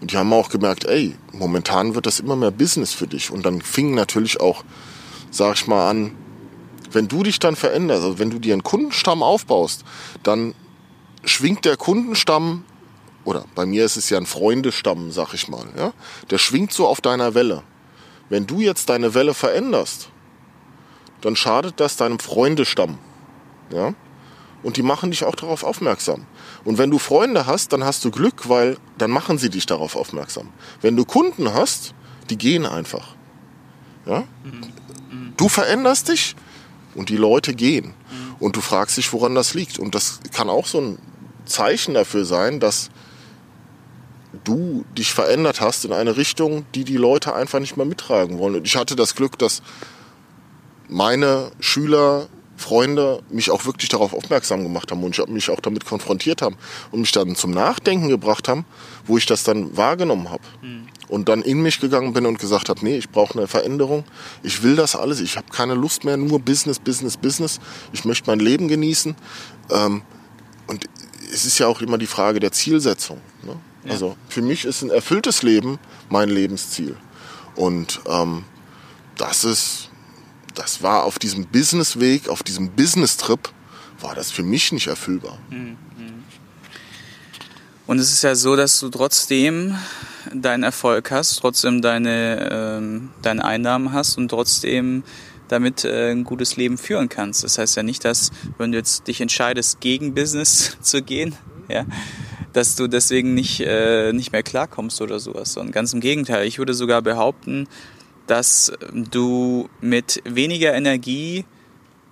Und 0.00 0.12
die 0.12 0.16
haben 0.16 0.32
auch 0.32 0.50
gemerkt, 0.50 0.84
ey, 0.84 1.16
momentan 1.32 1.94
wird 1.94 2.06
das 2.06 2.20
immer 2.20 2.36
mehr 2.36 2.52
Business 2.52 2.92
für 2.92 3.06
dich. 3.06 3.30
Und 3.30 3.44
dann 3.44 3.60
fing 3.60 3.94
natürlich 3.94 4.40
auch, 4.40 4.64
sag 5.30 5.56
ich 5.56 5.66
mal, 5.66 5.90
an, 5.90 6.12
wenn 6.92 7.08
du 7.08 7.22
dich 7.22 7.38
dann 7.38 7.56
veränderst, 7.56 8.02
also 8.02 8.18
wenn 8.18 8.30
du 8.30 8.38
dir 8.38 8.52
einen 8.52 8.62
Kundenstamm 8.62 9.22
aufbaust, 9.22 9.84
dann 10.22 10.54
schwingt 11.24 11.64
der 11.64 11.76
Kundenstamm, 11.76 12.64
oder 13.24 13.44
bei 13.54 13.66
mir 13.66 13.84
ist 13.84 13.96
es 13.96 14.10
ja 14.10 14.18
ein 14.18 14.26
Freundestamm, 14.26 15.12
sag 15.12 15.34
ich 15.34 15.48
mal, 15.48 15.66
ja, 15.76 15.92
der 16.30 16.38
schwingt 16.38 16.72
so 16.72 16.86
auf 16.86 17.00
deiner 17.00 17.34
Welle. 17.34 17.62
Wenn 18.28 18.46
du 18.46 18.60
jetzt 18.60 18.88
deine 18.88 19.14
Welle 19.14 19.34
veränderst, 19.34 20.08
dann 21.20 21.36
schadet 21.36 21.80
das 21.80 21.96
deinem 21.96 22.18
Freundestamm. 22.18 22.98
Ja? 23.72 23.94
und 24.62 24.76
die 24.76 24.82
machen 24.82 25.10
dich 25.10 25.24
auch 25.24 25.34
darauf 25.34 25.64
aufmerksam. 25.64 26.26
Und 26.64 26.78
wenn 26.78 26.90
du 26.90 26.98
Freunde 26.98 27.46
hast, 27.46 27.72
dann 27.72 27.84
hast 27.84 28.04
du 28.04 28.10
Glück, 28.10 28.48
weil 28.48 28.76
dann 28.98 29.10
machen 29.10 29.38
sie 29.38 29.50
dich 29.50 29.66
darauf 29.66 29.96
aufmerksam. 29.96 30.48
Wenn 30.80 30.96
du 30.96 31.04
Kunden 31.04 31.54
hast, 31.54 31.94
die 32.28 32.36
gehen 32.36 32.66
einfach. 32.66 33.14
Ja? 34.06 34.24
Du 35.36 35.48
veränderst 35.48 36.08
dich 36.08 36.36
und 36.94 37.08
die 37.08 37.16
Leute 37.16 37.54
gehen. 37.54 37.94
Und 38.38 38.56
du 38.56 38.60
fragst 38.60 38.96
dich, 38.96 39.12
woran 39.12 39.34
das 39.34 39.54
liegt. 39.54 39.78
Und 39.78 39.94
das 39.94 40.20
kann 40.32 40.48
auch 40.48 40.66
so 40.66 40.80
ein 40.80 40.98
Zeichen 41.44 41.94
dafür 41.94 42.24
sein, 42.24 42.60
dass 42.60 42.90
du 44.44 44.84
dich 44.96 45.12
verändert 45.12 45.60
hast 45.60 45.84
in 45.84 45.92
eine 45.92 46.16
Richtung, 46.16 46.64
die 46.74 46.84
die 46.84 46.96
Leute 46.96 47.34
einfach 47.34 47.60
nicht 47.60 47.76
mehr 47.76 47.86
mittragen 47.86 48.38
wollen. 48.38 48.54
Und 48.54 48.66
ich 48.66 48.76
hatte 48.76 48.96
das 48.96 49.14
Glück, 49.14 49.38
dass 49.38 49.62
meine 50.88 51.50
Schüler 51.60 52.28
Freunde 52.60 53.22
mich 53.30 53.50
auch 53.50 53.64
wirklich 53.64 53.88
darauf 53.88 54.12
aufmerksam 54.12 54.62
gemacht 54.62 54.90
haben 54.90 55.02
und 55.02 55.28
mich 55.30 55.50
auch 55.50 55.60
damit 55.60 55.86
konfrontiert 55.86 56.42
haben 56.42 56.56
und 56.90 57.00
mich 57.00 57.10
dann 57.10 57.34
zum 57.34 57.52
Nachdenken 57.52 58.08
gebracht 58.08 58.48
haben, 58.48 58.66
wo 59.06 59.16
ich 59.16 59.24
das 59.24 59.44
dann 59.44 59.76
wahrgenommen 59.76 60.28
habe. 60.28 60.42
Mhm. 60.60 60.86
Und 61.08 61.28
dann 61.28 61.42
in 61.42 61.62
mich 61.62 61.80
gegangen 61.80 62.12
bin 62.12 62.26
und 62.26 62.38
gesagt 62.38 62.68
habe, 62.68 62.84
nee, 62.84 62.98
ich 62.98 63.08
brauche 63.08 63.36
eine 63.36 63.48
Veränderung. 63.48 64.04
Ich 64.42 64.62
will 64.62 64.76
das 64.76 64.94
alles. 64.94 65.20
Ich 65.20 65.36
habe 65.36 65.48
keine 65.50 65.74
Lust 65.74 66.04
mehr, 66.04 66.16
nur 66.16 66.38
Business, 66.38 66.78
Business, 66.78 67.16
Business. 67.16 67.58
Ich 67.92 68.04
möchte 68.04 68.30
mein 68.30 68.38
Leben 68.38 68.68
genießen. 68.68 69.16
Ähm, 69.70 70.02
und 70.66 70.84
es 71.32 71.46
ist 71.46 71.58
ja 71.58 71.66
auch 71.66 71.80
immer 71.80 71.98
die 71.98 72.06
Frage 72.06 72.40
der 72.40 72.52
Zielsetzung. 72.52 73.20
Ne? 73.42 73.56
Ja. 73.84 73.92
Also 73.92 74.16
für 74.28 74.42
mich 74.42 74.66
ist 74.66 74.82
ein 74.82 74.90
erfülltes 74.90 75.42
Leben 75.42 75.78
mein 76.10 76.28
Lebensziel. 76.28 76.96
Und 77.56 78.00
ähm, 78.06 78.44
das 79.16 79.44
ist 79.44 79.89
das 80.60 80.82
war 80.82 81.04
auf 81.04 81.18
diesem 81.18 81.46
Businessweg, 81.46 82.28
auf 82.28 82.42
diesem 82.42 82.70
Business-Trip, 82.72 83.48
war 84.00 84.14
das 84.14 84.30
für 84.30 84.42
mich 84.42 84.72
nicht 84.72 84.88
erfüllbar. 84.88 85.38
Mhm. 85.48 85.78
Und 87.86 87.98
es 87.98 88.12
ist 88.12 88.22
ja 88.22 88.34
so, 88.34 88.56
dass 88.56 88.78
du 88.78 88.90
trotzdem 88.90 89.74
deinen 90.32 90.62
Erfolg 90.62 91.10
hast, 91.10 91.36
trotzdem 91.38 91.80
deine, 91.80 92.78
äh, 92.78 93.22
deine 93.22 93.44
Einnahmen 93.44 93.92
hast 93.92 94.18
und 94.18 94.28
trotzdem 94.28 95.02
damit 95.48 95.84
äh, 95.84 96.12
ein 96.12 96.24
gutes 96.24 96.56
Leben 96.56 96.76
führen 96.76 97.08
kannst. 97.08 97.42
Das 97.42 97.56
heißt 97.56 97.76
ja 97.76 97.82
nicht, 97.82 98.04
dass 98.04 98.30
wenn 98.58 98.70
du 98.70 98.78
jetzt 98.78 99.08
dich 99.08 99.20
entscheidest, 99.20 99.80
gegen 99.80 100.14
Business 100.14 100.76
zu 100.82 101.02
gehen, 101.02 101.34
ja, 101.68 101.86
dass 102.52 102.76
du 102.76 102.86
deswegen 102.86 103.32
nicht, 103.34 103.60
äh, 103.60 104.12
nicht 104.12 104.30
mehr 104.30 104.42
klarkommst 104.42 105.00
oder 105.00 105.18
sowas. 105.20 105.56
Und 105.56 105.72
ganz 105.72 105.94
im 105.94 106.00
Gegenteil, 106.00 106.46
ich 106.46 106.58
würde 106.58 106.74
sogar 106.74 107.00
behaupten, 107.00 107.66
dass 108.30 108.72
du 108.92 109.68
mit 109.80 110.22
weniger 110.24 110.72
Energie 110.72 111.44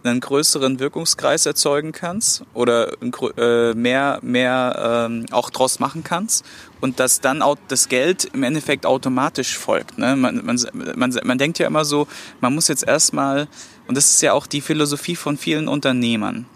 einen 0.02 0.20
größeren 0.20 0.81
Wirkungskreis 0.81 1.46
erzeugen 1.46 1.92
kannst 1.92 2.42
oder 2.54 2.92
äh, 3.37 3.74
mehr, 3.74 4.18
mehr 4.22 5.07
ähm, 5.09 5.26
auch 5.31 5.50
draus 5.50 5.81
machen 5.81 6.02
kannst 6.04 6.44
und 6.81 6.98
dass 6.98 7.20
dann 7.20 7.42
auch 7.42 7.57
das 7.68 7.88
Geld 7.88 8.24
im 8.33 8.42
Endeffekt 8.42 8.87
automatisch 8.87 9.57
folgt. 9.57 9.98
Ne? 9.98 10.16
Man, 10.16 10.44
man, 10.44 10.59
man, 10.96 11.18
man 11.22 11.38
denkt 11.38 11.59
ja 11.59 11.66
immer 11.66 11.85
so, 11.85 12.07
man 12.40 12.54
muss 12.54 12.68
jetzt 12.68 12.87
erstmal, 12.87 13.48
und 13.87 13.96
das 13.96 14.11
ist 14.11 14.22
ja 14.22 14.33
auch 14.33 14.46
die 14.46 14.61
Philosophie 14.61 15.16
von 15.16 15.37
vielen 15.37 15.68
Unternehmern. 15.68 16.46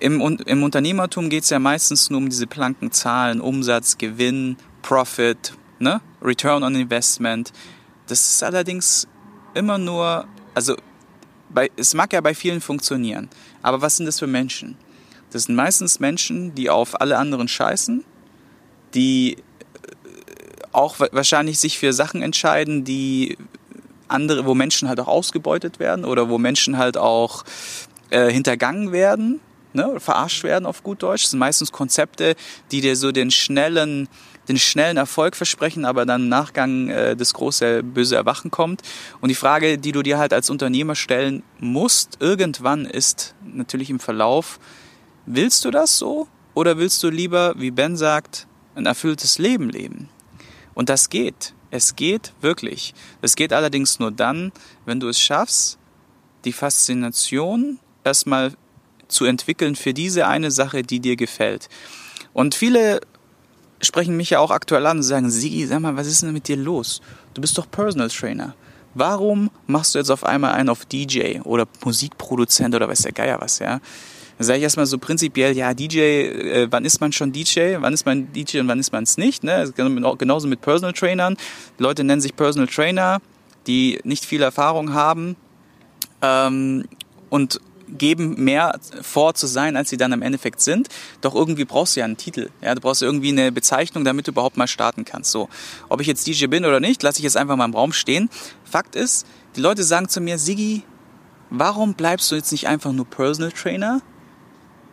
Im, 0.00 0.20
im 0.20 0.62
Unternehmertum 0.62 1.30
geht 1.30 1.44
es 1.44 1.50
ja 1.50 1.58
meistens 1.58 2.10
nur 2.10 2.18
um 2.18 2.28
diese 2.28 2.46
planken 2.46 2.92
Zahlen, 2.92 3.40
Umsatz, 3.40 3.96
Gewinn, 3.96 4.56
Profit, 4.82 5.54
ne? 5.78 6.00
Return 6.22 6.62
on 6.62 6.74
Investment. 6.74 7.52
Das 8.06 8.20
ist 8.20 8.42
allerdings 8.42 9.08
immer 9.54 9.78
nur, 9.78 10.26
also 10.54 10.76
bei, 11.48 11.70
es 11.76 11.94
mag 11.94 12.12
ja 12.12 12.20
bei 12.20 12.34
vielen 12.34 12.60
funktionieren, 12.60 13.30
aber 13.62 13.80
was 13.80 13.96
sind 13.96 14.06
das 14.06 14.18
für 14.18 14.26
Menschen? 14.26 14.76
Das 15.30 15.44
sind 15.44 15.54
meistens 15.54 16.00
Menschen, 16.00 16.54
die 16.54 16.70
auf 16.70 17.00
alle 17.00 17.18
anderen 17.18 17.48
scheißen, 17.48 18.04
die 18.94 19.34
äh, 19.34 19.38
auch 20.72 21.00
wahrscheinlich 21.00 21.58
sich 21.58 21.78
für 21.78 21.92
Sachen 21.92 22.22
entscheiden, 22.22 22.84
die 22.84 23.38
andere, 24.08 24.44
wo 24.46 24.54
Menschen 24.54 24.88
halt 24.88 25.00
auch 25.00 25.08
ausgebeutet 25.08 25.78
werden 25.78 26.04
oder 26.04 26.28
wo 26.28 26.38
Menschen 26.38 26.78
halt 26.78 26.96
auch 26.96 27.44
äh, 28.10 28.30
hintergangen 28.30 28.92
werden, 28.92 29.40
ne, 29.72 29.98
verarscht 29.98 30.44
werden 30.44 30.66
auf 30.66 30.82
gut 30.82 31.02
Deutsch. 31.02 31.24
Das 31.24 31.30
sind 31.30 31.40
meistens 31.40 31.72
Konzepte, 31.72 32.36
die 32.70 32.80
dir 32.80 32.96
so 32.96 33.12
den 33.12 33.30
schnellen 33.30 34.08
den 34.48 34.58
schnellen 34.58 34.96
Erfolg 34.96 35.36
versprechen, 35.36 35.84
aber 35.84 36.06
dann 36.06 36.22
im 36.22 36.28
Nachgang 36.28 36.88
äh, 36.88 37.16
das 37.16 37.34
große 37.34 37.82
böse 37.82 38.16
Erwachen 38.16 38.50
kommt. 38.50 38.82
Und 39.20 39.28
die 39.28 39.34
Frage, 39.34 39.78
die 39.78 39.92
du 39.92 40.02
dir 40.02 40.18
halt 40.18 40.32
als 40.32 40.50
Unternehmer 40.50 40.94
stellen 40.94 41.42
musst, 41.58 42.18
irgendwann 42.20 42.84
ist 42.84 43.34
natürlich 43.44 43.90
im 43.90 44.00
Verlauf, 44.00 44.58
willst 45.26 45.64
du 45.64 45.70
das 45.70 45.98
so 45.98 46.28
oder 46.54 46.78
willst 46.78 47.02
du 47.02 47.08
lieber, 47.08 47.54
wie 47.56 47.70
Ben 47.70 47.96
sagt, 47.96 48.46
ein 48.74 48.86
erfülltes 48.86 49.38
Leben 49.38 49.70
leben? 49.70 50.08
Und 50.74 50.88
das 50.88 51.08
geht. 51.08 51.54
Es 51.70 51.96
geht 51.96 52.32
wirklich. 52.40 52.94
Es 53.20 53.36
geht 53.36 53.52
allerdings 53.52 53.98
nur 53.98 54.12
dann, 54.12 54.52
wenn 54.84 55.00
du 55.00 55.08
es 55.08 55.18
schaffst, 55.18 55.78
die 56.44 56.52
Faszination 56.52 57.78
erstmal 58.04 58.52
zu 59.08 59.24
entwickeln 59.24 59.76
für 59.76 59.94
diese 59.94 60.26
eine 60.26 60.50
Sache, 60.50 60.82
die 60.82 61.00
dir 61.00 61.16
gefällt. 61.16 61.68
Und 62.32 62.54
viele 62.54 63.00
sprechen 63.84 64.16
mich 64.16 64.30
ja 64.30 64.40
auch 64.40 64.50
aktuell 64.50 64.86
an 64.86 64.98
und 64.98 65.02
sagen, 65.02 65.30
Sigi, 65.30 65.66
sag 65.66 65.80
mal, 65.80 65.96
was 65.96 66.06
ist 66.06 66.22
denn 66.22 66.32
mit 66.32 66.48
dir 66.48 66.56
los? 66.56 67.00
Du 67.34 67.40
bist 67.40 67.56
doch 67.58 67.70
Personal 67.70 68.08
Trainer. 68.08 68.54
Warum 68.94 69.50
machst 69.66 69.94
du 69.94 69.98
jetzt 69.98 70.10
auf 70.10 70.24
einmal 70.24 70.52
einen 70.52 70.68
auf 70.68 70.84
DJ 70.84 71.40
oder 71.42 71.66
Musikproduzent 71.84 72.74
oder 72.74 72.88
weiß 72.88 73.02
der 73.02 73.12
Geier 73.12 73.40
was, 73.40 73.58
ja? 73.58 73.80
Dann 74.38 74.46
sage 74.46 74.58
ich 74.58 74.62
erstmal 74.64 74.86
so 74.86 74.98
prinzipiell, 74.98 75.56
ja, 75.56 75.74
DJ, 75.74 75.98
äh, 75.98 76.66
wann 76.70 76.84
ist 76.84 77.00
man 77.00 77.12
schon 77.12 77.32
DJ, 77.32 77.76
wann 77.78 77.94
ist 77.94 78.04
man 78.04 78.32
DJ 78.32 78.60
und 78.60 78.68
wann 78.68 78.80
ist 78.80 78.92
man 78.92 79.04
es 79.04 79.16
nicht, 79.16 79.44
ne? 79.44 79.72
Genauso 79.76 80.48
mit 80.48 80.60
Personal 80.60 80.92
Trainern. 80.92 81.36
Die 81.78 81.82
Leute 81.82 82.02
nennen 82.02 82.20
sich 82.20 82.34
Personal 82.34 82.68
Trainer, 82.68 83.20
die 83.66 84.00
nicht 84.04 84.24
viel 84.24 84.42
Erfahrung 84.42 84.92
haben 84.92 85.36
ähm, 86.22 86.84
und 87.30 87.60
geben 87.88 88.42
mehr 88.42 88.78
vor 89.02 89.34
zu 89.34 89.46
sein, 89.46 89.76
als 89.76 89.90
sie 89.90 89.96
dann 89.96 90.12
im 90.12 90.22
Endeffekt 90.22 90.60
sind. 90.60 90.88
Doch 91.20 91.34
irgendwie 91.34 91.64
brauchst 91.64 91.96
du 91.96 92.00
ja 92.00 92.06
einen 92.06 92.16
Titel. 92.16 92.50
Ja, 92.60 92.74
du 92.74 92.80
brauchst 92.80 93.02
irgendwie 93.02 93.30
eine 93.30 93.52
Bezeichnung, 93.52 94.04
damit 94.04 94.26
du 94.26 94.32
überhaupt 94.32 94.56
mal 94.56 94.66
starten 94.66 95.04
kannst. 95.04 95.30
So, 95.30 95.48
ob 95.88 96.00
ich 96.00 96.06
jetzt 96.06 96.26
DJ 96.26 96.46
bin 96.46 96.64
oder 96.64 96.80
nicht, 96.80 97.02
lasse 97.02 97.18
ich 97.18 97.24
jetzt 97.24 97.36
einfach 97.36 97.56
mal 97.56 97.64
im 97.64 97.74
Raum 97.74 97.92
stehen. 97.92 98.30
Fakt 98.64 98.96
ist, 98.96 99.26
die 99.56 99.60
Leute 99.60 99.84
sagen 99.84 100.08
zu 100.08 100.20
mir, 100.20 100.38
Sigi, 100.38 100.82
warum 101.50 101.94
bleibst 101.94 102.30
du 102.30 102.36
jetzt 102.36 102.52
nicht 102.52 102.66
einfach 102.66 102.92
nur 102.92 103.06
Personal 103.06 103.52
Trainer 103.52 104.00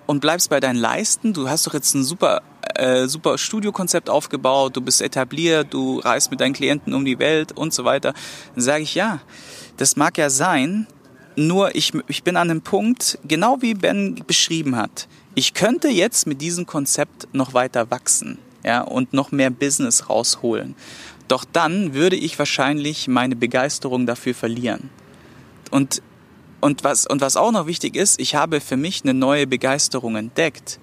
und 0.06 0.20
bleibst 0.20 0.50
bei 0.50 0.60
deinen 0.60 0.78
Leisten? 0.78 1.34
Du 1.34 1.50
hast 1.50 1.66
doch 1.68 1.74
jetzt 1.74 1.94
ein 1.96 2.04
super 2.04 2.42
äh, 2.76 3.08
super 3.08 3.38
Studiokonzept 3.38 4.10
aufgebaut, 4.10 4.76
du 4.76 4.82
bist 4.82 5.02
etabliert, 5.02 5.74
du 5.74 6.00
reist 6.00 6.32
mit 6.32 6.40
deinen 6.40 6.54
Klienten 6.54 6.94
um 6.94 7.06
die 7.06 7.20
Welt 7.20 7.52
und 7.52 7.74
so 7.74 7.86
weiter. 7.86 8.14
Dann 8.56 8.64
sage 8.64 8.84
ich, 8.84 8.96
ja, 8.96 9.20
das 9.78 9.96
mag 9.96 10.18
ja 10.18 10.30
sein, 10.30 10.88
nur 11.36 11.76
ich, 11.76 11.94
ich 12.08 12.24
bin 12.24 12.36
an 12.36 12.50
einem 12.50 12.62
Punkt, 12.62 13.20
genau 13.28 13.58
wie 13.62 13.74
Ben 13.74 14.24
beschrieben 14.28 14.76
hat. 14.76 15.08
Ich 15.36 15.54
könnte 15.54 15.88
jetzt 15.88 16.28
mit 16.28 16.42
diesem 16.42 16.66
Konzept 16.66 17.28
noch 17.34 17.54
weiter 17.54 17.90
wachsen 17.90 18.38
ja, 18.64 18.82
und 18.82 19.14
noch 19.14 19.32
mehr 19.32 19.50
Business 19.50 20.10
rausholen. 20.10 20.76
Doch 21.28 21.46
dann 21.46 21.94
würde 21.94 22.18
ich 22.18 22.38
wahrscheinlich 22.38 23.08
meine 23.08 23.36
Begeisterung 23.36 24.06
dafür 24.06 24.34
verlieren. 24.34 24.90
Und, 25.70 26.02
und, 26.60 26.84
was, 26.84 27.08
und 27.08 27.22
was 27.22 27.38
auch 27.38 27.54
noch 27.54 27.68
wichtig 27.68 27.96
ist, 27.96 28.20
ich 28.20 28.36
habe 28.36 28.60
für 28.60 28.76
mich 28.76 29.04
eine 29.04 29.14
neue 29.14 29.48
Begeisterung 29.48 30.18
entdeckt. 30.18 30.80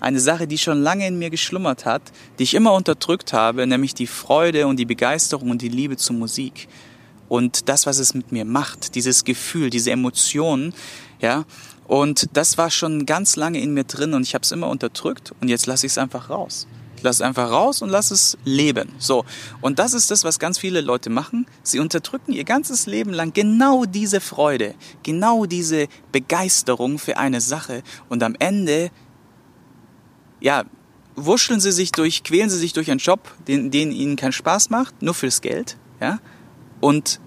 Eine 0.00 0.18
Sache, 0.18 0.46
die 0.46 0.56
schon 0.56 0.80
lange 0.80 1.06
in 1.06 1.18
mir 1.18 1.28
geschlummert 1.28 1.84
hat, 1.84 2.00
die 2.38 2.44
ich 2.44 2.54
immer 2.54 2.72
unterdrückt 2.72 3.34
habe, 3.34 3.66
nämlich 3.66 3.92
die 3.92 4.06
Freude 4.06 4.66
und 4.66 4.78
die 4.78 4.86
Begeisterung 4.86 5.50
und 5.50 5.60
die 5.60 5.68
Liebe 5.68 5.98
zur 5.98 6.16
Musik 6.16 6.68
und 7.30 7.68
das, 7.68 7.86
was 7.86 7.98
es 8.00 8.12
mit 8.12 8.32
mir 8.32 8.44
macht, 8.44 8.96
dieses 8.96 9.24
Gefühl, 9.24 9.70
diese 9.70 9.92
Emotionen, 9.92 10.74
ja. 11.20 11.44
Und 11.86 12.36
das 12.36 12.58
war 12.58 12.70
schon 12.70 13.06
ganz 13.06 13.36
lange 13.36 13.60
in 13.60 13.72
mir 13.72 13.84
drin 13.84 14.14
und 14.14 14.22
ich 14.22 14.34
habe 14.34 14.42
es 14.42 14.50
immer 14.50 14.68
unterdrückt 14.68 15.32
und 15.40 15.48
jetzt 15.48 15.66
lasse 15.66 15.86
ich 15.86 15.92
es 15.92 15.98
einfach 15.98 16.28
raus. 16.28 16.66
Ich 16.96 17.04
lasse 17.04 17.22
es 17.22 17.26
einfach 17.26 17.50
raus 17.50 17.82
und 17.82 17.88
lasse 17.88 18.14
es 18.14 18.36
leben. 18.44 18.90
So. 18.98 19.24
Und 19.60 19.78
das 19.78 19.94
ist 19.94 20.10
das, 20.10 20.24
was 20.24 20.40
ganz 20.40 20.58
viele 20.58 20.80
Leute 20.80 21.08
machen. 21.08 21.46
Sie 21.62 21.78
unterdrücken 21.78 22.32
ihr 22.32 22.44
ganzes 22.44 22.86
Leben 22.86 23.12
lang 23.12 23.32
genau 23.32 23.84
diese 23.84 24.20
Freude, 24.20 24.74
genau 25.04 25.46
diese 25.46 25.86
Begeisterung 26.10 26.98
für 26.98 27.16
eine 27.16 27.40
Sache 27.40 27.84
und 28.08 28.24
am 28.24 28.34
Ende, 28.40 28.90
ja, 30.40 30.64
wuscheln 31.14 31.60
sie 31.60 31.72
sich 31.72 31.92
durch, 31.92 32.24
quälen 32.24 32.50
sie 32.50 32.58
sich 32.58 32.72
durch 32.72 32.90
einen 32.90 32.98
Job, 32.98 33.32
den, 33.46 33.70
den 33.70 33.92
ihnen 33.92 34.16
keinen 34.16 34.32
Spaß 34.32 34.70
macht, 34.70 35.00
nur 35.00 35.14
fürs 35.14 35.40
Geld, 35.40 35.76
ja 36.00 36.18
und 36.80 37.20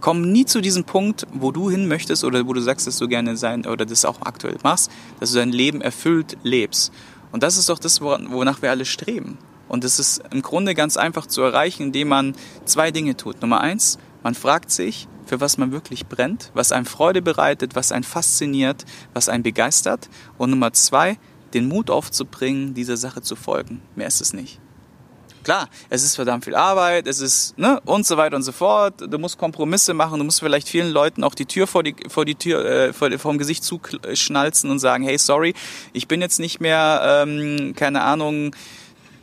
kommen 0.00 0.30
nie 0.30 0.44
zu 0.44 0.60
diesem 0.60 0.84
Punkt, 0.84 1.26
wo 1.32 1.52
du 1.52 1.70
hin 1.70 1.88
möchtest 1.88 2.24
oder 2.24 2.46
wo 2.46 2.52
du 2.52 2.60
sagst, 2.60 2.86
dass 2.86 2.98
du 2.98 3.08
gerne 3.08 3.36
sein 3.36 3.66
oder 3.66 3.86
das 3.86 4.04
auch 4.04 4.22
aktuell 4.22 4.56
machst, 4.62 4.90
dass 5.20 5.32
du 5.32 5.38
dein 5.38 5.52
Leben 5.52 5.80
erfüllt 5.80 6.36
lebst. 6.42 6.92
Und 7.32 7.42
das 7.42 7.56
ist 7.56 7.68
doch 7.68 7.78
das, 7.78 8.00
wonach 8.00 8.62
wir 8.62 8.70
alle 8.70 8.84
streben. 8.84 9.38
Und 9.68 9.84
das 9.84 9.98
ist 9.98 10.22
im 10.30 10.42
Grunde 10.42 10.74
ganz 10.74 10.96
einfach 10.96 11.26
zu 11.26 11.42
erreichen, 11.42 11.84
indem 11.84 12.08
man 12.08 12.34
zwei 12.64 12.90
Dinge 12.90 13.16
tut. 13.16 13.42
Nummer 13.42 13.60
eins, 13.60 13.98
man 14.22 14.34
fragt 14.34 14.70
sich, 14.70 15.08
für 15.26 15.40
was 15.40 15.58
man 15.58 15.72
wirklich 15.72 16.06
brennt, 16.06 16.50
was 16.54 16.70
einem 16.70 16.86
Freude 16.86 17.20
bereitet, 17.20 17.74
was 17.74 17.90
einen 17.90 18.04
fasziniert, 18.04 18.84
was 19.12 19.28
einen 19.28 19.42
begeistert. 19.42 20.08
Und 20.38 20.50
Nummer 20.50 20.72
zwei, 20.72 21.18
den 21.52 21.68
Mut 21.68 21.90
aufzubringen, 21.90 22.74
dieser 22.74 22.96
Sache 22.96 23.22
zu 23.22 23.34
folgen. 23.34 23.82
Mehr 23.96 24.06
ist 24.06 24.20
es 24.20 24.32
nicht. 24.32 24.60
Klar, 25.46 25.68
es 25.90 26.02
ist 26.02 26.16
verdammt 26.16 26.44
viel 26.44 26.56
Arbeit, 26.56 27.06
es 27.06 27.20
ist, 27.20 27.56
ne, 27.56 27.80
und 27.84 28.04
so 28.04 28.16
weiter 28.16 28.34
und 28.34 28.42
so 28.42 28.50
fort. 28.50 28.94
Du 29.08 29.16
musst 29.16 29.38
Kompromisse 29.38 29.94
machen, 29.94 30.18
du 30.18 30.24
musst 30.24 30.40
vielleicht 30.40 30.68
vielen 30.68 30.90
Leuten 30.90 31.22
auch 31.22 31.36
die 31.36 31.46
Tür 31.46 31.68
vor 31.68 31.84
die, 31.84 31.94
vor 32.08 32.24
die 32.24 32.34
Tür, 32.34 32.64
äh, 32.64 32.92
vor, 32.92 33.10
dem 33.10 33.38
Gesicht 33.38 33.62
zuschnalzen 33.62 34.72
und 34.72 34.80
sagen, 34.80 35.04
hey, 35.04 35.16
sorry, 35.18 35.54
ich 35.92 36.08
bin 36.08 36.20
jetzt 36.20 36.40
nicht 36.40 36.58
mehr, 36.58 37.24
ähm, 37.24 37.74
keine 37.76 38.02
Ahnung, 38.02 38.56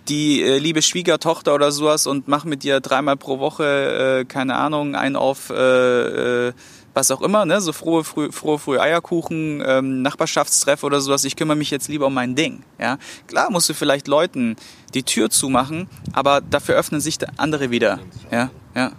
die 0.07 0.41
äh, 0.41 0.59
liebe 0.59 0.81
Schwiegertochter 0.81 1.53
oder 1.53 1.73
sowas 1.73 2.07
und 2.07 2.29
mach 2.29 2.45
mit 2.45 2.63
dir 2.63 2.79
dreimal 2.79 3.17
pro 3.17 3.39
Woche, 3.39 4.21
äh, 4.21 4.23
keine 4.23 4.55
Ahnung, 4.55 4.95
einen 4.95 5.17
auf, 5.17 5.49
äh, 5.49 6.47
äh, 6.47 6.53
was 6.93 7.11
auch 7.11 7.21
immer, 7.21 7.45
ne, 7.45 7.59
so 7.61 7.73
frohe, 7.73 8.03
früh, 8.03 8.31
frohe, 8.31 8.59
frühe 8.59 8.81
Eierkuchen, 8.81 9.63
ähm, 9.65 10.01
Nachbarschaftstreff 10.01 10.83
oder 10.83 11.01
sowas. 11.01 11.23
Ich 11.23 11.35
kümmere 11.35 11.57
mich 11.57 11.71
jetzt 11.71 11.87
lieber 11.87 12.07
um 12.07 12.13
mein 12.13 12.35
Ding. 12.35 12.63
Ja, 12.79 12.97
klar 13.27 13.49
musst 13.51 13.69
du 13.69 13.73
vielleicht 13.73 14.07
Leuten 14.07 14.55
die 14.93 15.03
Tür 15.03 15.29
zumachen, 15.29 15.87
aber 16.13 16.41
dafür 16.41 16.75
öffnen 16.75 17.01
sich 17.01 17.17
andere 17.37 17.71
wieder. 17.71 17.99
Ja, 18.31 18.49
ja. 18.75 18.91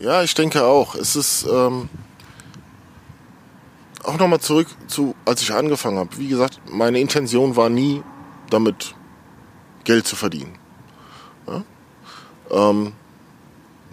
Ja, 0.00 0.22
ich 0.22 0.34
denke 0.34 0.64
auch. 0.64 0.96
Es 0.96 1.14
ist 1.14 1.46
ähm, 1.48 1.88
auch 4.02 4.18
nochmal 4.18 4.40
zurück 4.40 4.66
zu, 4.88 5.14
als 5.24 5.42
ich 5.42 5.52
angefangen 5.52 5.98
habe. 5.98 6.18
Wie 6.18 6.28
gesagt, 6.28 6.60
meine 6.68 6.98
Intention 6.98 7.54
war 7.54 7.68
nie, 7.68 8.02
damit 8.50 8.94
Geld 9.84 10.06
zu 10.06 10.16
verdienen. 10.16 10.58
Ja? 11.46 11.62
Ähm, 12.50 12.94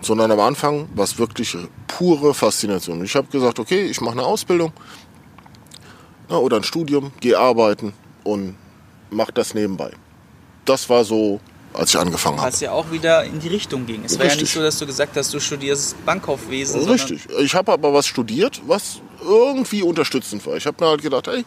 sondern 0.01 0.31
am 0.31 0.39
Anfang 0.39 0.87
war 0.95 1.03
es 1.03 1.17
wirklich 1.17 1.57
pure 1.87 2.33
Faszination. 2.33 3.03
Ich 3.03 3.15
habe 3.15 3.27
gesagt, 3.27 3.59
okay, 3.59 3.85
ich 3.85 4.01
mache 4.01 4.13
eine 4.13 4.23
Ausbildung 4.23 4.73
na, 6.29 6.37
oder 6.37 6.57
ein 6.57 6.63
Studium, 6.63 7.11
gehe 7.19 7.37
arbeiten 7.37 7.93
und 8.23 8.55
mache 9.09 9.31
das 9.33 9.53
nebenbei. 9.53 9.91
Das 10.65 10.89
war 10.89 11.03
so, 11.03 11.39
als 11.73 11.89
ich 11.89 11.99
angefangen 11.99 12.37
habe. 12.37 12.47
Was 12.47 12.59
ja 12.59 12.71
auch 12.71 12.91
wieder 12.91 13.23
in 13.23 13.39
die 13.39 13.47
Richtung 13.47 13.85
ging. 13.85 14.03
Es 14.05 14.11
Richtig. 14.11 14.19
war 14.19 14.27
ja 14.27 14.41
nicht 14.41 14.53
so, 14.53 14.61
dass 14.61 14.79
du 14.79 14.85
gesagt 14.85 15.17
hast, 15.17 15.33
du 15.33 15.39
studierst 15.39 16.05
Bankkaufwesen. 16.05 16.87
Richtig. 16.87 17.27
Ich 17.39 17.55
habe 17.55 17.71
aber 17.71 17.93
was 17.93 18.05
studiert, 18.05 18.61
was 18.67 19.01
irgendwie 19.21 19.81
unterstützend 19.81 20.45
war. 20.45 20.55
Ich 20.55 20.65
habe 20.65 20.83
mir 20.83 20.89
halt 20.89 21.01
gedacht, 21.01 21.27
hey, 21.27 21.43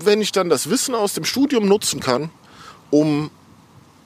wenn 0.00 0.20
ich 0.20 0.32
dann 0.32 0.48
das 0.48 0.68
Wissen 0.70 0.94
aus 0.94 1.14
dem 1.14 1.24
Studium 1.24 1.66
nutzen 1.66 2.00
kann, 2.00 2.30
um 2.90 3.30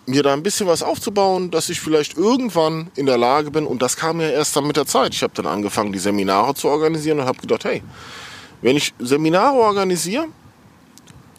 mir 0.07 0.23
da 0.23 0.33
ein 0.33 0.43
bisschen 0.43 0.67
was 0.67 0.83
aufzubauen, 0.83 1.51
dass 1.51 1.69
ich 1.69 1.81
vielleicht 1.81 2.17
irgendwann 2.17 2.91
in 2.97 3.07
der 3.07 3.19
Lage 3.19 3.51
bin, 3.51 3.67
und 3.67 3.83
das 3.83 3.97
kam 3.97 4.21
ja 4.21 4.29
erst 4.29 4.57
dann 4.57 4.67
mit 4.67 4.77
der 4.77 4.87
Zeit. 4.87 5.15
Ich 5.15 5.23
habe 5.23 5.33
dann 5.35 5.47
angefangen, 5.47 5.93
die 5.93 5.99
Seminare 5.99 6.55
zu 6.55 6.69
organisieren 6.69 7.21
und 7.21 7.27
habe 7.27 7.41
gedacht, 7.41 7.65
hey, 7.65 7.83
Wenn 8.63 8.77
ich 8.77 8.95
Seminare 9.01 9.57
organisiere, 9.57 10.29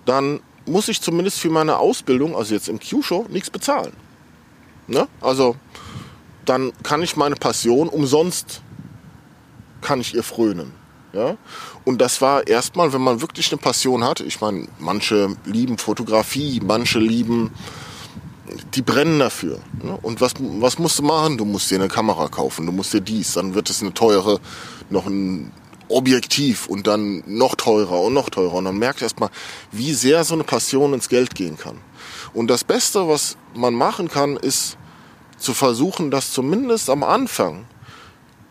dann 0.06 0.42
muss 0.66 0.90
ich 0.90 1.02
zumindest 1.02 1.40
für 1.40 1.50
meine 1.50 1.78
Ausbildung, 1.78 2.36
also 2.36 2.54
jetzt 2.54 2.68
im 2.68 2.80
Q-Show, 2.80 3.26
nichts 3.30 3.50
bezahlen. 3.50 3.94
Ne? 4.88 5.08
Also 5.22 5.56
dann 6.46 6.74
kann 6.84 7.02
ich 7.02 7.16
meine 7.16 7.36
Passion 7.36 7.88
umsonst, 7.88 8.62
kann 9.82 10.02
ich 10.02 10.14
ihr 10.14 10.24
frönen. 10.24 10.74
Ja? 11.14 11.38
Und 11.86 12.00
das 12.00 12.22
war 12.22 12.46
erstmal, 12.46 12.92
wenn 12.92 13.02
man 13.02 13.22
wirklich 13.22 13.52
eine 13.52 13.62
Passion 13.62 14.04
hat, 14.04 14.20
ich 14.20 14.42
meine, 14.42 14.68
manche 14.80 15.36
lieben 15.46 15.78
Fotografie, 15.78 16.62
manche 16.62 17.00
lieben, 17.00 17.52
die 18.74 18.82
brennen 18.82 19.20
dafür. 19.20 19.60
Ne? 19.82 19.98
Und 20.02 20.22
was, 20.22 20.34
was 20.40 20.80
musst 20.80 21.00
du 21.00 21.04
machen? 21.04 21.38
Du 21.38 21.46
musst 21.46 21.72
dir 21.72 21.76
eine 21.76 21.88
Kamera 21.88 22.28
kaufen, 22.28 22.66
du 22.66 22.72
musst 22.72 22.94
dir 22.94 23.02
dies, 23.02 23.34
dann 23.34 23.56
wird 23.56 23.70
es 23.70 23.82
eine 23.82 23.94
teure, 23.94 24.40
noch 24.90 25.06
ein 25.06 25.52
Objektiv 25.90 26.68
und 26.68 26.88
dann 26.88 27.24
noch 27.26 27.56
teurer 27.56 28.02
und 28.02 28.14
noch 28.14 28.30
teurer. 28.30 28.56
Und 28.56 28.66
dann 28.66 28.78
merkt 28.78 29.02
erstmal, 29.02 29.30
wie 29.72 29.94
sehr 29.94 30.24
so 30.24 30.34
eine 30.34 30.44
Passion 30.44 30.94
ins 30.94 31.10
Geld 31.10 31.36
gehen 31.36 31.58
kann. 31.58 31.78
Und 32.34 32.48
das 32.48 32.64
Beste, 32.64 33.08
was 33.08 33.38
man 33.54 33.74
machen 33.74 34.10
kann, 34.10 34.38
ist 34.38 34.78
zu 35.38 35.54
versuchen, 35.54 36.10
dass 36.10 36.32
zumindest 36.32 36.90
am 36.90 37.04
Anfang 37.04 37.66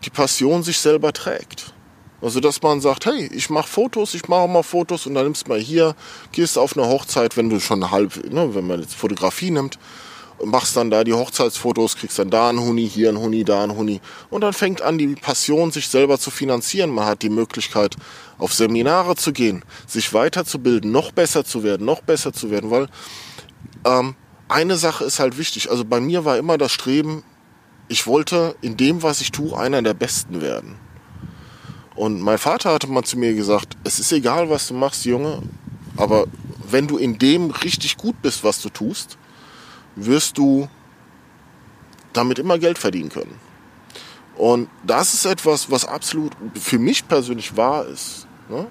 die 0.05 0.11
Passion 0.11 0.63
sich 0.63 0.79
selber 0.79 1.13
trägt. 1.13 1.75
Also 2.23 2.41
dass 2.41 2.63
man 2.63 2.81
sagt, 2.81 3.07
hey, 3.07 3.29
ich 3.35 3.51
mache 3.51 3.69
Fotos, 3.69 4.15
ich 4.15 4.29
mache 4.29 4.49
mal 4.49 4.63
Fotos 4.63 5.07
und 5.07 5.15
dann 5.15 5.25
nimmst 5.25 5.47
du 5.47 5.51
mal 5.51 5.59
hier, 5.59 5.97
gehst 6.31 6.57
auf 6.57 6.77
eine 6.77 6.87
Hochzeit, 6.87 7.37
wenn 7.37 7.51
du 7.51 7.59
schon 7.61 7.91
halb, 7.91 8.33
ne, 8.33 8.55
wenn 8.55 8.67
man 8.67 8.81
jetzt 8.81 8.95
Fotografie 8.95 9.51
nimmt, 9.51 9.79
machst 10.45 10.77
dann 10.77 10.91
da 10.91 11.05
die 11.05 11.13
Hochzeitsfotos, 11.13 11.97
kriegst 11.97 12.19
dann 12.19 12.31
da 12.31 12.49
ein 12.49 12.61
Huni, 12.61 12.89
hier 12.89 13.09
ein 13.09 13.19
Huni, 13.19 13.45
da 13.45 13.63
ein 13.63 13.77
Huni. 13.77 14.01
Und 14.31 14.43
dann 14.43 14.53
fängt 14.53 14.83
an, 14.83 14.99
die 14.99 15.09
Passion 15.09 15.71
sich 15.71 15.89
selber 15.89 16.19
zu 16.19 16.31
finanzieren. 16.31 16.91
Man 16.91 17.07
hat 17.07 17.23
die 17.23 17.29
Möglichkeit, 17.29 17.97
auf 18.39 18.55
Seminare 18.55 19.17
zu 19.17 19.33
gehen, 19.33 19.65
sich 19.87 20.15
weiterzubilden, 20.15 20.91
noch 20.91 21.13
besser 21.13 21.45
zu 21.45 21.63
werden, 21.63 21.85
noch 21.85 22.03
besser 22.03 22.33
zu 22.33 22.51
werden, 22.51 22.71
weil 22.71 22.89
ähm, 23.85 24.15
eine 24.49 24.77
Sache 24.77 25.05
ist 25.05 25.19
halt 25.19 25.39
wichtig. 25.39 25.71
Also 25.71 25.85
bei 25.85 26.01
mir 26.01 26.25
war 26.25 26.37
immer 26.39 26.59
das 26.59 26.73
Streben, 26.73 27.23
ich 27.89 28.07
wollte 28.07 28.57
in 28.63 28.77
dem, 28.77 29.03
was 29.03 29.21
ich 29.21 29.33
tue, 29.33 29.57
einer 29.57 29.83
der 29.83 29.95
Besten 29.95 30.41
werden. 30.41 30.79
Und 31.95 32.21
mein 32.21 32.39
Vater 32.39 32.73
hatte 32.73 32.87
mal 32.87 33.03
zu 33.03 33.19
mir 33.19 33.35
gesagt, 33.35 33.77
es 33.85 33.99
ist 33.99 34.13
egal, 34.13 34.49
was 34.49 34.69
du 34.69 34.75
machst, 34.75 35.05
Junge, 35.05 35.43
aber 35.97 36.27
wenn 36.69 36.87
du 36.87 36.97
in 36.97 37.19
dem 37.19 37.51
richtig 37.51 37.97
gut 37.97 38.21
bist, 38.23 38.45
was 38.45 38.63
du 38.63 38.71
tust, 38.71 39.19
wirst 39.95 40.39
du 40.39 40.69
damit 42.13 42.39
immer 42.39 42.59
Geld 42.59 42.79
verdienen 42.79 43.11
können. 43.11 43.39
Und 44.37 44.69
das 44.83 45.13
ist 45.13 45.27
etwas, 45.27 45.71
was 45.71 45.85
absolut 45.85 46.33
für 46.55 46.79
mich 46.79 47.07
persönlich 47.07 47.57
wahr 47.57 47.87
ist. 47.87 48.27
Ne? 48.49 48.67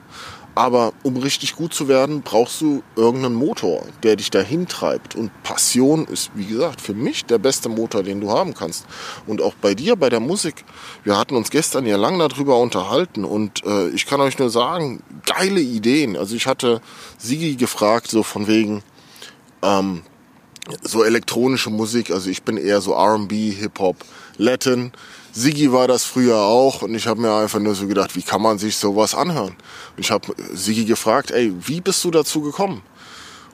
Aber 0.54 0.92
um 1.04 1.16
richtig 1.18 1.56
gut 1.56 1.74
zu 1.74 1.88
werden, 1.88 2.24
brauchst 2.24 2.60
du 2.60 2.84
irgendeinen 2.98 3.36
Motor, 3.36 3.86
der 4.04 4.18
dich 4.18 4.32
dahin 4.32 4.68
treibt. 4.68 5.16
Und 5.16 5.32
Passion 5.44 6.06
ist, 6.08 6.32
wie 6.36 6.46
gesagt, 6.46 6.82
für 6.82 6.94
mich 6.94 7.26
der 7.26 7.38
beste 7.38 7.70
Motor, 7.70 8.04
den 8.04 8.20
du 8.20 8.32
haben 8.32 8.54
kannst. 8.54 8.86
Und 9.28 9.42
auch 9.42 9.54
bei 9.56 9.76
dir, 9.76 9.96
bei 9.96 10.10
der 10.10 10.20
Musik. 10.20 10.66
Wir 11.06 11.18
hatten 11.18 11.36
uns 11.36 11.52
gestern 11.52 11.86
ja 11.86 11.96
lang 11.96 12.20
darüber 12.20 12.60
unterhalten. 12.60 13.24
Und 13.24 13.64
äh, 13.66 13.90
ich 13.90 14.06
kann 14.06 14.20
euch 14.20 14.38
nur 14.40 14.50
sagen, 14.50 15.02
geile 15.26 15.62
Ideen. 15.62 16.18
Also 16.18 16.36
ich 16.36 16.48
hatte 16.48 16.82
Sigi 17.18 17.56
gefragt, 17.56 18.10
so 18.10 18.22
von 18.22 18.48
wegen, 18.48 18.84
ähm, 19.62 20.02
so 20.82 21.04
elektronische 21.04 21.70
Musik. 21.70 22.12
Also 22.12 22.30
ich 22.30 22.44
bin 22.44 22.58
eher 22.58 22.82
so 22.82 22.94
R&B, 22.94 23.52
Hip-Hop, 23.52 23.96
Latin. 24.38 24.92
Sigi 25.34 25.72
war 25.72 25.88
das 25.88 26.04
früher 26.04 26.38
auch 26.38 26.82
und 26.82 26.94
ich 26.94 27.08
habe 27.08 27.22
mir 27.22 27.34
einfach 27.34 27.60
nur 27.60 27.76
so 27.76 27.88
gedacht, 27.88 28.16
wie 28.16 28.22
kann 28.22 28.42
man 28.42 28.58
sich 28.58 28.76
sowas 28.76 29.16
anhören? 29.16 29.56
Und 29.96 30.00
ich 30.00 30.12
habe 30.12 30.34
Sigi 30.54 30.86
gefragt, 30.86 31.32
ey, 31.32 31.54
wie 31.60 31.82
bist 31.82 32.04
du 32.04 32.12
dazu 32.12 32.42
gekommen? 32.42 32.82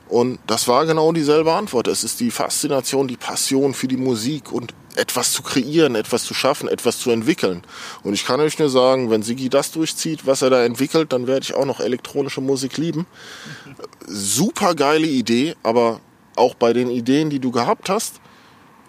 Und 0.10 0.40
das 0.48 0.68
war 0.68 0.86
genau 0.86 1.12
dieselbe 1.12 1.54
Antwort. 1.54 1.88
Es 1.88 2.04
ist 2.04 2.20
die 2.20 2.32
Faszination, 2.32 3.08
die 3.08 3.18
Passion 3.18 3.74
für 3.74 3.88
die 3.88 3.98
Musik 3.98 4.52
und 4.52 4.74
etwas 4.96 5.34
zu 5.34 5.44
kreieren, 5.44 5.96
etwas 5.96 6.24
zu 6.24 6.34
schaffen, 6.34 6.68
etwas 6.68 7.00
zu 7.00 7.12
entwickeln. 7.12 7.62
Und 8.04 8.14
ich 8.14 8.26
kann 8.26 8.40
euch 8.40 8.58
nur 8.58 8.70
sagen, 8.70 9.12
wenn 9.12 9.22
Sigi 9.22 9.50
das 9.50 9.72
durchzieht, 9.72 10.26
was 10.26 10.42
er 10.42 10.50
da 10.50 10.64
entwickelt, 10.64 11.14
dann 11.14 11.28
werde 11.28 11.44
ich 11.44 11.54
auch 11.54 11.66
noch 11.66 11.80
elektronische 11.80 12.42
Musik 12.42 12.78
lieben. 12.78 13.06
Super 14.08 14.74
geile 14.76 15.08
Idee, 15.08 15.56
aber 15.62 16.00
auch 16.36 16.56
bei 16.56 16.74
den 16.74 16.90
Ideen, 16.90 17.30
die 17.30 17.40
du 17.40 17.52
gehabt 17.52 17.90
hast, 17.90 18.22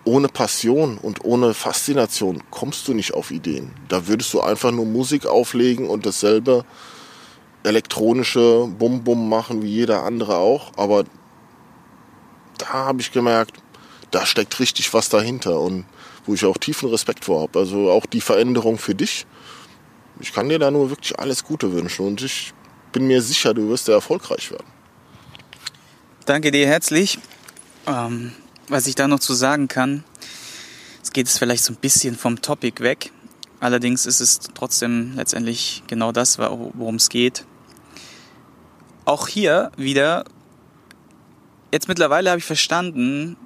ohne 0.08 0.28
Passion 0.28 0.96
und 0.96 1.22
ohne 1.22 1.52
Faszination 1.52 2.42
kommst 2.50 2.88
du 2.88 2.94
nicht 2.94 3.12
auf 3.12 3.30
Ideen. 3.30 3.72
Da 3.88 4.06
würdest 4.06 4.32
du 4.32 4.40
einfach 4.40 4.70
nur 4.70 4.86
Musik 4.86 5.26
auflegen 5.26 5.86
und 5.90 6.06
dasselbe 6.06 6.64
elektronische 7.62 8.66
Bum-Bum 8.78 9.28
machen 9.28 9.62
wie 9.62 9.68
jeder 9.68 10.04
andere 10.04 10.38
auch. 10.38 10.72
Aber 10.76 11.04
da 12.56 12.68
habe 12.68 13.02
ich 13.02 13.12
gemerkt, 13.12 13.60
da 14.10 14.24
steckt 14.24 14.58
richtig 14.60 14.94
was 14.94 15.10
dahinter 15.10 15.60
und 15.60 15.84
wo 16.24 16.32
ich 16.32 16.46
auch 16.46 16.56
tiefen 16.56 16.88
Respekt 16.88 17.26
vor 17.26 17.42
habe. 17.42 17.58
Also 17.58 17.90
auch 17.90 18.06
die 18.06 18.22
Veränderung 18.22 18.78
für 18.78 18.94
dich. 18.94 19.26
Ich 20.20 20.32
kann 20.32 20.48
dir 20.48 20.58
da 20.58 20.70
nur 20.70 20.88
wirklich 20.88 21.18
alles 21.18 21.44
Gute 21.44 21.70
wünschen 21.72 22.06
und 22.06 22.22
ich 22.22 22.54
bin 22.92 23.06
mir 23.06 23.20
sicher, 23.20 23.52
du 23.52 23.68
wirst 23.68 23.84
sehr 23.84 23.96
erfolgreich 23.96 24.50
werden. 24.50 24.66
Danke 26.24 26.50
dir 26.50 26.66
herzlich. 26.66 27.18
Ähm, 27.86 28.32
was 28.68 28.86
ich 28.86 28.94
da 28.94 29.08
noch 29.08 29.20
zu 29.20 29.34
sagen 29.34 29.68
kann, 29.68 30.04
es 31.02 31.12
geht 31.12 31.26
es 31.26 31.38
vielleicht 31.38 31.64
so 31.64 31.72
ein 31.72 31.76
bisschen 31.76 32.16
vom 32.16 32.42
Topic 32.42 32.82
weg. 32.82 33.12
Allerdings 33.60 34.06
ist 34.06 34.20
es 34.20 34.40
trotzdem 34.54 35.14
letztendlich 35.16 35.82
genau 35.86 36.12
das, 36.12 36.38
worum 36.38 36.96
es 36.96 37.08
geht. 37.08 37.44
Auch 39.04 39.26
hier 39.26 39.72
wieder, 39.76 40.24
jetzt 41.72 41.88
mittlerweile 41.88 42.30
habe 42.30 42.38
ich 42.38 42.44
verstanden, 42.44 43.36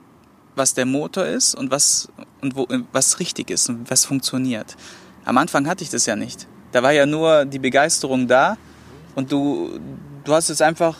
was 0.54 0.74
der 0.74 0.86
Motor 0.86 1.24
ist 1.24 1.54
und 1.54 1.70
was, 1.70 2.08
und 2.40 2.56
wo, 2.56 2.66
was 2.92 3.20
richtig 3.20 3.50
ist 3.50 3.68
und 3.68 3.90
was 3.90 4.04
funktioniert. 4.04 4.76
Am 5.24 5.38
Anfang 5.38 5.66
hatte 5.66 5.84
ich 5.84 5.90
das 5.90 6.04
ja 6.06 6.16
nicht. 6.16 6.46
Da 6.72 6.82
war 6.82 6.92
ja 6.92 7.06
nur 7.06 7.44
die 7.44 7.58
Begeisterung 7.58 8.28
da 8.28 8.58
und 9.14 9.30
du, 9.32 9.78
du 10.24 10.34
hast 10.34 10.50
es 10.50 10.60
einfach 10.60 10.96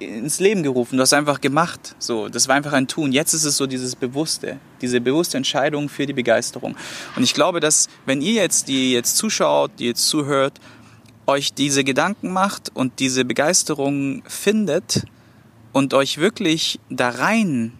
ins 0.00 0.40
Leben 0.40 0.62
gerufen, 0.62 0.96
du 0.96 1.02
hast 1.02 1.12
einfach 1.12 1.40
gemacht. 1.40 1.94
So, 1.98 2.28
das 2.28 2.48
war 2.48 2.56
einfach 2.56 2.72
ein 2.72 2.88
Tun. 2.88 3.12
Jetzt 3.12 3.34
ist 3.34 3.44
es 3.44 3.56
so 3.56 3.66
dieses 3.66 3.94
bewusste, 3.94 4.58
diese 4.80 5.00
bewusste 5.00 5.36
Entscheidung 5.36 5.88
für 5.88 6.06
die 6.06 6.12
Begeisterung. 6.12 6.74
Und 7.16 7.22
ich 7.22 7.34
glaube, 7.34 7.60
dass 7.60 7.88
wenn 8.06 8.22
ihr 8.22 8.34
jetzt, 8.34 8.68
die 8.68 8.92
jetzt 8.92 9.16
zuschaut, 9.16 9.72
die 9.78 9.86
jetzt 9.86 10.08
zuhört, 10.08 10.58
euch 11.26 11.52
diese 11.52 11.84
Gedanken 11.84 12.32
macht 12.32 12.70
und 12.74 12.98
diese 12.98 13.24
Begeisterung 13.24 14.22
findet 14.26 15.04
und 15.72 15.94
euch 15.94 16.18
wirklich 16.18 16.80
da 16.88 17.10
rein 17.10 17.72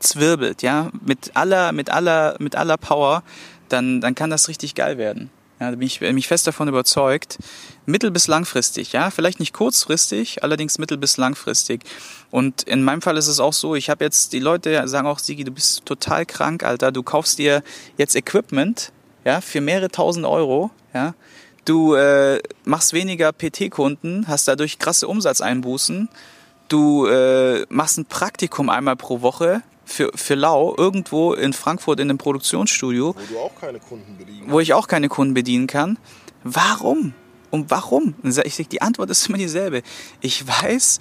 zwirbelt, 0.00 0.62
ja, 0.62 0.90
mit 1.04 1.36
aller, 1.36 1.72
mit 1.72 1.90
aller, 1.90 2.36
mit 2.40 2.56
aller 2.56 2.76
Power, 2.76 3.22
dann, 3.68 4.00
dann 4.00 4.14
kann 4.14 4.30
das 4.30 4.48
richtig 4.48 4.74
geil 4.74 4.98
werden. 4.98 5.30
Ja, 5.62 5.70
da 5.70 5.76
bin 5.76 5.86
ich, 5.86 6.00
bin 6.00 6.20
fest 6.22 6.48
davon 6.48 6.66
überzeugt. 6.66 7.38
Mittel- 7.86 8.10
bis 8.10 8.26
langfristig, 8.26 8.90
ja, 8.90 9.12
vielleicht 9.12 9.38
nicht 9.38 9.52
kurzfristig, 9.52 10.42
allerdings 10.42 10.78
mittel- 10.78 10.98
bis 10.98 11.18
langfristig. 11.18 11.84
Und 12.32 12.64
in 12.64 12.82
meinem 12.82 13.00
Fall 13.00 13.16
ist 13.16 13.28
es 13.28 13.38
auch 13.38 13.52
so, 13.52 13.76
ich 13.76 13.88
habe 13.88 14.02
jetzt, 14.02 14.32
die 14.32 14.40
Leute 14.40 14.88
sagen 14.88 15.06
auch, 15.06 15.20
Sigi, 15.20 15.44
du 15.44 15.52
bist 15.52 15.86
total 15.86 16.26
krank, 16.26 16.64
Alter, 16.64 16.90
du 16.90 17.04
kaufst 17.04 17.38
dir 17.38 17.62
jetzt 17.96 18.16
Equipment, 18.16 18.90
ja, 19.24 19.40
für 19.40 19.60
mehrere 19.60 19.88
tausend 19.88 20.26
Euro, 20.26 20.72
ja, 20.94 21.14
du 21.64 21.94
äh, 21.94 22.42
machst 22.64 22.92
weniger 22.92 23.30
PT-Kunden, 23.30 24.26
hast 24.26 24.48
dadurch 24.48 24.80
krasse 24.80 25.06
Umsatzeinbußen, 25.06 26.08
du 26.66 27.06
äh, 27.06 27.66
machst 27.68 27.98
ein 27.98 28.06
Praktikum 28.06 28.68
einmal 28.68 28.96
pro 28.96 29.20
Woche, 29.20 29.62
für, 29.84 30.10
für 30.14 30.34
Lau 30.34 30.74
irgendwo 30.76 31.34
in 31.34 31.52
Frankfurt 31.52 32.00
in 32.00 32.10
einem 32.10 32.18
Produktionsstudio. 32.18 33.14
Wo 33.14 33.34
du 33.34 33.38
auch 33.40 33.54
keine 33.60 33.80
Kunden 33.80 34.16
bedienen 34.16 34.50
Wo 34.50 34.60
ich 34.60 34.74
auch 34.74 34.88
keine 34.88 35.08
Kunden 35.08 35.34
bedienen 35.34 35.66
kann. 35.66 35.98
Warum? 36.44 37.14
Und 37.50 37.70
warum? 37.70 38.14
Ich 38.22 38.34
sage, 38.34 38.64
die 38.64 38.82
Antwort 38.82 39.10
ist 39.10 39.26
immer 39.28 39.38
dieselbe. 39.38 39.82
Ich 40.20 40.46
weiß, 40.46 40.98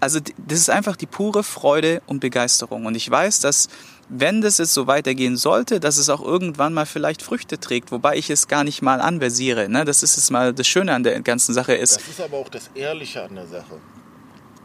also 0.00 0.20
das 0.38 0.58
ist 0.58 0.70
einfach 0.70 0.96
die 0.96 1.06
pure 1.06 1.42
Freude 1.42 2.02
und 2.06 2.20
Begeisterung. 2.20 2.86
Und 2.86 2.94
ich 2.94 3.10
weiß, 3.10 3.40
dass 3.40 3.68
wenn 4.08 4.40
das 4.40 4.58
jetzt 4.58 4.74
so 4.74 4.86
weitergehen 4.86 5.36
sollte, 5.36 5.78
dass 5.78 5.96
es 5.96 6.08
auch 6.08 6.20
irgendwann 6.20 6.74
mal 6.74 6.86
vielleicht 6.86 7.22
Früchte 7.22 7.60
trägt, 7.60 7.92
wobei 7.92 8.16
ich 8.16 8.28
es 8.28 8.48
gar 8.48 8.64
nicht 8.64 8.82
mal 8.82 9.00
anversiere. 9.00 9.68
Ne? 9.68 9.84
Das 9.84 10.02
ist 10.02 10.16
es 10.16 10.30
mal 10.30 10.52
das 10.52 10.66
Schöne 10.66 10.92
an 10.94 11.04
der 11.04 11.20
ganzen 11.20 11.54
Sache 11.54 11.74
ist. 11.74 11.96
Das 11.96 12.08
ist 12.08 12.20
aber 12.20 12.38
auch 12.38 12.48
das 12.48 12.70
Ehrliche 12.74 13.22
an 13.22 13.36
der 13.36 13.46
Sache. 13.46 13.78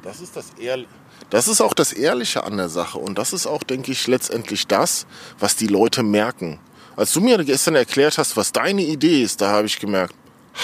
Das 0.03 0.20
ist 0.20 0.36
das 0.36 0.51
Ehrliche. 0.60 0.89
Das 1.30 1.47
ist 1.47 1.61
auch 1.61 1.73
das 1.73 1.91
Ehrliche 1.91 2.43
an 2.43 2.57
der 2.57 2.69
Sache 2.69 2.97
und 2.97 3.17
das 3.17 3.34
ist 3.34 3.47
auch, 3.47 3.63
denke 3.63 3.91
ich, 3.91 4.07
letztendlich 4.07 4.67
das, 4.67 5.07
was 5.39 5.55
die 5.55 5.67
Leute 5.67 6.03
merken. 6.03 6.59
Als 6.95 7.11
du 7.13 7.21
mir 7.21 7.43
gestern 7.43 7.76
erklärt 7.76 8.17
hast, 8.17 8.38
was 8.38 8.51
deine 8.51 8.84
Idee 8.84 9.23
ist, 9.23 9.41
da 9.41 9.49
habe 9.49 9.67
ich 9.67 9.80
gemerkt, 9.80 10.15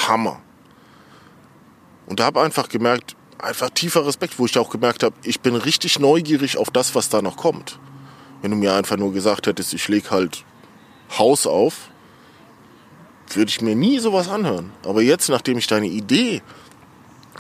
Hammer. 0.07 0.41
Und 2.05 2.20
da 2.20 2.26
habe 2.26 2.41
einfach 2.41 2.70
gemerkt, 2.70 3.16
einfach 3.39 3.70
tiefer 3.72 4.05
Respekt, 4.05 4.39
wo 4.39 4.45
ich 4.45 4.57
auch 4.57 4.70
gemerkt 4.70 5.03
habe, 5.03 5.16
ich 5.24 5.41
bin 5.41 5.55
richtig 5.55 5.99
neugierig 5.99 6.57
auf 6.57 6.70
das, 6.70 6.95
was 6.95 7.09
da 7.09 7.22
noch 7.22 7.38
kommt. 7.38 7.80
Wenn 8.41 8.51
du 8.51 8.57
mir 8.57 8.74
einfach 8.74 8.97
nur 8.97 9.14
gesagt 9.14 9.47
hättest, 9.47 9.74
ich 9.74 9.88
lege 9.88 10.09
halt 10.12 10.45
Haus 11.18 11.45
auf, 11.45 11.89
würde 13.36 13.49
ich 13.49 13.62
mir 13.62 13.76
nie 13.76 13.99
sowas 13.99 14.30
anhören. 14.30 14.72
Aber 14.86 15.01
jetzt, 15.01 15.30
nachdem 15.30 15.57
ich 15.57 15.68
deine 15.68 15.88
Idee 15.88 16.41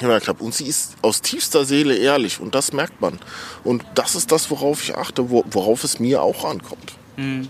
gemerkt 0.01 0.27
habe. 0.27 0.43
Und 0.43 0.53
sie 0.53 0.65
ist 0.65 0.95
aus 1.01 1.21
tiefster 1.21 1.65
Seele 1.65 1.95
ehrlich 1.95 2.39
und 2.39 2.53
das 2.55 2.73
merkt 2.73 2.99
man. 3.01 3.19
Und 3.63 3.83
das 3.95 4.15
ist 4.15 4.31
das, 4.31 4.51
worauf 4.51 4.83
ich 4.83 4.95
achte, 4.95 5.29
worauf 5.29 5.83
es 5.83 5.99
mir 5.99 6.21
auch 6.21 6.45
ankommt. 6.45 6.93
Mhm. 7.17 7.47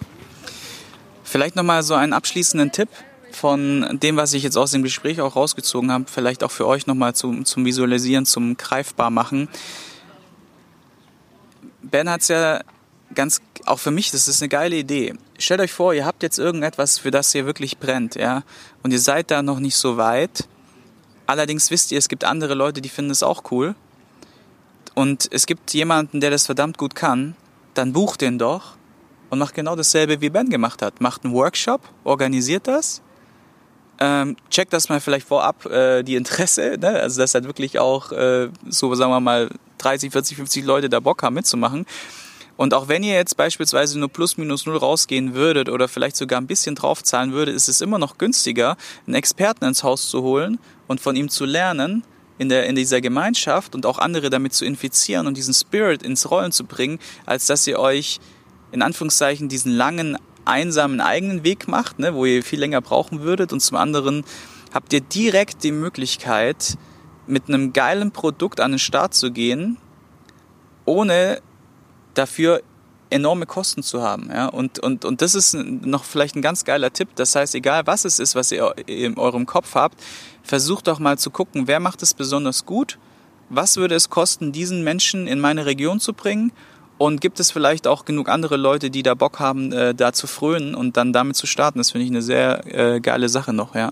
Vielleicht 1.23 1.55
nochmal 1.55 1.81
so 1.83 1.93
einen 1.93 2.13
abschließenden 2.13 2.71
Tipp 2.71 2.89
von 3.31 3.99
dem, 4.01 4.17
was 4.17 4.33
ich 4.33 4.43
jetzt 4.43 4.57
aus 4.57 4.71
dem 4.71 4.83
Gespräch 4.83 5.21
auch 5.21 5.35
rausgezogen 5.35 5.91
habe, 5.91 6.05
vielleicht 6.07 6.43
auch 6.43 6.51
für 6.51 6.67
euch 6.67 6.87
nochmal 6.87 7.15
zum, 7.15 7.45
zum 7.45 7.65
Visualisieren, 7.65 8.25
zum 8.25 8.57
Greifbar 8.57 9.09
machen. 9.09 9.47
Ben 11.81 12.09
hat 12.09 12.21
es 12.21 12.27
ja 12.27 12.61
ganz, 13.15 13.41
auch 13.65 13.79
für 13.79 13.91
mich, 13.91 14.11
das 14.11 14.27
ist 14.27 14.41
eine 14.41 14.49
geile 14.49 14.75
Idee. 14.75 15.13
Stellt 15.37 15.61
euch 15.61 15.71
vor, 15.71 15.93
ihr 15.93 16.05
habt 16.05 16.23
jetzt 16.23 16.37
irgendetwas, 16.37 16.97
für 16.99 17.11
das 17.11 17.33
ihr 17.33 17.45
wirklich 17.45 17.77
brennt, 17.77 18.15
ja, 18.15 18.43
und 18.83 18.91
ihr 18.91 18.99
seid 18.99 19.31
da 19.31 19.41
noch 19.41 19.59
nicht 19.59 19.75
so 19.75 19.97
weit. 19.97 20.47
Allerdings 21.31 21.71
wisst 21.71 21.91
ihr, 21.91 21.97
es 21.97 22.09
gibt 22.09 22.23
andere 22.23 22.53
Leute, 22.53 22.81
die 22.81 22.89
finden 22.89 23.11
es 23.11 23.23
auch 23.23 23.43
cool. 23.51 23.75
Und 24.93 25.29
es 25.31 25.45
gibt 25.45 25.73
jemanden, 25.73 26.19
der 26.19 26.29
das 26.29 26.45
verdammt 26.45 26.77
gut 26.77 26.93
kann. 26.93 27.35
Dann 27.73 27.93
bucht 27.93 28.19
den 28.19 28.37
doch 28.37 28.75
und 29.29 29.39
macht 29.39 29.55
genau 29.55 29.75
dasselbe, 29.77 30.19
wie 30.19 30.29
Ben 30.29 30.49
gemacht 30.49 30.81
hat. 30.81 30.99
Macht 30.99 31.23
einen 31.23 31.33
Workshop, 31.33 31.81
organisiert 32.03 32.67
das 32.67 33.01
ähm, 34.01 34.35
checkt 34.49 34.73
das 34.73 34.89
mal 34.89 34.99
vielleicht 34.99 35.27
vorab, 35.27 35.63
äh, 35.67 36.01
die 36.01 36.15
Interesse, 36.15 36.75
ne? 36.79 36.89
also 36.99 37.21
dass 37.21 37.35
halt 37.35 37.45
wirklich 37.45 37.77
auch 37.77 38.11
äh, 38.11 38.49
so, 38.67 38.93
sagen 38.95 39.11
wir 39.11 39.19
mal, 39.19 39.49
30, 39.77 40.11
40, 40.11 40.37
50 40.37 40.65
Leute 40.65 40.89
da 40.89 40.99
Bock 40.99 41.21
haben 41.21 41.35
mitzumachen. 41.35 41.85
Und 42.57 42.73
auch 42.73 42.87
wenn 42.87 43.03
ihr 43.03 43.13
jetzt 43.13 43.37
beispielsweise 43.37 43.99
nur 43.99 44.09
plus 44.09 44.37
minus 44.37 44.65
null 44.65 44.77
rausgehen 44.77 45.35
würdet 45.35 45.69
oder 45.69 45.87
vielleicht 45.87 46.15
sogar 46.15 46.41
ein 46.41 46.47
bisschen 46.47 46.73
draufzahlen 46.73 47.31
würdet, 47.31 47.55
ist 47.55 47.69
es 47.69 47.79
immer 47.79 47.99
noch 47.99 48.17
günstiger, 48.17 48.75
einen 49.05 49.15
Experten 49.15 49.65
ins 49.65 49.83
Haus 49.83 50.09
zu 50.09 50.23
holen 50.23 50.57
und 50.91 51.01
von 51.01 51.15
ihm 51.15 51.29
zu 51.29 51.45
lernen, 51.45 52.03
in, 52.37 52.49
der, 52.49 52.65
in 52.65 52.75
dieser 52.75 53.01
Gemeinschaft 53.01 53.75
und 53.75 53.85
auch 53.85 53.97
andere 53.97 54.29
damit 54.29 54.53
zu 54.53 54.65
infizieren 54.65 55.25
und 55.25 55.37
diesen 55.37 55.53
Spirit 55.53 56.03
ins 56.03 56.29
Rollen 56.29 56.51
zu 56.51 56.65
bringen, 56.65 56.99
als 57.25 57.45
dass 57.45 57.65
ihr 57.65 57.79
euch 57.79 58.19
in 58.71 58.81
Anführungszeichen 58.81 59.47
diesen 59.49 59.71
langen 59.71 60.17
einsamen 60.43 61.01
eigenen 61.01 61.43
Weg 61.43 61.67
macht, 61.67 61.99
ne, 61.99 62.13
wo 62.13 62.25
ihr 62.25 62.43
viel 62.43 62.59
länger 62.59 62.81
brauchen 62.81 63.21
würdet. 63.21 63.53
Und 63.53 63.59
zum 63.59 63.77
anderen 63.77 64.23
habt 64.73 64.91
ihr 64.91 65.01
direkt 65.01 65.63
die 65.63 65.71
Möglichkeit, 65.71 66.77
mit 67.27 67.47
einem 67.47 67.73
geilen 67.73 68.11
Produkt 68.11 68.59
an 68.59 68.71
den 68.71 68.79
Start 68.79 69.13
zu 69.13 69.31
gehen, 69.31 69.77
ohne 70.85 71.41
dafür 72.15 72.63
enorme 73.11 73.45
Kosten 73.45 73.83
zu 73.83 74.01
haben. 74.01 74.29
Ja? 74.31 74.47
Und, 74.47 74.79
und, 74.79 75.05
und 75.05 75.21
das 75.21 75.35
ist 75.35 75.53
noch 75.53 76.03
vielleicht 76.03 76.35
ein 76.35 76.41
ganz 76.41 76.65
geiler 76.65 76.91
Tipp. 76.91 77.09
Das 77.15 77.35
heißt, 77.35 77.55
egal 77.55 77.85
was 77.85 78.05
es 78.05 78.19
ist, 78.19 78.35
was 78.35 78.51
ihr 78.51 78.73
in 78.87 79.17
eurem 79.17 79.45
Kopf 79.45 79.75
habt, 79.75 80.01
versucht 80.43 80.87
doch 80.87 80.99
mal 80.99 81.17
zu 81.17 81.29
gucken, 81.29 81.67
wer 81.67 81.79
macht 81.79 82.01
es 82.01 82.13
besonders 82.13 82.65
gut, 82.65 82.97
was 83.49 83.77
würde 83.77 83.95
es 83.95 84.09
kosten, 84.09 84.51
diesen 84.51 84.83
Menschen 84.83 85.27
in 85.27 85.39
meine 85.39 85.65
Region 85.65 85.99
zu 85.99 86.13
bringen 86.13 86.51
und 86.97 87.19
gibt 87.19 87.39
es 87.39 87.51
vielleicht 87.51 87.87
auch 87.87 88.05
genug 88.05 88.29
andere 88.29 88.57
Leute, 88.57 88.89
die 88.89 89.03
da 89.03 89.13
Bock 89.13 89.39
haben, 89.39 89.71
äh, 89.71 89.93
da 89.93 90.13
zu 90.13 90.27
frönen 90.27 90.75
und 90.75 90.97
dann 90.97 91.13
damit 91.13 91.35
zu 91.35 91.47
starten? 91.47 91.79
Das 91.79 91.91
finde 91.91 92.05
ich 92.05 92.11
eine 92.11 92.21
sehr 92.21 92.61
äh, 92.65 92.99
geile 92.99 93.27
Sache 93.27 93.53
noch, 93.53 93.75
ja. 93.75 93.91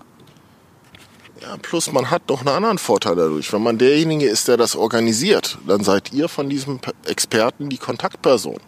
Ja, 1.42 1.56
plus 1.60 1.90
man 1.90 2.10
hat 2.10 2.28
noch 2.28 2.40
einen 2.40 2.50
anderen 2.54 2.78
Vorteil 2.78 3.16
dadurch. 3.16 3.52
Wenn 3.52 3.62
man 3.62 3.78
derjenige 3.78 4.26
ist, 4.26 4.46
der 4.48 4.58
das 4.58 4.76
organisiert, 4.76 5.58
dann 5.66 5.82
seid 5.82 6.12
ihr 6.12 6.28
von 6.28 6.50
diesem 6.50 6.80
Experten 7.06 7.70
die 7.70 7.78
Kontaktperson. 7.78 8.60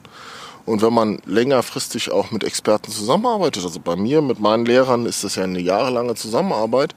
Und 0.64 0.82
wenn 0.82 0.92
man 0.92 1.20
längerfristig 1.26 2.12
auch 2.12 2.30
mit 2.30 2.44
Experten 2.44 2.90
zusammenarbeitet, 2.92 3.64
also 3.64 3.80
bei 3.80 3.96
mir 3.96 4.22
mit 4.22 4.38
meinen 4.38 4.64
Lehrern 4.64 5.06
ist 5.06 5.24
das 5.24 5.34
ja 5.34 5.44
eine 5.44 5.60
jahrelange 5.60 6.14
Zusammenarbeit, 6.14 6.94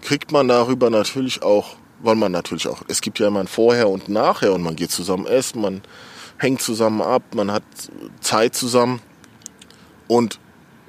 kriegt 0.00 0.32
man 0.32 0.48
darüber 0.48 0.90
natürlich 0.90 1.42
auch, 1.42 1.76
weil 2.00 2.14
man 2.14 2.32
natürlich 2.32 2.68
auch, 2.68 2.82
es 2.88 3.00
gibt 3.00 3.18
ja 3.18 3.26
immer 3.26 3.40
ein 3.40 3.48
Vorher 3.48 3.88
und 3.88 4.08
Nachher 4.08 4.52
und 4.52 4.62
man 4.62 4.76
geht 4.76 4.92
zusammen 4.92 5.26
essen, 5.26 5.60
man 5.60 5.82
hängt 6.38 6.62
zusammen 6.62 7.02
ab, 7.02 7.22
man 7.34 7.52
hat 7.52 7.64
Zeit 8.20 8.54
zusammen. 8.54 9.00
Und 10.08 10.38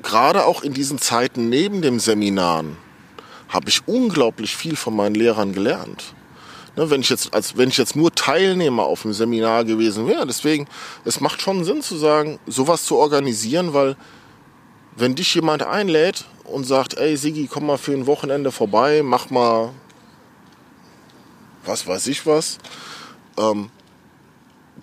gerade 0.04 0.46
auch 0.46 0.64
in 0.64 0.74
diesen 0.74 1.00
Zeiten 1.00 1.50
neben 1.50 1.82
dem 1.82 2.00
Seminaren 2.00 2.78
habe 3.50 3.70
ich 3.70 3.88
unglaublich 3.88 4.56
viel 4.56 4.76
von 4.76 4.96
meinen 4.96 5.16
Lehrern 5.16 5.54
gelernt. 5.54 6.14
Ne, 6.78 6.90
wenn 6.90 7.02
ich 7.02 7.10
jetzt, 7.10 7.34
als 7.34 7.58
wenn 7.58 7.70
ich 7.70 7.78
jetzt 7.78 7.98
nur 7.98 8.16
Teilnehmer 8.16 8.84
auf 8.84 9.02
dem 9.02 9.12
Seminar 9.12 9.66
gewesen 9.66 10.08
wäre, 10.08 10.26
deswegen, 10.26 10.68
es 11.04 11.20
macht 11.20 11.42
schon 11.42 11.66
Sinn 11.66 11.82
zu 11.82 11.98
sagen, 11.98 12.40
sowas 12.48 12.86
zu 12.86 12.96
organisieren, 12.96 13.74
weil 13.74 13.98
wenn 14.96 15.16
dich 15.16 15.36
jemand 15.36 15.64
einlädt 15.64 16.26
und 16.46 16.64
sagt, 16.64 16.94
ey 16.94 17.18
Sigi, 17.18 17.50
komm 17.52 17.66
mal 17.66 17.78
für 17.78 17.92
ein 17.92 18.08
Wochenende 18.08 18.52
vorbei, 18.52 19.02
mach 19.04 19.30
mal 19.30 19.72
was 21.66 21.86
weiß 21.86 22.08
ich 22.08 22.26
was, 22.26 22.58
ähm, 23.38 23.70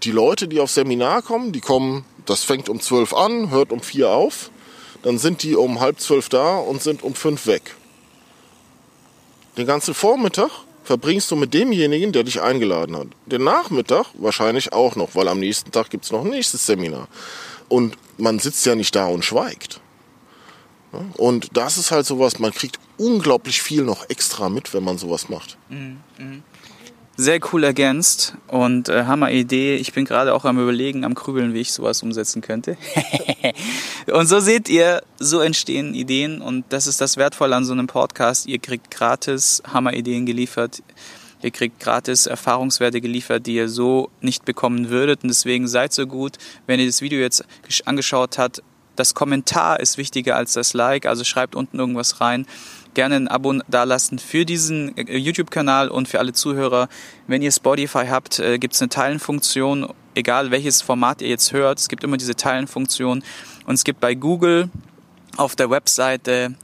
die 0.03 0.13
Leute, 0.13 0.47
die 0.47 0.61
aufs 0.61 0.75
Seminar 0.75 1.23
kommen, 1.23 1.53
die 1.53 1.61
kommen, 1.61 2.05
das 2.27 2.45
fängt 2.45 2.69
um 2.69 2.81
zwölf 2.81 3.15
an, 3.15 3.51
hört 3.51 3.73
um 3.73 3.81
vier 3.81 4.11
auf, 4.11 4.51
dann 5.03 5.19
sind 5.19 5.43
die 5.43 5.57
um 5.57 5.81
halb 5.81 6.01
zwölf 6.01 6.29
da 6.29 6.59
und 6.59 6.83
sind 6.83 7.03
um 7.03 7.15
fünf 7.15 7.47
weg. 7.47 7.75
Den 9.57 9.67
ganzen 9.67 9.95
Vormittag 9.95 10.51
verbringst 10.89 11.31
du 11.31 11.37
mit 11.37 11.53
demjenigen, 11.53 12.13
der 12.13 12.25
dich 12.25 12.41
eingeladen 12.41 12.97
hat. 12.97 13.09
Den 13.27 13.45
Nachmittag 13.45 14.07
wahrscheinlich 14.15 14.73
auch 14.73 14.97
noch, 14.97 15.15
weil 15.15 15.29
am 15.29 15.39
nächsten 15.39 15.71
Tag 15.71 15.91
gibt 15.91 16.07
es 16.07 16.13
noch 16.13 16.25
ein 16.25 16.31
nächstes 16.31 16.65
Seminar. 16.65 17.09
Und 17.69 17.99
man 18.17 18.39
sitzt 18.39 18.65
ja 18.65 18.75
nicht 18.75 18.97
da 18.97 19.07
und 19.07 19.23
schweigt. 19.23 19.83
Und 21.19 21.55
das 21.59 21.77
ist 21.77 21.91
halt 21.91 22.07
sowas, 22.07 22.39
man 22.39 22.55
kriegt 22.55 22.79
unglaublich 22.97 23.61
viel 23.61 23.83
noch 23.83 24.09
extra 24.09 24.49
mit, 24.49 24.73
wenn 24.73 24.83
man 24.83 24.97
sowas 24.97 25.29
macht. 25.29 25.59
Mhm. 25.69 26.43
Sehr 27.21 27.41
cool 27.53 27.65
ergänzt 27.65 28.35
und 28.47 28.89
äh, 28.89 29.05
Hammer 29.05 29.33
Idee. 29.33 29.75
Ich 29.75 29.93
bin 29.93 30.05
gerade 30.05 30.33
auch 30.33 30.45
am 30.45 30.61
überlegen, 30.61 31.05
am 31.05 31.17
Krübeln, 31.17 31.53
wie 31.53 31.59
ich 31.59 31.73
sowas 31.73 32.01
umsetzen 32.05 32.43
könnte. 32.43 32.79
und 34.13 34.29
so 34.29 34.39
seht 34.39 34.69
ihr, 34.69 35.03
so 35.19 35.41
entstehen 35.41 35.95
Ideen 35.95 36.41
und 36.41 36.65
das 36.69 36.87
ist 36.87 37.01
das 37.01 37.17
Wertvolle 37.17 37.57
an 37.57 37.65
so 37.65 37.73
einem 37.73 37.89
Podcast. 37.89 38.47
Ihr 38.47 38.61
kriegt 38.61 38.93
gratis 38.93 39.61
Hammer 39.67 39.95
Ideen 39.95 40.27
geliefert. 40.27 40.81
Ihr 41.43 41.51
kriegt 41.51 41.81
gratis 41.81 42.27
Erfahrungswerte 42.27 43.01
geliefert, 43.01 43.47
die 43.47 43.57
ihr 43.57 43.69
so 43.69 44.11
nicht 44.21 44.45
bekommen 44.45 44.89
würdet. 44.89 45.25
Und 45.25 45.29
deswegen 45.29 45.67
seid 45.67 45.93
so 45.93 46.07
gut, 46.07 46.37
wenn 46.69 46.79
ihr 46.79 46.87
das 46.87 47.03
Video 47.03 47.19
jetzt 47.19 47.45
angeschaut 47.85 48.39
habt. 48.39 48.63
Das 48.95 49.15
Kommentar 49.15 49.81
ist 49.81 49.99
wichtiger 49.99 50.37
als 50.37 50.53
das 50.53 50.73
Like, 50.73 51.07
also 51.07 51.25
schreibt 51.25 51.57
unten 51.57 51.81
irgendwas 51.81 52.21
rein 52.21 52.47
gerne 52.99 53.15
ein 53.15 53.29
Abo 53.29 53.55
dalassen 53.69 54.19
für 54.19 54.45
diesen 54.45 54.97
äh, 54.97 55.17
YouTube-Kanal 55.17 55.89
und 55.89 56.09
für 56.09 56.19
alle 56.19 56.33
Zuhörer. 56.33 56.89
Wenn 57.29 57.43
ihr 57.43 57.53
Spotify 57.53 58.07
habt, 58.09 58.41
äh, 58.41 58.59
gibt 58.59 58.75
es 58.75 58.83
eine 58.83 58.89
Teilenfunktion, 58.89 59.95
egal 60.17 60.51
welches 60.51 60.83
Format 60.83 61.23
ihr 61.23 61.29
jetzt 61.29 61.53
hört. 61.53 61.79
Es 61.79 61.89
gibt 61.89 62.03
immer 62.03 62.17
diese 62.17 62.35
Teilenfunktion. 62.35 63.23
Und 63.67 63.75
es 63.75 63.85
gibt 63.85 64.01
bei 64.01 64.17
Google 64.17 64.71
auf 65.37 65.55
der 65.55 65.71
Webseite 65.71 66.57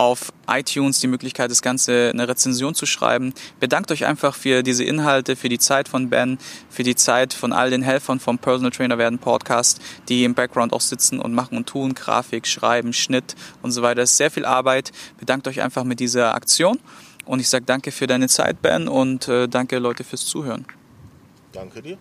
auf 0.00 0.32
iTunes 0.48 0.98
die 1.00 1.08
Möglichkeit, 1.08 1.50
das 1.50 1.60
Ganze 1.60 2.08
eine 2.10 2.26
Rezension 2.26 2.74
zu 2.74 2.86
schreiben. 2.86 3.34
Bedankt 3.60 3.92
euch 3.92 4.06
einfach 4.06 4.34
für 4.34 4.62
diese 4.62 4.82
Inhalte, 4.82 5.36
für 5.36 5.50
die 5.50 5.58
Zeit 5.58 5.88
von 5.88 6.08
Ben, 6.08 6.38
für 6.70 6.84
die 6.84 6.94
Zeit 6.94 7.34
von 7.34 7.52
all 7.52 7.68
den 7.68 7.82
Helfern 7.82 8.18
vom 8.18 8.38
Personal 8.38 8.70
Trainer 8.70 8.96
werden 8.96 9.18
Podcast, 9.18 9.78
die 10.08 10.24
im 10.24 10.32
Background 10.32 10.72
auch 10.72 10.80
sitzen 10.80 11.20
und 11.20 11.34
machen 11.34 11.58
und 11.58 11.68
tun, 11.68 11.92
Grafik, 11.92 12.46
Schreiben, 12.46 12.94
Schnitt 12.94 13.36
und 13.60 13.72
so 13.72 13.82
weiter. 13.82 14.00
Das 14.00 14.12
ist 14.12 14.16
sehr 14.16 14.30
viel 14.30 14.46
Arbeit. 14.46 14.90
Bedankt 15.18 15.46
euch 15.46 15.60
einfach 15.60 15.84
mit 15.84 16.00
dieser 16.00 16.34
Aktion. 16.34 16.78
Und 17.26 17.40
ich 17.40 17.50
sage 17.50 17.66
danke 17.66 17.92
für 17.92 18.06
deine 18.06 18.28
Zeit, 18.28 18.62
Ben, 18.62 18.88
und 18.88 19.28
äh, 19.28 19.48
danke 19.48 19.78
Leute 19.78 20.02
fürs 20.02 20.24
Zuhören. 20.24 20.64
Danke 21.52 21.82
dir. 21.82 21.98